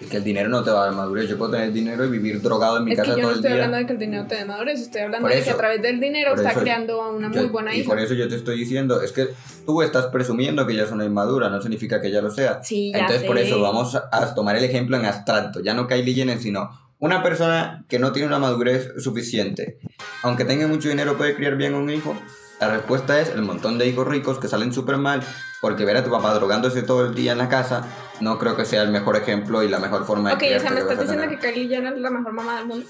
Es 0.00 0.08
que 0.08 0.16
el 0.16 0.24
dinero 0.24 0.48
no 0.48 0.64
te 0.64 0.70
va 0.70 0.82
a 0.82 0.86
dar 0.86 0.94
madurez. 0.94 1.28
Yo 1.28 1.36
puedo 1.36 1.50
tener 1.50 1.72
dinero 1.74 2.06
y 2.06 2.08
vivir 2.08 2.40
drogado 2.40 2.78
en 2.78 2.84
mi 2.86 2.92
Es 2.92 2.96
que 2.98 3.02
casa 3.02 3.16
yo 3.18 3.22
no 3.22 3.28
el 3.30 3.34
estoy 3.36 3.50
día. 3.52 3.64
hablando 3.64 3.76
de 3.76 3.86
que 3.86 3.92
el 3.92 3.98
dinero 3.98 4.26
te 4.26 4.34
dé 4.34 4.44
madurez, 4.46 4.80
estoy 4.80 5.02
hablando 5.02 5.24
Por 5.28 5.30
de 5.30 5.36
que 5.36 5.42
eso- 5.42 5.50
a 5.52 5.58
través 5.58 5.82
del 5.82 6.00
dinero 6.00 6.30
por 6.30 6.38
está 6.38 6.52
eso 6.52 6.60
creando 6.60 7.02
a 7.02 7.10
una 7.12 7.30
Yo- 7.30 7.42
muy 7.42 7.50
buena 7.50 7.74
y 7.74 7.80
hija. 7.80 7.88
por 7.90 7.98
eso 7.98 8.14
yo 8.14 8.26
te 8.26 8.34
estoy 8.36 8.58
diciendo, 8.58 9.02
es 9.02 9.12
que 9.12 9.28
tú 9.66 9.82
estás 9.82 10.06
presumiendo 10.06 10.66
que 10.66 10.72
ella 10.72 10.84
es 10.84 10.90
una 10.90 11.04
inmadura, 11.04 11.50
no 11.50 11.60
significa 11.60 12.00
que 12.00 12.08
ella 12.08 12.22
lo 12.22 12.30
sea. 12.30 12.62
Sí, 12.64 12.90
ya 12.92 13.00
Entonces 13.00 13.24
por 13.26 13.36
sé. 13.36 13.46
eso 13.46 13.60
vamos 13.60 13.94
a, 13.94 14.08
a 14.10 14.34
tomar 14.34 14.56
el 14.56 14.64
ejemplo 14.64 14.96
en 14.96 15.04
abstracto, 15.04 15.60
ya 15.60 15.74
no 15.74 15.86
Kylie 15.86 16.14
Jenner, 16.14 16.38
sino 16.38 16.70
una 17.00 17.22
persona 17.22 17.84
que 17.88 17.98
no 17.98 18.12
tiene 18.12 18.28
una 18.28 18.38
madurez 18.38 18.92
suficiente. 18.98 19.78
Aunque 20.22 20.44
tenga 20.44 20.66
mucho 20.68 20.88
dinero, 20.88 21.16
¿puede 21.16 21.34
criar 21.34 21.56
bien 21.56 21.74
a 21.74 21.78
un 21.78 21.90
hijo? 21.90 22.14
La 22.60 22.68
respuesta 22.68 23.18
es 23.20 23.30
el 23.30 23.40
montón 23.40 23.78
de 23.78 23.88
hijos 23.88 24.06
ricos 24.06 24.38
que 24.38 24.46
salen 24.46 24.72
súper 24.72 24.98
mal 24.98 25.22
porque 25.62 25.86
ver 25.86 25.96
a 25.96 26.04
tu 26.04 26.10
papá 26.10 26.34
drogándose 26.34 26.82
todo 26.82 27.06
el 27.06 27.14
día 27.14 27.32
en 27.32 27.38
la 27.38 27.48
casa 27.48 27.86
no 28.20 28.38
creo 28.38 28.54
que 28.54 28.66
sea 28.66 28.82
el 28.82 28.90
mejor 28.90 29.16
ejemplo 29.16 29.62
y 29.62 29.68
la 29.68 29.78
mejor 29.78 30.04
forma 30.04 30.28
de 30.28 30.34
Ok, 30.34 30.42
o 30.56 30.60
sea, 30.60 30.70
me 30.70 30.80
estás 30.80 31.00
diciendo 31.00 31.26
que 31.26 31.38
Kylie 31.38 31.68
Jenner 31.68 31.94
es 31.94 32.00
la 32.00 32.10
mejor 32.10 32.34
mamá 32.34 32.58
del 32.58 32.66
mundo. 32.66 32.86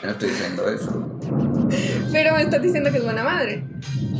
Yo 0.00 0.06
no 0.06 0.12
estoy 0.12 0.30
diciendo 0.30 0.68
eso. 0.68 0.90
Pero 2.12 2.34
me 2.36 2.42
estás 2.42 2.62
diciendo 2.62 2.90
que 2.92 2.98
es 2.98 3.04
buena 3.04 3.24
madre. 3.24 3.64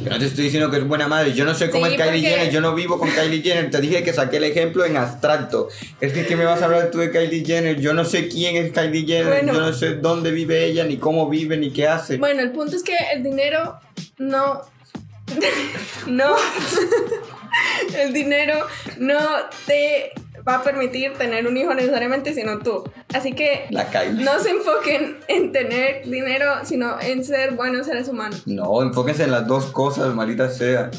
Yo 0.02 0.10
no 0.10 0.18
te 0.18 0.24
estoy 0.26 0.44
diciendo 0.44 0.70
que 0.70 0.78
es 0.78 0.88
buena 0.88 1.06
madre. 1.06 1.32
Yo 1.32 1.44
no 1.44 1.54
sé 1.54 1.70
cómo 1.70 1.86
Sí, 1.86 1.92
es 1.94 1.98
Kylie 2.00 2.20
porque- 2.22 2.28
Jenner. 2.36 2.50
Yo 2.52 2.60
no 2.60 2.74
vivo 2.74 2.98
con 2.98 3.08
Kylie 3.10 3.42
Jenner. 3.42 3.70
Te 3.70 3.80
dije 3.80 4.02
que 4.02 4.12
saqué 4.12 4.38
el 4.38 4.44
ejemplo 4.44 4.84
en 4.84 4.96
abstracto. 4.96 5.68
Es 6.00 6.12
que, 6.12 6.26
¿qué 6.26 6.34
me 6.34 6.44
vas 6.44 6.60
a 6.62 6.64
hablar 6.64 6.90
tú 6.90 6.98
de 6.98 7.10
Kylie 7.12 7.44
Jenner? 7.44 7.78
Yo 7.80 7.94
no 7.94 8.04
sé 8.04 8.26
quién 8.28 8.56
es 8.56 8.72
Kylie 8.72 9.06
Jenner. 9.06 9.26
Bueno. 9.44 9.52
Yo 9.52 9.60
no 9.60 9.72
sé 9.72 9.94
dónde 9.96 10.32
vive 10.32 10.64
ella, 10.64 10.84
ni 10.84 10.96
cómo 10.96 11.28
vive, 11.28 11.56
ni 11.56 11.70
qué 11.72 11.86
hace. 11.86 12.16
Bueno, 12.16 12.42
el 12.42 12.50
punto 12.50 12.74
es 12.74 12.82
que 12.82 12.96
el 13.14 13.22
dinero 13.22 13.78
no. 14.18 14.62
no. 16.08 16.34
el 17.98 18.12
dinero 18.12 18.66
no 18.98 19.18
te 19.66 20.12
va 20.46 20.56
a 20.56 20.62
permitir 20.62 21.12
tener 21.14 21.46
un 21.46 21.56
hijo 21.56 21.72
necesariamente, 21.74 22.34
sino 22.34 22.58
tú. 22.58 22.82
Así 23.14 23.32
que 23.32 23.66
La 23.70 23.88
Kylie. 23.90 24.24
no 24.24 24.38
se 24.40 24.50
enfoquen 24.50 25.18
en 25.28 25.52
tener 25.52 26.04
dinero, 26.08 26.46
sino 26.64 27.00
en 27.00 27.24
ser 27.24 27.52
buenos 27.52 27.86
seres 27.86 28.08
humanos. 28.08 28.42
No, 28.46 28.82
enfóquense 28.82 29.24
en 29.24 29.30
las 29.30 29.46
dos 29.46 29.66
cosas, 29.66 30.14
maldita 30.14 30.48
sea. 30.50 30.90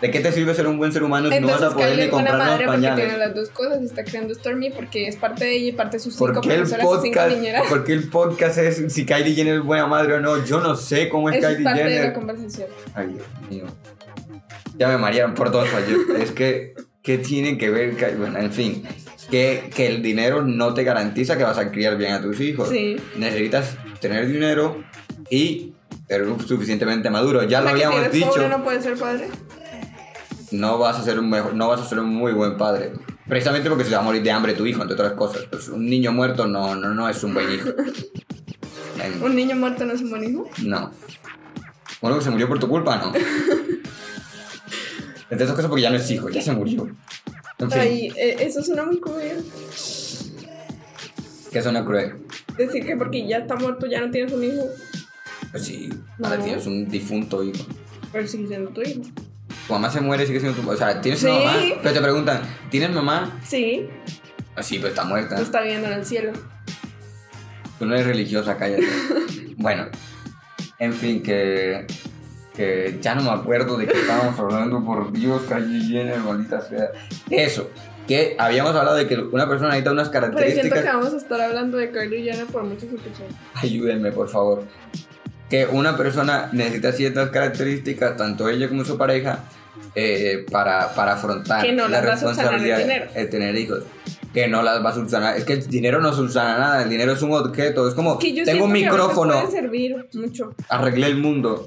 ¿De 0.00 0.10
qué 0.10 0.20
te 0.20 0.32
sirve 0.32 0.54
ser 0.54 0.66
un 0.66 0.76
buen 0.76 0.92
ser 0.92 1.02
humano 1.02 1.30
si 1.30 1.40
no 1.40 1.46
vas 1.46 1.56
Entonces, 1.62 1.72
a 1.72 1.74
poder 1.76 1.88
Kylie 1.90 2.02
ni 2.02 2.06
es 2.06 2.10
buena 2.10 2.30
comprar 2.30 2.48
los 2.48 2.52
madre 2.52 2.66
porque 2.66 2.80
tiene 2.80 2.96
pañales? 2.96 3.18
las 3.18 3.34
dos 3.34 3.48
cosas 3.50 3.82
está 3.82 4.04
creando 4.04 4.34
Stormy 4.34 4.70
porque 4.70 5.08
es 5.08 5.16
parte 5.16 5.44
de 5.46 5.52
ella 5.52 5.68
y 5.68 5.72
parte 5.72 5.96
de 5.96 6.02
sus 6.02 6.14
cinco 6.14 6.32
¿Por 6.34 6.40
qué, 6.42 6.54
el 6.54 6.60
profesoras 6.62 7.02
cinco 7.02 7.20
niñeras. 7.28 7.62
¿Por 7.68 7.84
qué 7.84 7.92
el 7.94 8.08
podcast 8.10 8.58
es 8.58 8.92
si 8.92 9.06
Kylie 9.06 9.34
Jenner 9.34 9.54
es 9.54 9.62
buena 9.62 9.86
madre 9.86 10.14
o 10.14 10.20
no? 10.20 10.44
Yo 10.44 10.60
no 10.60 10.76
sé 10.76 11.08
cómo 11.08 11.30
es 11.30 11.36
Eso 11.36 11.46
es 11.48 11.52
Kylie 11.54 11.64
parte 11.64 11.84
de 11.84 11.88
la 11.90 11.96
Jenner. 11.96 12.12
conversación. 12.12 12.68
Ay, 12.94 13.06
Dios 13.14 13.26
mío. 13.48 13.64
Ya 14.76 14.88
me 14.88 14.98
marearon 14.98 15.34
por 15.34 15.50
todos 15.50 15.68
fallos. 15.68 16.00
Es 16.18 16.32
que 16.32 16.74
¿Qué 17.04 17.18
tiene 17.18 17.58
que 17.58 17.68
ver? 17.70 18.16
Bueno, 18.18 18.38
en 18.38 18.50
fin, 18.50 18.82
que, 19.30 19.70
que 19.74 19.86
el 19.86 20.02
dinero 20.02 20.42
no 20.42 20.72
te 20.74 20.82
garantiza 20.84 21.36
que 21.36 21.44
vas 21.44 21.58
a 21.58 21.70
criar 21.70 21.96
bien 21.98 22.12
a 22.14 22.22
tus 22.22 22.40
hijos. 22.40 22.70
Sí. 22.70 22.96
Necesitas 23.18 23.76
tener 24.00 24.26
dinero 24.26 24.82
y 25.30 25.74
ser 26.08 26.26
suficientemente 26.46 27.10
maduro. 27.10 27.42
Ya 27.44 27.60
lo 27.60 27.66
O 27.66 27.68
sea, 27.68 27.72
que 27.74 27.78
si 27.80 27.84
habíamos 27.84 28.00
eres 28.06 28.12
dicho. 28.12 28.28
pobre 28.30 28.48
no 28.48 28.64
puedes 28.64 28.82
ser 28.82 28.96
padre. 28.98 29.28
no 30.52 30.78
vas 30.78 30.98
a 30.98 31.04
ser 31.04 31.18
un 31.18 31.28
mejor, 31.28 31.54
no 31.54 31.68
vas 31.68 31.82
a 31.82 31.86
ser 31.86 31.98
un 32.00 32.08
muy 32.08 32.32
buen 32.32 32.56
padre. 32.56 32.92
Precisamente 33.28 33.68
porque 33.68 33.84
se 33.84 33.90
va 33.94 33.98
a 34.00 34.02
morir 34.02 34.22
de 34.22 34.30
hambre 34.30 34.54
tu 34.54 34.64
hijo, 34.66 34.80
entre 34.80 34.94
otras 34.94 35.12
cosas. 35.12 35.42
Pues 35.50 35.68
un 35.68 35.84
niño 35.86 36.10
muerto 36.10 36.46
no, 36.46 36.74
no, 36.74 36.94
no 36.94 37.06
es 37.08 37.22
un 37.22 37.34
buen 37.34 37.52
hijo. 37.52 37.68
Un 39.22 39.36
niño 39.36 39.54
muerto 39.56 39.84
no 39.84 39.92
es 39.92 40.00
un 40.00 40.08
buen 40.08 40.24
hijo. 40.24 40.48
no. 40.62 40.90
Bueno, 42.00 42.16
que 42.18 42.24
se 42.24 42.30
murió 42.30 42.48
por 42.48 42.58
tu 42.58 42.68
culpa, 42.68 42.96
¿no? 42.96 43.12
Entre 45.34 45.44
otras 45.46 45.56
cosas 45.56 45.68
porque 45.68 45.82
ya 45.82 45.90
no 45.90 45.96
es 45.96 46.10
hijo, 46.10 46.28
ya 46.28 46.40
se 46.42 46.52
murió. 46.52 46.86
En 47.58 47.70
fin, 47.70 47.80
Ay, 47.80 48.12
eh, 48.16 48.36
eso 48.40 48.62
suena 48.62 48.84
muy 48.84 49.00
cruel. 49.00 49.44
que 51.52 51.62
suena 51.62 51.84
cruel. 51.84 52.16
Decir 52.56 52.84
que 52.84 52.96
porque 52.96 53.26
ya 53.26 53.38
está 53.38 53.56
muerto 53.56 53.86
ya 53.86 54.00
no 54.00 54.10
tienes 54.10 54.32
un 54.32 54.44
hijo, 54.44 54.64
Pues 55.50 55.64
sí, 55.64 55.88
No. 56.18 56.28
ahora 56.28 56.42
tienes 56.42 56.66
un 56.66 56.88
difunto 56.88 57.42
hijo. 57.44 57.64
pero 58.12 58.26
sigue 58.28 58.46
siendo 58.48 58.70
tu 58.70 58.80
hijo. 58.82 59.02
Tu 59.66 59.72
mamá 59.72 59.90
se 59.90 60.00
muere, 60.00 60.26
sigue 60.26 60.40
siendo 60.40 60.60
tu... 60.60 60.68
O 60.70 60.76
sea, 60.76 61.00
tienes 61.00 61.20
Sí. 61.20 61.26
una 61.26 61.38
mamá, 61.38 61.52
pero 61.82 61.94
te 61.94 62.00
preguntan, 62.00 62.42
¿tienes 62.70 62.90
mamá? 62.90 63.40
Sí, 63.44 63.86
Ah, 64.56 64.62
sí, 64.62 64.76
pero 64.76 64.88
está 64.88 65.04
muerta. 65.04 65.40
está 65.40 65.62
viviendo 65.62 65.88
en 65.88 65.94
el 65.94 66.04
cielo. 66.06 66.32
Tú 67.78 67.86
no 67.86 67.94
eres 67.94 68.06
religiosa, 68.06 68.56
cállate. 68.56 68.84
bueno, 69.56 69.86
en 70.78 70.92
fin, 70.92 71.22
que, 71.22 71.86
que 72.54 72.98
ya 73.00 73.14
no 73.14 73.22
me 73.22 73.30
acuerdo 73.30 73.76
de 73.76 73.86
qué 73.86 73.98
estábamos 73.98 74.38
hablando, 74.38 74.84
por 74.84 75.12
Dios, 75.12 75.42
calle 75.48 75.80
llena, 75.80 76.16
maldita 76.16 76.60
sea. 76.60 76.90
Eso, 77.30 77.70
que 78.06 78.36
habíamos 78.38 78.74
hablado 78.76 78.96
de 78.96 79.06
que 79.06 79.16
una 79.16 79.48
persona 79.48 79.70
necesita 79.70 79.92
unas 79.92 80.08
Pero 80.08 80.20
siento 80.20 80.36
características. 80.36 80.80
que 80.82 80.88
vamos 80.88 81.14
a 81.14 81.16
estar 81.16 81.40
hablando 81.40 81.78
de 81.78 81.90
Kylie 81.90 82.22
Jenner 82.22 82.46
por 82.46 82.62
muchos 82.62 82.84
episodios. 82.84 83.34
Ayúdenme, 83.54 84.12
por 84.12 84.28
favor. 84.28 84.62
Que 85.50 85.66
una 85.66 85.96
persona 85.96 86.48
necesita 86.52 86.92
ciertas 86.92 87.30
características, 87.30 88.16
tanto 88.16 88.48
ella 88.48 88.68
como 88.68 88.84
su 88.84 88.96
pareja, 88.96 89.40
eh, 89.94 90.44
para, 90.50 90.92
para 90.94 91.12
afrontar 91.14 91.64
Que 91.64 91.72
no 91.72 91.88
la 91.88 92.00
responsabilidad 92.00 93.10
de 93.12 93.26
tener 93.26 93.56
hijos. 93.56 93.84
Que 94.34 94.48
no 94.48 94.62
las 94.62 94.84
va 94.84 94.90
a 94.90 94.94
subsanar. 94.94 95.36
Es 95.36 95.44
que 95.44 95.52
el 95.54 95.66
dinero 95.68 96.00
no 96.00 96.12
subsana 96.12 96.58
nada, 96.58 96.82
el 96.82 96.90
dinero 96.90 97.12
es 97.12 97.22
un 97.22 97.32
objeto. 97.32 97.86
Es 97.88 97.94
como, 97.94 98.18
Que 98.18 98.34
yo 98.34 98.44
tengo 98.44 98.64
un 98.64 98.72
que 98.72 98.80
micrófono, 98.80 99.32
puede 99.40 99.50
servir 99.52 100.08
mucho. 100.12 100.54
arreglé 100.68 101.06
el 101.06 101.16
mundo. 101.18 101.66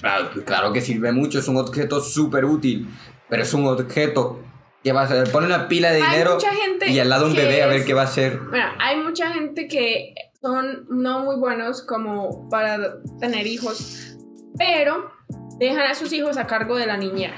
Claro, 0.00 0.28
claro 0.44 0.72
que 0.72 0.80
sirve 0.82 1.12
mucho, 1.12 1.38
es 1.38 1.48
un 1.48 1.56
objeto 1.56 2.00
súper 2.00 2.44
útil, 2.44 2.86
pero 3.30 3.42
es 3.42 3.54
un 3.54 3.66
objeto 3.66 4.40
que 4.82 4.92
va 4.92 5.00
a 5.00 5.04
hacer. 5.04 5.30
Pone 5.32 5.46
una 5.46 5.66
pila 5.66 5.90
de 5.92 5.96
dinero 6.02 6.36
y 6.86 6.98
al 6.98 7.08
lado 7.08 7.26
un 7.26 7.34
que 7.34 7.40
bebé 7.40 7.62
a 7.62 7.68
ver 7.68 7.80
es- 7.80 7.86
qué 7.86 7.94
va 7.94 8.02
a 8.02 8.04
hacer. 8.04 8.38
Bueno, 8.50 8.66
hay 8.78 8.98
mucha 8.98 9.32
gente 9.32 9.66
que 9.66 10.14
son 10.42 10.84
no 10.90 11.20
muy 11.24 11.36
buenos 11.36 11.80
como 11.80 12.50
para 12.50 12.96
tener 13.18 13.46
hijos, 13.46 14.14
pero 14.58 15.10
dejan 15.58 15.86
a 15.90 15.94
sus 15.94 16.12
hijos 16.12 16.36
a 16.36 16.46
cargo 16.46 16.76
de 16.76 16.84
la 16.86 16.98
niñera 16.98 17.36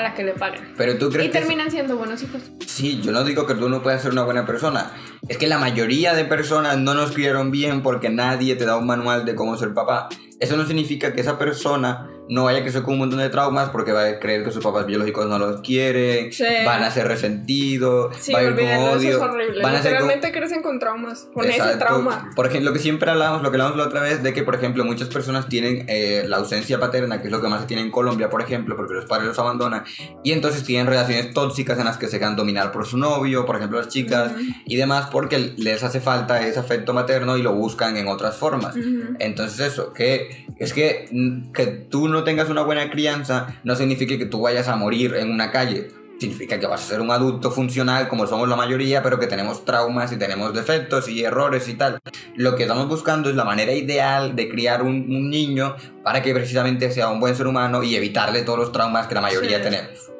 a 0.00 0.02
la 0.02 0.14
que 0.14 0.24
le 0.24 0.32
pagan. 0.32 0.74
Pero 0.76 0.98
tú 0.98 1.08
Y 1.08 1.12
crees 1.12 1.30
que... 1.30 1.38
terminan 1.38 1.70
siendo 1.70 1.96
buenos 1.96 2.22
hijos. 2.22 2.42
Sí, 2.66 3.00
yo 3.02 3.12
no 3.12 3.22
digo 3.24 3.46
que 3.46 3.54
tú 3.54 3.68
no 3.68 3.82
puedas 3.82 4.02
ser 4.02 4.12
una 4.12 4.24
buena 4.24 4.44
persona. 4.46 4.92
Es 5.28 5.38
que 5.38 5.46
la 5.46 5.58
mayoría 5.58 6.14
de 6.14 6.24
personas 6.24 6.76
no 6.78 6.94
nos 6.94 7.12
criaron 7.12 7.50
bien 7.50 7.82
porque 7.82 8.10
nadie 8.10 8.56
te 8.56 8.64
da 8.66 8.76
un 8.76 8.86
manual 8.86 9.24
de 9.24 9.34
cómo 9.34 9.56
ser 9.56 9.72
papá. 9.74 10.08
Eso 10.40 10.56
no 10.56 10.66
significa 10.66 11.12
que 11.12 11.20
esa 11.20 11.38
persona 11.38 12.08
no 12.30 12.44
vaya 12.44 12.60
a 12.60 12.62
crecer 12.62 12.82
con 12.82 12.94
un 12.94 13.00
montón 13.00 13.18
de 13.18 13.28
traumas 13.28 13.68
porque 13.70 13.92
va 13.92 14.04
a 14.06 14.18
creer 14.18 14.44
que 14.44 14.50
sus 14.52 14.62
papás 14.64 14.86
biológicos 14.86 15.26
no 15.26 15.38
los 15.38 15.60
quieren, 15.60 16.32
Sí. 16.32 16.44
van 16.64 16.82
a 16.82 16.90
ser 16.90 17.06
resentidos, 17.08 18.16
Sí, 18.20 18.32
va 18.32 18.38
a 18.38 18.42
ir 18.42 18.48
con 18.50 18.58
olvídenlo, 18.58 18.86
eso 18.88 18.96
odio. 18.98 19.10
es 19.10 19.16
horrible. 19.16 19.62
van 19.62 19.74
a 19.74 19.82
ser 19.82 19.92
con- 19.96 20.08
Literalmente 20.08 20.32
crecen 20.32 20.62
con 20.62 20.78
traumas, 20.78 21.28
con 21.34 21.44
ese 21.48 21.76
trauma. 21.76 22.30
Por 22.36 22.46
ejemplo, 22.46 22.70
lo 22.70 22.74
que 22.74 22.80
siempre 22.82 23.10
hablamos, 23.10 23.42
lo 23.42 23.50
que 23.50 23.56
hablamos 23.56 23.76
la 23.76 23.84
otra 23.84 24.00
vez, 24.00 24.22
de 24.22 24.32
que, 24.32 24.42
por 24.42 24.54
ejemplo, 24.54 24.84
muchas 24.84 25.08
personas 25.08 25.48
tienen 25.48 25.84
eh, 25.88 26.24
la 26.26 26.36
ausencia 26.38 26.78
paterna, 26.80 27.20
que 27.20 27.26
es 27.28 27.32
lo 27.32 27.40
que 27.40 27.48
más 27.48 27.62
se 27.62 27.66
tiene 27.66 27.82
en 27.82 27.90
Colombia, 27.90 28.30
por 28.30 28.42
ejemplo, 28.42 28.76
porque 28.76 28.94
los 28.94 29.06
padres 29.06 29.26
los 29.28 29.38
abandonan, 29.38 29.84
y 30.22 30.32
entonces 30.32 30.62
tienen 30.64 30.86
relaciones 30.86 31.34
tóxicas 31.34 31.78
en 31.78 31.84
las 31.84 31.98
que 31.98 32.06
se 32.06 32.18
dejan 32.18 32.36
dominar 32.36 32.70
por 32.72 32.86
su 32.86 32.96
novio, 32.96 33.44
por 33.44 33.56
ejemplo, 33.56 33.78
las 33.78 33.88
chicas, 33.88 34.32
y 34.64 34.76
demás, 34.76 35.08
porque 35.10 35.52
les 35.56 35.82
hace 35.82 36.00
falta 36.00 36.46
ese 36.46 36.58
afecto 36.60 36.92
materno 36.92 37.36
y 37.36 37.42
lo 37.42 37.52
buscan 37.54 37.96
en 37.96 38.06
otras 38.08 38.36
formas. 38.36 38.74
Entonces 39.18 39.72
eso, 39.72 39.92
que 39.92 40.46
es 40.58 40.72
que, 40.72 41.08
mm, 41.10 41.52
que 41.52 41.66
tú 41.66 42.08
no 42.08 42.19
tengas 42.24 42.48
una 42.48 42.62
buena 42.62 42.90
crianza 42.90 43.54
no 43.64 43.74
significa 43.76 44.16
que 44.18 44.26
tú 44.26 44.40
vayas 44.42 44.68
a 44.68 44.76
morir 44.76 45.14
en 45.14 45.30
una 45.30 45.50
calle. 45.50 45.88
Significa 46.20 46.60
que 46.60 46.66
vas 46.66 46.82
a 46.82 46.84
ser 46.86 47.00
un 47.00 47.10
adulto 47.10 47.50
funcional 47.50 48.06
como 48.08 48.26
somos 48.26 48.46
la 48.46 48.54
mayoría, 48.54 49.02
pero 49.02 49.18
que 49.18 49.26
tenemos 49.26 49.64
traumas 49.64 50.12
y 50.12 50.18
tenemos 50.18 50.52
defectos 50.52 51.08
y 51.08 51.24
errores 51.24 51.66
y 51.68 51.74
tal. 51.74 51.98
Lo 52.36 52.56
que 52.56 52.64
estamos 52.64 52.88
buscando 52.88 53.30
es 53.30 53.36
la 53.36 53.44
manera 53.44 53.72
ideal 53.72 54.36
de 54.36 54.50
criar 54.50 54.82
un, 54.82 54.96
un 55.08 55.30
niño 55.30 55.76
para 56.04 56.20
que 56.20 56.34
precisamente 56.34 56.90
sea 56.90 57.08
un 57.08 57.20
buen 57.20 57.34
ser 57.34 57.46
humano 57.46 57.82
y 57.82 57.96
evitarle 57.96 58.42
todos 58.42 58.58
los 58.58 58.70
traumas 58.72 59.06
que 59.06 59.14
la 59.14 59.22
mayoría 59.22 59.58
Sí. 59.58 59.62
tenemos. 59.64 60.10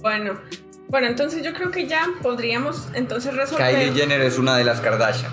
Bueno, 0.00 0.40
bueno, 0.88 1.06
entonces 1.06 1.42
yo 1.42 1.52
creo 1.52 1.70
que 1.70 1.86
ya 1.86 2.06
podríamos 2.22 2.88
entonces 2.94 3.34
resolver. 3.36 3.74
Kylie 3.74 3.92
Jenner 3.92 4.22
es 4.22 4.38
una 4.38 4.56
de 4.56 4.64
las 4.64 4.80
Kardashian. 4.80 5.32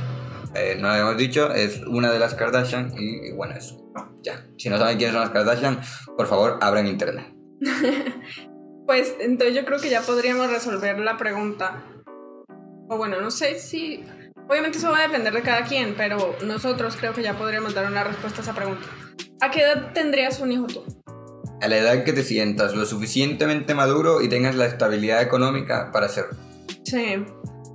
Eh, 0.53 0.75
no 0.79 0.87
lo 0.87 0.93
habíamos 0.95 1.17
dicho, 1.17 1.53
es 1.53 1.81
una 1.87 2.11
de 2.11 2.19
las 2.19 2.33
Kardashian 2.35 2.91
y, 2.97 3.29
y 3.29 3.31
bueno, 3.31 3.55
eso. 3.55 3.77
Ya. 4.23 4.45
Si 4.57 4.69
no 4.69 4.77
saben 4.77 4.97
quiénes 4.97 5.13
son 5.13 5.21
las 5.21 5.31
Kardashian, 5.31 5.79
por 6.17 6.27
favor, 6.27 6.59
abran 6.61 6.87
internet. 6.87 7.33
Pues 8.89 9.13
entonces 9.19 9.55
yo 9.55 9.65
creo 9.65 9.79
que 9.79 9.91
ya 9.91 10.01
podríamos 10.01 10.49
resolver 10.49 10.97
la 10.97 11.15
pregunta. 11.15 11.83
O 12.87 12.97
bueno, 12.97 13.21
no 13.21 13.29
sé 13.29 13.59
si... 13.59 14.03
Obviamente 14.47 14.79
eso 14.79 14.89
va 14.89 14.97
a 14.97 15.01
depender 15.03 15.31
de 15.31 15.43
cada 15.43 15.61
quien, 15.63 15.93
pero 15.95 16.35
nosotros 16.43 16.97
creo 16.99 17.13
que 17.13 17.21
ya 17.21 17.37
podríamos 17.37 17.75
dar 17.75 17.85
una 17.85 18.03
respuesta 18.03 18.39
a 18.39 18.41
esa 18.41 18.55
pregunta. 18.55 18.87
¿A 19.41 19.51
qué 19.51 19.61
edad 19.61 19.93
tendrías 19.93 20.39
un 20.39 20.51
hijo 20.51 20.65
tú? 20.65 20.83
A 21.61 21.67
la 21.67 21.77
edad 21.77 22.03
que 22.03 22.13
te 22.13 22.23
sientas 22.23 22.73
lo 22.73 22.83
suficientemente 22.87 23.75
maduro 23.75 24.23
y 24.23 24.27
tengas 24.27 24.55
la 24.55 24.65
estabilidad 24.65 25.21
económica 25.21 25.91
para 25.91 26.07
hacerlo. 26.07 26.35
Sí. 26.83 27.23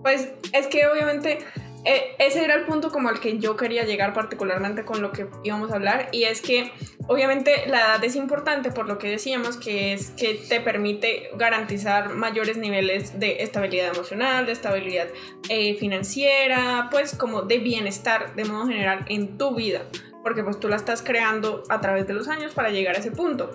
Pues 0.02 0.30
es 0.52 0.66
que 0.66 0.84
obviamente 0.88 1.38
eh, 1.84 2.14
ese 2.18 2.44
era 2.44 2.54
el 2.54 2.64
punto 2.64 2.90
como 2.90 3.08
al 3.08 3.20
que 3.20 3.38
yo 3.38 3.56
quería 3.56 3.84
llegar 3.84 4.12
particularmente 4.14 4.84
con 4.84 5.02
lo 5.02 5.12
que 5.12 5.26
íbamos 5.42 5.70
a 5.70 5.74
hablar 5.74 6.08
y 6.12 6.24
es 6.24 6.40
que 6.40 6.72
obviamente 7.08 7.66
la 7.66 7.80
edad 7.80 8.04
es 8.04 8.16
importante 8.16 8.70
por 8.70 8.88
lo 8.88 8.98
que 8.98 9.10
decíamos 9.10 9.56
que 9.56 9.92
es 9.92 10.10
que 10.10 10.34
te 10.48 10.60
permite 10.60 11.30
garantizar 11.36 12.14
mayores 12.14 12.56
niveles 12.56 13.20
de 13.20 13.42
estabilidad 13.42 13.94
emocional, 13.94 14.46
de 14.46 14.52
estabilidad 14.52 15.08
eh, 15.48 15.74
financiera, 15.74 16.88
pues 16.90 17.14
como 17.14 17.42
de 17.42 17.58
bienestar 17.58 18.34
de 18.34 18.44
modo 18.44 18.66
general 18.66 19.04
en 19.08 19.36
tu 19.36 19.54
vida 19.54 19.82
porque 20.24 20.42
pues 20.42 20.58
tú 20.58 20.68
la 20.68 20.76
estás 20.76 21.02
creando 21.02 21.62
a 21.68 21.80
través 21.80 22.06
de 22.08 22.14
los 22.14 22.26
años 22.28 22.52
para 22.52 22.70
llegar 22.70 22.96
a 22.96 22.98
ese 22.98 23.12
punto. 23.12 23.50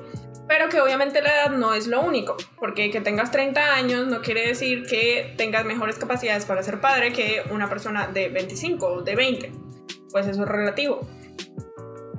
Pero 0.47 0.69
que 0.69 0.79
obviamente 0.79 1.21
la 1.21 1.29
edad 1.29 1.49
no 1.51 1.73
es 1.73 1.87
lo 1.87 2.01
único, 2.01 2.37
porque 2.57 2.89
que 2.89 3.01
tengas 3.01 3.31
30 3.31 3.75
años 3.75 4.07
no 4.07 4.21
quiere 4.21 4.47
decir 4.47 4.85
que 4.85 5.33
tengas 5.35 5.65
mejores 5.65 5.97
capacidades 5.97 6.45
para 6.45 6.63
ser 6.63 6.79
padre 6.79 7.11
que 7.11 7.43
una 7.51 7.69
persona 7.69 8.07
de 8.07 8.29
25 8.29 8.87
o 8.87 9.01
de 9.01 9.15
20. 9.15 9.51
Pues 10.11 10.27
eso 10.27 10.43
es 10.43 10.49
relativo. 10.49 11.01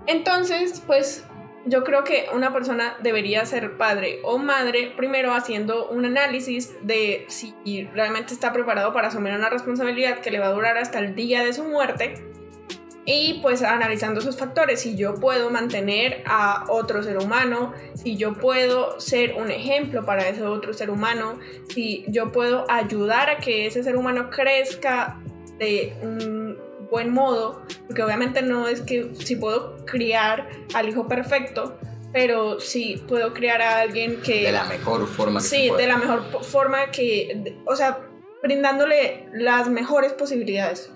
Entonces, 0.07 0.83
pues 0.87 1.25
yo 1.67 1.85
creo 1.85 2.05
que 2.05 2.27
una 2.33 2.53
persona 2.53 2.97
debería 3.03 3.45
ser 3.47 3.77
padre 3.77 4.21
o 4.25 4.39
madre 4.39 4.93
primero 4.97 5.33
haciendo 5.33 5.89
un 5.89 6.05
análisis 6.05 6.73
de 6.83 7.27
si 7.29 7.85
realmente 7.93 8.33
está 8.33 8.53
preparado 8.53 8.93
para 8.93 9.09
asumir 9.09 9.35
una 9.35 9.51
responsabilidad 9.51 10.21
que 10.21 10.31
le 10.31 10.39
va 10.39 10.47
a 10.47 10.53
durar 10.53 10.79
hasta 10.79 10.99
el 10.99 11.15
día 11.15 11.45
de 11.45 11.53
su 11.53 11.65
muerte 11.65 12.15
y 13.13 13.41
pues 13.43 13.63
analizando 13.63 14.21
esos 14.21 14.37
factores, 14.37 14.81
si 14.81 14.95
yo 14.95 15.17
puedo 15.17 15.51
mantener 15.51 16.23
a 16.27 16.65
otro 16.69 17.03
ser 17.03 17.19
humano, 17.19 17.73
si 17.95 18.17
yo 18.17 18.35
puedo 18.35 19.01
ser 19.01 19.35
un 19.35 19.51
ejemplo 19.51 20.05
para 20.05 20.29
ese 20.29 20.45
otro 20.45 20.73
ser 20.73 20.91
humano, 20.91 21.39
si 21.75 22.05
yo 22.09 22.31
puedo 22.31 22.65
ayudar 22.71 23.29
a 23.31 23.39
que 23.39 23.67
ese 23.67 23.83
ser 23.83 23.97
humano 23.97 24.31
crezca 24.31 25.19
de 25.59 25.93
un 26.03 26.57
buen 26.91 27.13
modo, 27.13 27.63
porque 27.87 28.03
obviamente 28.03 28.43
no 28.43 28.69
es 28.69 28.81
que 28.83 29.11
si 29.15 29.37
puedo 29.37 29.77
criar 29.87 30.49
al 30.75 30.89
hijo 30.89 31.09
perfecto, 31.09 31.77
pero 32.13 32.59
sí 32.61 33.03
puedo 33.09 33.33
criar 33.33 33.63
a 33.63 33.81
alguien 33.81 34.21
que... 34.23 34.43
De 34.43 34.53
la 34.53 34.65
mejor 34.65 35.07
forma 35.07 35.41
que 35.41 35.47
se 35.47 35.57
Sí, 35.57 35.69
pueda. 35.69 35.83
de 35.83 35.89
la 35.89 35.97
mejor 35.97 36.45
forma 36.45 36.91
que, 36.91 37.57
o 37.67 37.77
sea, 37.77 38.01
brindándole 38.43 39.29
las 39.33 39.69
mejores 39.69 40.13
posibilidades, 40.15 40.93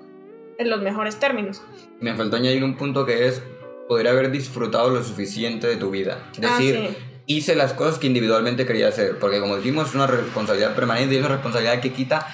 en 0.58 0.70
los 0.70 0.82
mejores 0.82 1.16
términos. 1.16 1.62
Me 2.00 2.14
faltó 2.14 2.36
añadir 2.36 2.62
un 2.64 2.76
punto 2.76 3.04
que 3.06 3.26
es 3.28 3.42
poder 3.88 4.08
haber 4.08 4.30
disfrutado 4.30 4.90
lo 4.90 5.02
suficiente 5.02 5.66
de 5.66 5.76
tu 5.76 5.90
vida. 5.90 6.30
Es 6.32 6.44
Ah, 6.44 6.56
decir, 6.58 6.74
sí. 6.90 6.96
hice 7.26 7.54
las 7.54 7.72
cosas 7.74 7.98
que 7.98 8.06
individualmente 8.06 8.64
quería 8.66 8.88
hacer, 8.88 9.18
porque 9.18 9.40
como 9.40 9.56
dijimos, 9.56 9.88
es 9.90 9.94
una 9.94 10.06
responsabilidad 10.06 10.74
permanente 10.74 11.14
y 11.14 11.18
es 11.18 11.24
una 11.24 11.34
responsabilidad 11.34 11.80
que 11.80 11.92
quita 11.92 12.26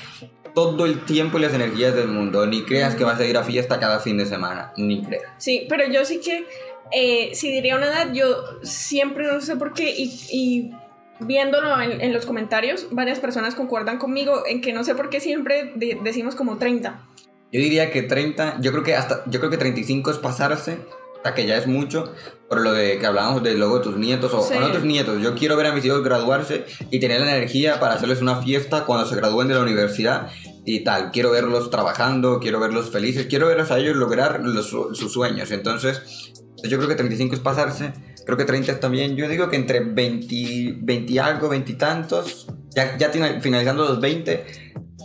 todo 0.55 0.85
el 0.85 1.05
tiempo 1.05 1.39
y 1.39 1.43
las 1.43 1.55
energías 1.55 1.95
del 1.95 2.09
mundo. 2.09 2.47
Ni 2.47 2.63
creas 2.65 2.95
que 2.95 3.05
vas 3.05 3.19
a 3.21 3.25
ir 3.25 3.37
a 3.37 3.43
fiesta 3.45 3.79
cada 3.81 4.01
fin 4.01 4.17
de 4.19 4.27
semana, 4.27 4.73
ni 4.77 5.03
creas. 5.03 5.25
Sí, 5.39 5.67
pero 5.69 5.87
yo 5.91 6.05
sí 6.05 6.21
que, 6.21 6.45
eh, 6.93 7.31
si 7.35 7.51
diría 7.53 7.77
una 7.77 7.87
edad, 7.87 8.13
yo 8.13 8.27
siempre 8.63 9.27
no 9.27 9.41
sé 9.41 9.57
por 9.57 9.75
qué, 9.75 9.91
y, 9.97 10.13
y 10.31 10.71
viéndolo 11.21 11.81
en, 11.81 12.01
en 12.01 12.13
los 12.13 12.27
comentarios, 12.27 12.89
varias 12.91 13.21
personas 13.21 13.55
concuerdan 13.55 13.99
conmigo 13.99 14.43
en 14.47 14.61
que 14.61 14.73
no 14.73 14.83
sé 14.85 14.95
por 14.95 15.09
qué 15.11 15.21
siempre 15.21 15.73
de- 15.77 15.99
decimos 16.03 16.35
como 16.35 16.59
30. 16.59 17.01
Yo 17.53 17.61
diría 17.61 17.91
que 17.91 18.03
30, 18.03 18.59
yo 18.61 18.71
creo 18.73 18.85
que 18.85 18.95
hasta, 18.95 19.25
yo 19.27 19.41
creo 19.41 19.51
que 19.51 19.57
35 19.57 20.11
es 20.13 20.19
pasarse, 20.19 20.79
sea 21.23 21.35
que 21.35 21.47
ya 21.47 21.57
es 21.57 21.67
mucho, 21.67 22.13
por 22.49 22.61
lo 22.61 22.73
de 22.73 22.99
que 22.99 23.07
hablábamos 23.07 23.43
de 23.43 23.55
luego 23.55 23.81
tus 23.81 23.97
nietos, 23.97 24.33
o, 24.33 24.41
Sí. 24.43 24.55
o 24.57 24.61
no 24.61 24.71
tus 24.73 24.85
nietos, 24.85 25.21
yo 25.23 25.35
quiero 25.35 25.57
ver 25.57 25.67
a 25.67 25.73
mis 25.75 25.85
hijos 25.85 26.03
graduarse 26.03 26.65
y 26.91 26.99
tener 27.01 27.21
la 27.21 27.37
energía 27.37 27.79
para 27.81 27.95
hacerles 27.95 28.23
una 28.23 28.37
fiesta 28.43 28.85
cuando 28.85 29.07
se 29.07 29.17
gradúen 29.17 29.49
de 29.49 29.55
la 29.55 29.61
universidad 29.61 30.29
y 30.65 30.81
tal, 30.85 31.11
quiero 31.11 31.31
verlos 31.33 31.71
trabajando, 31.71 32.39
quiero 32.41 32.61
verlos 32.61 32.91
felices, 32.91 33.27
quiero 33.27 33.49
verlos 33.49 33.71
a 33.71 33.79
ellos 33.79 33.97
lograr 33.97 34.41
los 34.45 34.67
su- 34.67 34.95
sus 34.95 35.13
sueños, 35.13 35.51
entonces 35.51 36.33
yo 36.63 36.77
creo 36.79 36.89
que 36.89 36.95
35 36.95 37.35
es 37.35 37.41
pasarse, 37.41 37.93
creo 38.25 38.39
que 38.39 38.45
30 38.45 38.73
es 38.73 38.81
también, 38.81 39.17
yo 39.17 39.29
digo 39.29 39.49
que 39.51 39.57
entre 39.57 39.81
20, 39.81 40.77
20 40.83 41.13
y 41.13 41.19
algo, 41.19 41.49
20 41.49 41.73
y 41.73 41.75
tantos, 41.75 42.47
ya, 42.75 42.97
ya 42.97 43.11
finalizando 43.41 43.85
los 43.85 44.01
20 44.01 44.45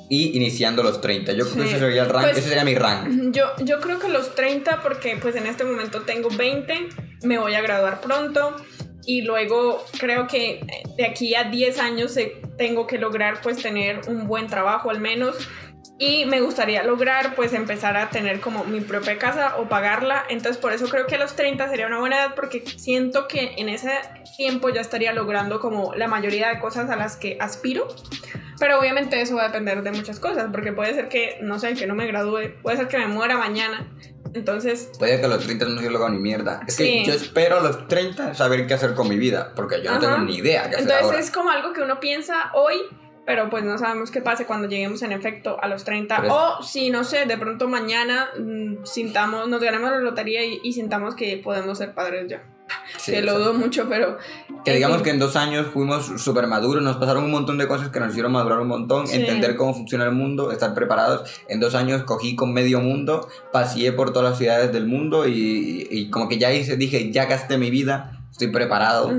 y 0.09 0.35
iniciando 0.37 0.83
los 0.83 1.01
30. 1.01 1.33
Yo 1.33 1.45
creo 1.45 1.63
que 1.63 1.69
ese 1.69 1.79
sería 1.79 2.03
el 2.03 2.09
rank, 2.09 2.25
Pues- 2.25 2.37
ese 2.37 2.49
sería 2.49 2.63
mi 2.65 2.75
rank. 2.75 3.07
Yo, 3.33 3.45
yo 3.63 3.79
creo 3.79 3.99
que 3.99 4.09
los 4.09 4.35
30 4.35 4.81
porque 4.81 5.17
pues 5.21 5.35
en 5.35 5.47
este 5.47 5.63
momento 5.63 6.01
tengo 6.01 6.29
20, 6.29 6.89
me 7.23 7.37
voy 7.39 7.55
a 7.55 7.61
graduar 7.61 8.01
pronto 8.01 8.55
y 9.05 9.21
luego 9.21 9.83
creo 9.99 10.27
que 10.27 10.65
de 10.97 11.05
aquí 11.05 11.35
a 11.35 11.45
10 11.45 11.79
años 11.79 12.15
tengo 12.57 12.87
que 12.87 12.97
lograr 12.97 13.41
pues 13.41 13.61
tener 13.61 14.01
un 14.07 14.27
buen 14.27 14.47
trabajo 14.47 14.89
al 14.89 14.99
menos 14.99 15.35
y 15.97 16.25
me 16.25 16.41
gustaría 16.41 16.83
lograr 16.83 17.35
pues 17.35 17.53
empezar 17.53 17.95
a 17.95 18.09
tener 18.09 18.41
como 18.41 18.63
mi 18.65 18.81
propia 18.81 19.17
casa 19.17 19.55
o 19.57 19.69
pagarla, 19.69 20.25
entonces 20.29 20.57
por 20.61 20.73
eso 20.73 20.89
creo 20.89 21.07
que 21.07 21.15
a 21.15 21.19
los 21.19 21.35
30 21.35 21.69
sería 21.69 21.87
una 21.87 21.99
buena 21.99 22.17
edad 22.17 22.35
porque 22.35 22.63
siento 22.77 23.27
que 23.27 23.53
en 23.57 23.69
ese 23.69 23.91
tiempo 24.35 24.69
ya 24.69 24.81
estaría 24.81 25.13
logrando 25.13 25.59
como 25.59 25.93
la 25.95 26.07
mayoría 26.07 26.49
de 26.49 26.59
cosas 26.59 26.89
a 26.89 26.95
las 26.95 27.15
que 27.15 27.37
aspiro. 27.39 27.87
Pero 28.59 28.79
obviamente 28.79 29.19
eso 29.21 29.35
va 29.35 29.43
a 29.43 29.47
depender 29.47 29.81
de 29.83 29.91
muchas 29.91 30.19
cosas, 30.19 30.47
porque 30.51 30.71
puede 30.73 30.93
ser 30.93 31.09
que, 31.09 31.37
no 31.41 31.59
sé, 31.59 31.73
que 31.73 31.87
no 31.87 31.95
me 31.95 32.07
gradúe, 32.07 32.53
puede 32.61 32.77
ser 32.77 32.87
que 32.87 32.97
me 32.97 33.07
muera 33.07 33.37
mañana. 33.37 33.87
Entonces, 34.33 34.91
Puede 34.99 35.19
que 35.19 35.25
a 35.25 35.29
los 35.29 35.43
30 35.45 35.65
no 35.65 35.79
se 35.81 35.89
logado 35.89 36.11
ni 36.11 36.19
mierda. 36.19 36.61
Es 36.67 36.75
Sí. 36.75 36.83
que 36.83 37.05
yo 37.05 37.13
espero 37.13 37.59
a 37.59 37.63
los 37.63 37.87
30 37.87 38.33
saber 38.33 38.67
qué 38.67 38.73
hacer 38.73 38.93
con 38.93 39.07
mi 39.07 39.17
vida, 39.17 39.53
porque 39.55 39.77
yo 39.81 39.91
no 39.91 39.97
Ajá. 39.97 39.99
tengo 40.01 40.17
ni 40.19 40.35
idea 40.35 40.63
qué 40.63 40.75
hacer 40.75 40.79
entonces 40.81 41.05
ahora. 41.05 41.19
es 41.19 41.31
como 41.31 41.49
algo 41.51 41.71
que 41.73 41.81
uno 41.81 41.99
piensa 42.01 42.51
hoy, 42.53 42.75
pero 43.25 43.49
pues 43.49 43.63
no 43.63 43.77
sabemos 43.77 44.11
qué 44.11 44.21
pase 44.21 44.45
cuando 44.45 44.67
lleguemos 44.67 45.01
en 45.03 45.13
efecto 45.13 45.57
a 45.61 45.67
los 45.67 45.83
30. 45.85 46.17
Pero 46.17 46.27
es- 46.27 46.33
O 46.33 46.63
si, 46.63 46.89
no 46.89 47.03
sé, 47.05 47.25
de 47.25 47.37
pronto 47.37 47.67
mañana 47.69 48.29
mm, 48.37 48.83
sintamos, 48.83 49.47
nos 49.47 49.61
ganemos 49.61 49.89
la 49.91 49.99
lotería 49.99 50.43
y, 50.43 50.59
y 50.63 50.73
sintamos 50.73 51.15
que 51.15 51.37
podemos 51.37 51.77
ser 51.77 51.93
padres 51.93 52.27
ya. 52.29 52.43
Sí, 53.05 53.11
que 53.11 53.21
lo 53.21 53.37
dudo 53.37 53.53
mucho, 53.53 53.87
pero... 53.89 54.17
Que 54.63 54.73
digamos 54.73 55.01
que 55.03 55.11
en 55.11 55.19
dos 55.19 55.35
años 55.35 55.67
fuimos 55.73 56.11
súper 56.17 56.47
maduros, 56.47 56.83
nos 56.83 56.97
pasaron 56.97 57.23
un 57.23 57.31
montón 57.31 57.57
de 57.57 57.67
cosas 57.67 57.89
que 57.89 57.99
nos 57.99 58.09
hicieron 58.09 58.31
madurar 58.31 58.59
un 58.59 58.67
montón, 58.67 59.07
Sí. 59.07 59.15
entender 59.17 59.55
cómo 59.55 59.73
funciona 59.73 60.05
el 60.05 60.11
mundo, 60.11 60.51
estar 60.51 60.73
preparados. 60.73 61.29
En 61.47 61.59
dos 61.59 61.75
años 61.75 62.03
cogí 62.03 62.35
con 62.35 62.51
medio 62.53 62.79
mundo, 62.81 63.27
paseé 63.51 63.91
por 63.91 64.11
todas 64.11 64.29
las 64.31 64.37
ciudades 64.39 64.71
del 64.73 64.87
mundo 64.87 65.27
y, 65.27 65.87
y 65.91 66.09
como 66.09 66.27
que 66.27 66.37
ya 66.39 66.51
hice, 66.51 66.77
dije, 66.77 67.11
ya 67.11 67.25
gasté 67.25 67.57
mi 67.57 67.69
vida, 67.69 68.25
estoy 68.31 68.47
preparado 68.47 69.13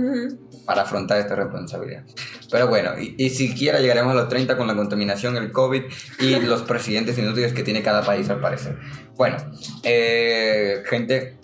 para 0.67 0.83
afrontar 0.83 1.19
esta 1.19 1.37
responsabilidad. 1.37 2.03
Pero 2.51 2.67
bueno, 2.67 2.91
y, 2.99 3.15
y 3.17 3.31
siquiera 3.31 3.79
llegaremos 3.81 4.13
a 4.13 4.17
los 4.17 4.29
30 4.29 4.57
con 4.57 4.67
la 4.67 4.75
contaminación, 4.75 5.37
el 5.37 5.53
COVID 5.53 5.83
y 6.21 6.35
los 6.41 6.63
presidentes 6.63 7.17
inútiles 7.19 7.53
que 7.53 7.63
tiene 7.63 7.83
cada 7.83 8.03
país 8.03 8.29
al 8.31 8.41
parecer. 8.41 8.77
Bueno, 9.15 9.37
eh, 9.85 10.83
gente, 10.87 11.39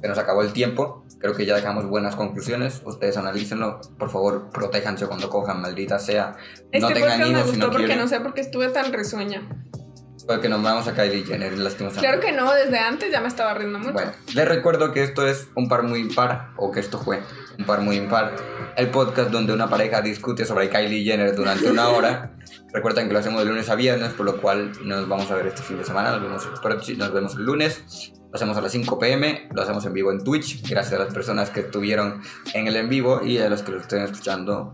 se 0.00 0.08
nos 0.08 0.18
acabó 0.18 0.42
el 0.42 0.52
tiempo. 0.52 1.03
Creo 1.24 1.34
que 1.34 1.46
ya 1.46 1.54
dejamos 1.54 1.86
buenas 1.86 2.16
conclusiones. 2.16 2.82
Ustedes 2.84 3.16
analícenlo. 3.16 3.80
Por 3.98 4.10
favor, 4.10 4.50
protéjanse 4.50 5.06
cuando 5.06 5.30
cojan, 5.30 5.62
maldita 5.62 5.98
sea. 5.98 6.36
Este 6.70 6.80
no 6.80 6.88
tengan 6.88 7.12
podcast 7.12 7.18
me 7.18 7.28
hijos 7.30 7.42
si 7.44 7.48
gustó 7.48 7.64
no 7.64 7.72
porque 7.72 7.86
quieren. 7.86 8.04
no 8.04 8.08
sé 8.08 8.20
por 8.20 8.34
qué 8.34 8.42
estuve 8.42 8.68
tan 8.68 8.92
risueña. 8.92 9.48
Porque 10.26 10.50
nos 10.50 10.62
vamos 10.62 10.86
a 10.86 10.94
Kylie 10.94 11.24
Jenner, 11.24 11.56
lastimosamente. 11.56 12.06
Claro 12.06 12.20
que 12.20 12.32
no, 12.32 12.52
desde 12.52 12.78
antes 12.78 13.10
ya 13.10 13.22
me 13.22 13.28
estaba 13.28 13.54
riendo 13.54 13.78
mucho. 13.78 13.94
Bueno, 13.94 14.12
les 14.34 14.46
recuerdo 14.46 14.92
que 14.92 15.02
esto 15.02 15.26
es 15.26 15.48
un 15.56 15.66
par 15.66 15.84
muy 15.84 16.00
impar, 16.00 16.50
o 16.58 16.70
que 16.70 16.80
esto 16.80 16.98
fue 16.98 17.22
un 17.58 17.64
par 17.64 17.80
muy 17.80 17.96
impar, 17.96 18.36
el 18.76 18.90
podcast 18.90 19.30
donde 19.30 19.54
una 19.54 19.70
pareja 19.70 20.02
discute 20.02 20.44
sobre 20.44 20.68
Kylie 20.68 21.04
Jenner 21.04 21.34
durante 21.34 21.70
una 21.70 21.88
hora. 21.88 22.36
Recuerden 22.74 23.06
que 23.06 23.14
lo 23.14 23.20
hacemos 23.20 23.40
de 23.40 23.46
lunes 23.48 23.70
a 23.70 23.76
viernes, 23.76 24.12
por 24.12 24.26
lo 24.26 24.42
cual 24.42 24.72
nos 24.84 25.08
vamos 25.08 25.30
a 25.30 25.36
ver 25.36 25.46
este 25.46 25.62
fin 25.62 25.78
de 25.78 25.84
semana. 25.86 26.10
Nos 26.10 26.22
vemos, 26.22 26.98
nos 26.98 27.12
vemos 27.14 27.34
el 27.34 27.44
lunes. 27.44 28.12
Lo 28.34 28.38
hacemos 28.38 28.56
a 28.56 28.60
las 28.62 28.72
5 28.72 28.98
pm, 28.98 29.48
lo 29.54 29.62
hacemos 29.62 29.86
en 29.86 29.92
vivo 29.92 30.10
en 30.10 30.24
Twitch. 30.24 30.68
Gracias 30.68 30.92
a 31.00 31.04
las 31.04 31.14
personas 31.14 31.50
que 31.50 31.60
estuvieron 31.60 32.20
en 32.52 32.66
el 32.66 32.74
en 32.74 32.88
vivo 32.88 33.20
y 33.24 33.38
a 33.38 33.48
los 33.48 33.62
que 33.62 33.70
lo 33.70 33.78
estén 33.78 34.02
escuchando. 34.02 34.72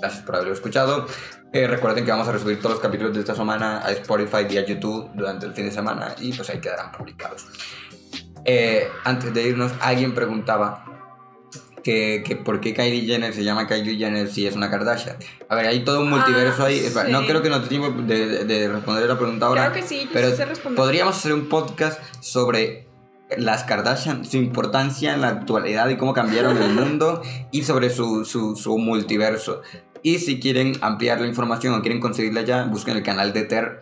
Gracias 0.00 0.22
por 0.22 0.36
haberlo 0.36 0.54
escuchado. 0.54 1.08
Eh, 1.52 1.66
recuerden 1.66 2.04
que 2.04 2.12
vamos 2.12 2.28
a 2.28 2.30
resubir 2.30 2.58
todos 2.58 2.74
los 2.74 2.80
capítulos 2.80 3.12
de 3.12 3.18
esta 3.18 3.34
semana 3.34 3.80
a 3.84 3.90
Spotify 3.90 4.46
y 4.48 4.58
a 4.58 4.64
YouTube 4.64 5.10
durante 5.16 5.46
el 5.46 5.54
fin 5.54 5.64
de 5.64 5.72
semana 5.72 6.14
y 6.20 6.32
pues 6.32 6.48
ahí 6.50 6.60
quedarán 6.60 6.92
publicados. 6.92 7.46
Eh, 8.44 8.88
antes 9.02 9.34
de 9.34 9.42
irnos, 9.42 9.72
alguien 9.80 10.14
preguntaba 10.14 10.84
que, 11.82 12.22
que 12.24 12.36
por 12.36 12.60
qué 12.60 12.74
Kylie 12.74 13.06
Jenner 13.06 13.34
se 13.34 13.42
llama 13.42 13.66
Kylie 13.66 13.96
Jenner 13.98 14.28
si 14.30 14.46
es 14.46 14.54
una 14.54 14.70
Kardashian. 14.70 15.16
A 15.48 15.56
ver, 15.56 15.66
hay 15.66 15.82
todo 15.82 16.00
un 16.02 16.10
multiverso 16.10 16.62
Ah, 16.62 16.66
ahí. 16.66 16.78
Espera, 16.78 17.08
No 17.08 17.22
sí. 17.22 17.26
creo 17.26 17.42
que 17.42 17.48
no 17.50 17.56
tenga 17.60 17.68
tiempo 17.68 18.02
de, 18.02 18.26
de- 18.28 18.44
de 18.44 18.68
responder 18.68 19.08
la 19.08 19.18
pregunta 19.18 19.46
ahora. 19.46 19.62
Claro 19.62 19.74
que 19.74 19.82
sí, 19.82 20.04
yo 20.04 20.10
pero 20.12 20.30
sí 20.30 20.36
sé 20.36 20.46
podríamos 20.76 21.16
hacer 21.16 21.32
un 21.32 21.48
podcast 21.48 22.00
sobre 22.20 22.86
las 23.38 23.64
Kardashian, 23.64 24.24
su 24.24 24.36
importancia 24.36 25.14
en 25.14 25.20
la 25.20 25.28
actualidad 25.28 25.88
y 25.88 25.96
cómo 25.96 26.12
cambiaron 26.12 26.60
el 26.60 26.74
mundo 26.74 27.22
y 27.50 27.62
sobre 27.62 27.90
su, 27.90 28.24
su, 28.24 28.56
su 28.56 28.78
multiverso. 28.78 29.62
Y 30.02 30.18
si 30.18 30.40
quieren 30.40 30.72
ampliar 30.80 31.20
la 31.20 31.26
información 31.26 31.74
o 31.74 31.82
quieren 31.82 32.00
conseguirla 32.00 32.42
ya, 32.42 32.64
busquen 32.64 32.96
el 32.96 33.02
canal 33.02 33.32
de 33.32 33.44
Ter 33.44 33.80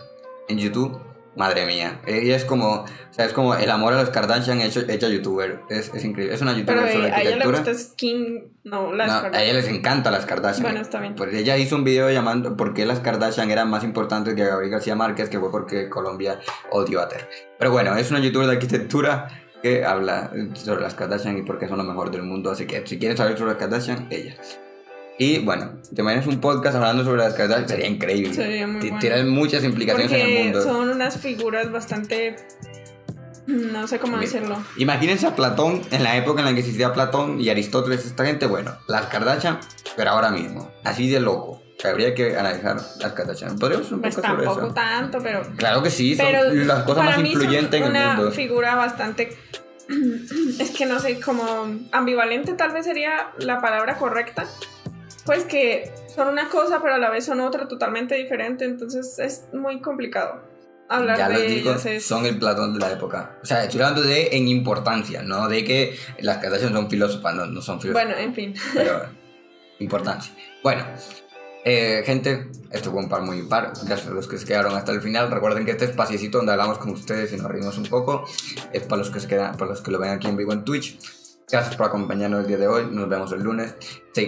en 0.49 0.59
YouTube. 0.59 1.08
Madre 1.39 1.67
mía, 1.67 2.01
ella 2.05 2.35
es 2.35 2.45
como, 2.45 2.81
o 2.81 2.87
sea, 3.13 3.25
es 3.25 3.33
como 3.33 3.55
el 3.55 3.71
amor 3.71 3.93
a 3.93 4.01
los 4.01 4.11
Kardashian 4.11 4.61
hecho, 4.61 4.81
hecha 4.89 5.09
youtuber. 5.09 5.61
Es, 5.71 5.95
es 5.95 6.05
increíble. 6.05 6.35
Es 6.35 6.43
una 6.43 6.53
Pero 6.53 6.67
youtuber 6.67 6.93
sobre 6.93 7.09
eh, 7.09 7.13
a 7.13 7.23
ella 7.23 7.37
le 7.37 7.47
gusta 7.47 7.73
Skin. 7.75 8.59
No, 8.65 8.93
las 8.93 9.07
No, 9.07 9.13
a 9.15 9.23
Kardashian. 9.23 9.45
ella 9.45 9.53
les 9.55 9.69
encanta 9.69 10.11
las 10.11 10.27
Kardashian. 10.27 10.65
Bueno, 10.65 10.81
está 10.81 11.01
bien. 11.01 11.15
Pues 11.15 11.33
ella 11.33 11.57
hizo 11.57 11.77
un 11.77 11.85
video 11.85 12.11
llamando 12.11 12.57
por 12.57 12.75
qué 12.75 12.85
las 12.87 12.99
Kardashian 12.99 13.53
eran 13.53 13.71
más 13.71 13.85
importantes 13.85 14.35
que 14.35 14.45
Gabriel 14.45 14.73
García 14.73 14.97
Márquez, 14.97 15.29
que 15.29 15.39
fue 15.39 15.53
porque 15.53 15.89
Colombia 15.89 16.41
odió 16.73 17.01
a 17.01 17.09
Ter. 17.09 17.29
Pero 17.57 17.71
bueno, 17.71 17.95
es 17.97 18.11
una 18.11 18.19
youtuber 18.19 18.49
de 18.49 18.55
arquitectura 18.55 19.29
que 19.63 19.85
habla 19.85 20.33
sobre 20.55 20.83
las 20.83 20.95
Kardashian 20.95 21.39
y 21.39 21.43
por 21.43 21.59
qué 21.61 21.69
son 21.69 21.79
lo 21.79 21.85
mejor 21.85 22.11
del 22.11 22.25
mundo. 22.25 22.51
Así 22.51 22.67
que 22.67 22.85
si 22.85 22.99
quieren 22.99 23.17
saber 23.17 23.39
sobre 23.39 23.53
las 23.53 23.61
Kardashian, 23.61 24.09
ella. 24.11 24.35
Y 25.19 25.41
bueno, 25.41 25.73
te 25.95 26.01
imaginas 26.01 26.27
un 26.29 26.41
podcast 26.41 26.77
hablando 26.77 27.03
sobre 27.05 27.23
las 27.23 27.35
Kardashian, 27.35 27.69
sería 27.69 27.87
increíble. 27.89 28.33
Sería 28.35 28.67
muy 28.67 28.89
bueno. 28.91 29.31
Muchas 29.31 29.65
implicaciones 29.65 30.13
en 30.13 30.21
el 30.21 30.45
mundo. 30.45 30.63
son 30.63 30.89
unas 30.91 31.19
figuras 31.19 31.71
bastante. 31.73 32.37
No 33.47 33.87
sé 33.89 33.99
cómo 33.99 34.19
Bien. 34.19 34.31
decirlo. 34.31 34.63
Imagínense 34.77 35.27
a 35.27 35.35
Platón 35.35 35.81
en 35.91 36.05
la 36.05 36.17
época 36.17 36.41
en 36.41 36.47
la 36.47 36.53
que 36.53 36.61
existía 36.61 36.93
Platón 36.93 37.41
y 37.41 37.49
Aristóteles, 37.49 38.05
esta 38.05 38.25
gente, 38.27 38.47
bueno, 38.47 38.77
las 38.89 39.07
Kardashian, 39.07 39.59
pero 39.97 40.11
ahora 40.11 40.31
mismo, 40.31 40.71
así 40.85 41.09
de 41.09 41.19
loco. 41.21 41.63
Habría 41.83 42.13
que 42.15 42.37
analizar 42.37 42.77
las 43.01 43.13
Kardashian. 43.13 43.59
Podríamos 43.59 43.91
un 43.93 44.01
Pues 44.01 44.17
podcast 44.17 44.33
sobre 44.35 44.45
tampoco 44.47 44.67
eso. 44.67 44.75
tanto, 44.75 45.19
pero. 45.23 45.43
Claro 45.57 45.83
que 45.83 45.91
sí, 45.91 46.15
son 46.17 46.27
Pero 46.27 46.53
las 46.53 46.83
cosas 46.83 47.05
más 47.05 47.19
influyentes 47.19 47.81
en 47.81 47.85
el 47.87 47.91
una 47.91 48.15
mundo. 48.15 48.33
figura 48.33 48.75
bastante. 48.75 49.37
Es 50.61 50.71
que 50.71 50.85
no 50.87 50.99
sé, 50.99 51.19
como 51.21 51.67
ambivalente 51.93 52.53
tal 52.53 52.73
vez 52.73 52.85
sería 52.85 53.31
la 53.39 53.61
palabra 53.61 53.97
correcta. 53.97 54.45
Pues 55.29 55.45
que 55.45 55.93
son 56.15 56.29
una 56.29 56.49
cosa, 56.49 56.81
pero 56.83 56.95
a 56.95 56.99
la 56.99 57.11
vez 57.11 57.25
son 57.27 57.41
otra 57.41 57.69
totalmente 57.69 58.15
diferente. 58.17 58.65
Entonces 58.65 59.19
es 59.19 59.45
muy 59.53 59.81
complicado 59.81 60.43
hablar 60.89 61.19
Ya 61.19 61.29
de 61.29 61.39
les 61.39 61.49
digo, 61.55 61.71
ellas. 61.73 62.03
son 62.03 62.25
el 62.27 62.39
Platón 62.39 62.73
de 62.75 62.81
la 62.81 62.91
época. 62.93 63.39
O 63.43 63.47
sea, 63.47 63.63
estoy 63.65 63.81
hablando 63.83 64.03
de 64.03 64.29
en 64.37 64.49
importancia, 64.49 65.23
no 65.23 65.47
de 65.47 65.63
que 65.65 65.97
las 66.21 66.39
Kardashian 66.39 66.73
son 66.73 66.89
filósofas, 66.91 67.35
no, 67.35 67.47
no 67.47 67.61
son 67.61 67.81
filósofas, 67.81 68.07
Bueno, 68.09 68.19
en 68.21 68.35
fin. 68.35 68.55
pero 68.73 69.03
importancia. 69.81 70.33
Bueno, 70.63 70.85
eh, 71.65 72.03
gente, 72.07 72.49
esto 72.71 72.91
fue 72.91 73.01
un 73.03 73.09
par 73.11 73.21
muy 73.23 73.39
impar. 73.39 73.73
Gracias 73.85 74.07
a 74.09 74.11
los 74.13 74.27
que 74.27 74.39
se 74.39 74.47
quedaron 74.47 74.75
hasta 74.75 74.93
el 74.93 75.03
final. 75.03 75.31
Recuerden 75.31 75.67
que 75.67 75.73
este 75.73 75.85
espaciecito 75.85 76.39
donde 76.39 76.53
hablamos 76.53 76.79
con 76.79 76.91
ustedes 76.91 77.33
y 77.33 77.37
nos 77.37 77.47
reímos 77.51 77.77
un 77.77 77.85
poco 77.85 78.25
es 78.73 78.83
para 78.85 79.01
los 79.01 79.11
que 79.11 79.21
se 79.21 79.29
quedan, 79.29 79.57
para 79.59 79.73
los 79.73 79.83
que 79.83 79.91
lo 79.91 79.99
ven 79.99 80.11
aquí 80.11 80.27
en 80.27 80.37
vivo 80.39 80.53
en 80.55 80.65
Twitch. 80.65 80.99
Gracias 81.51 81.77
por 81.77 81.87
acompañarnos 81.87 82.43
el 82.43 82.47
día 82.47 82.59
de 82.59 82.69
hoy. 82.69 82.89
Nos 82.91 83.09
vemos 83.09 83.33
el 83.33 83.43
lunes. 83.43 83.75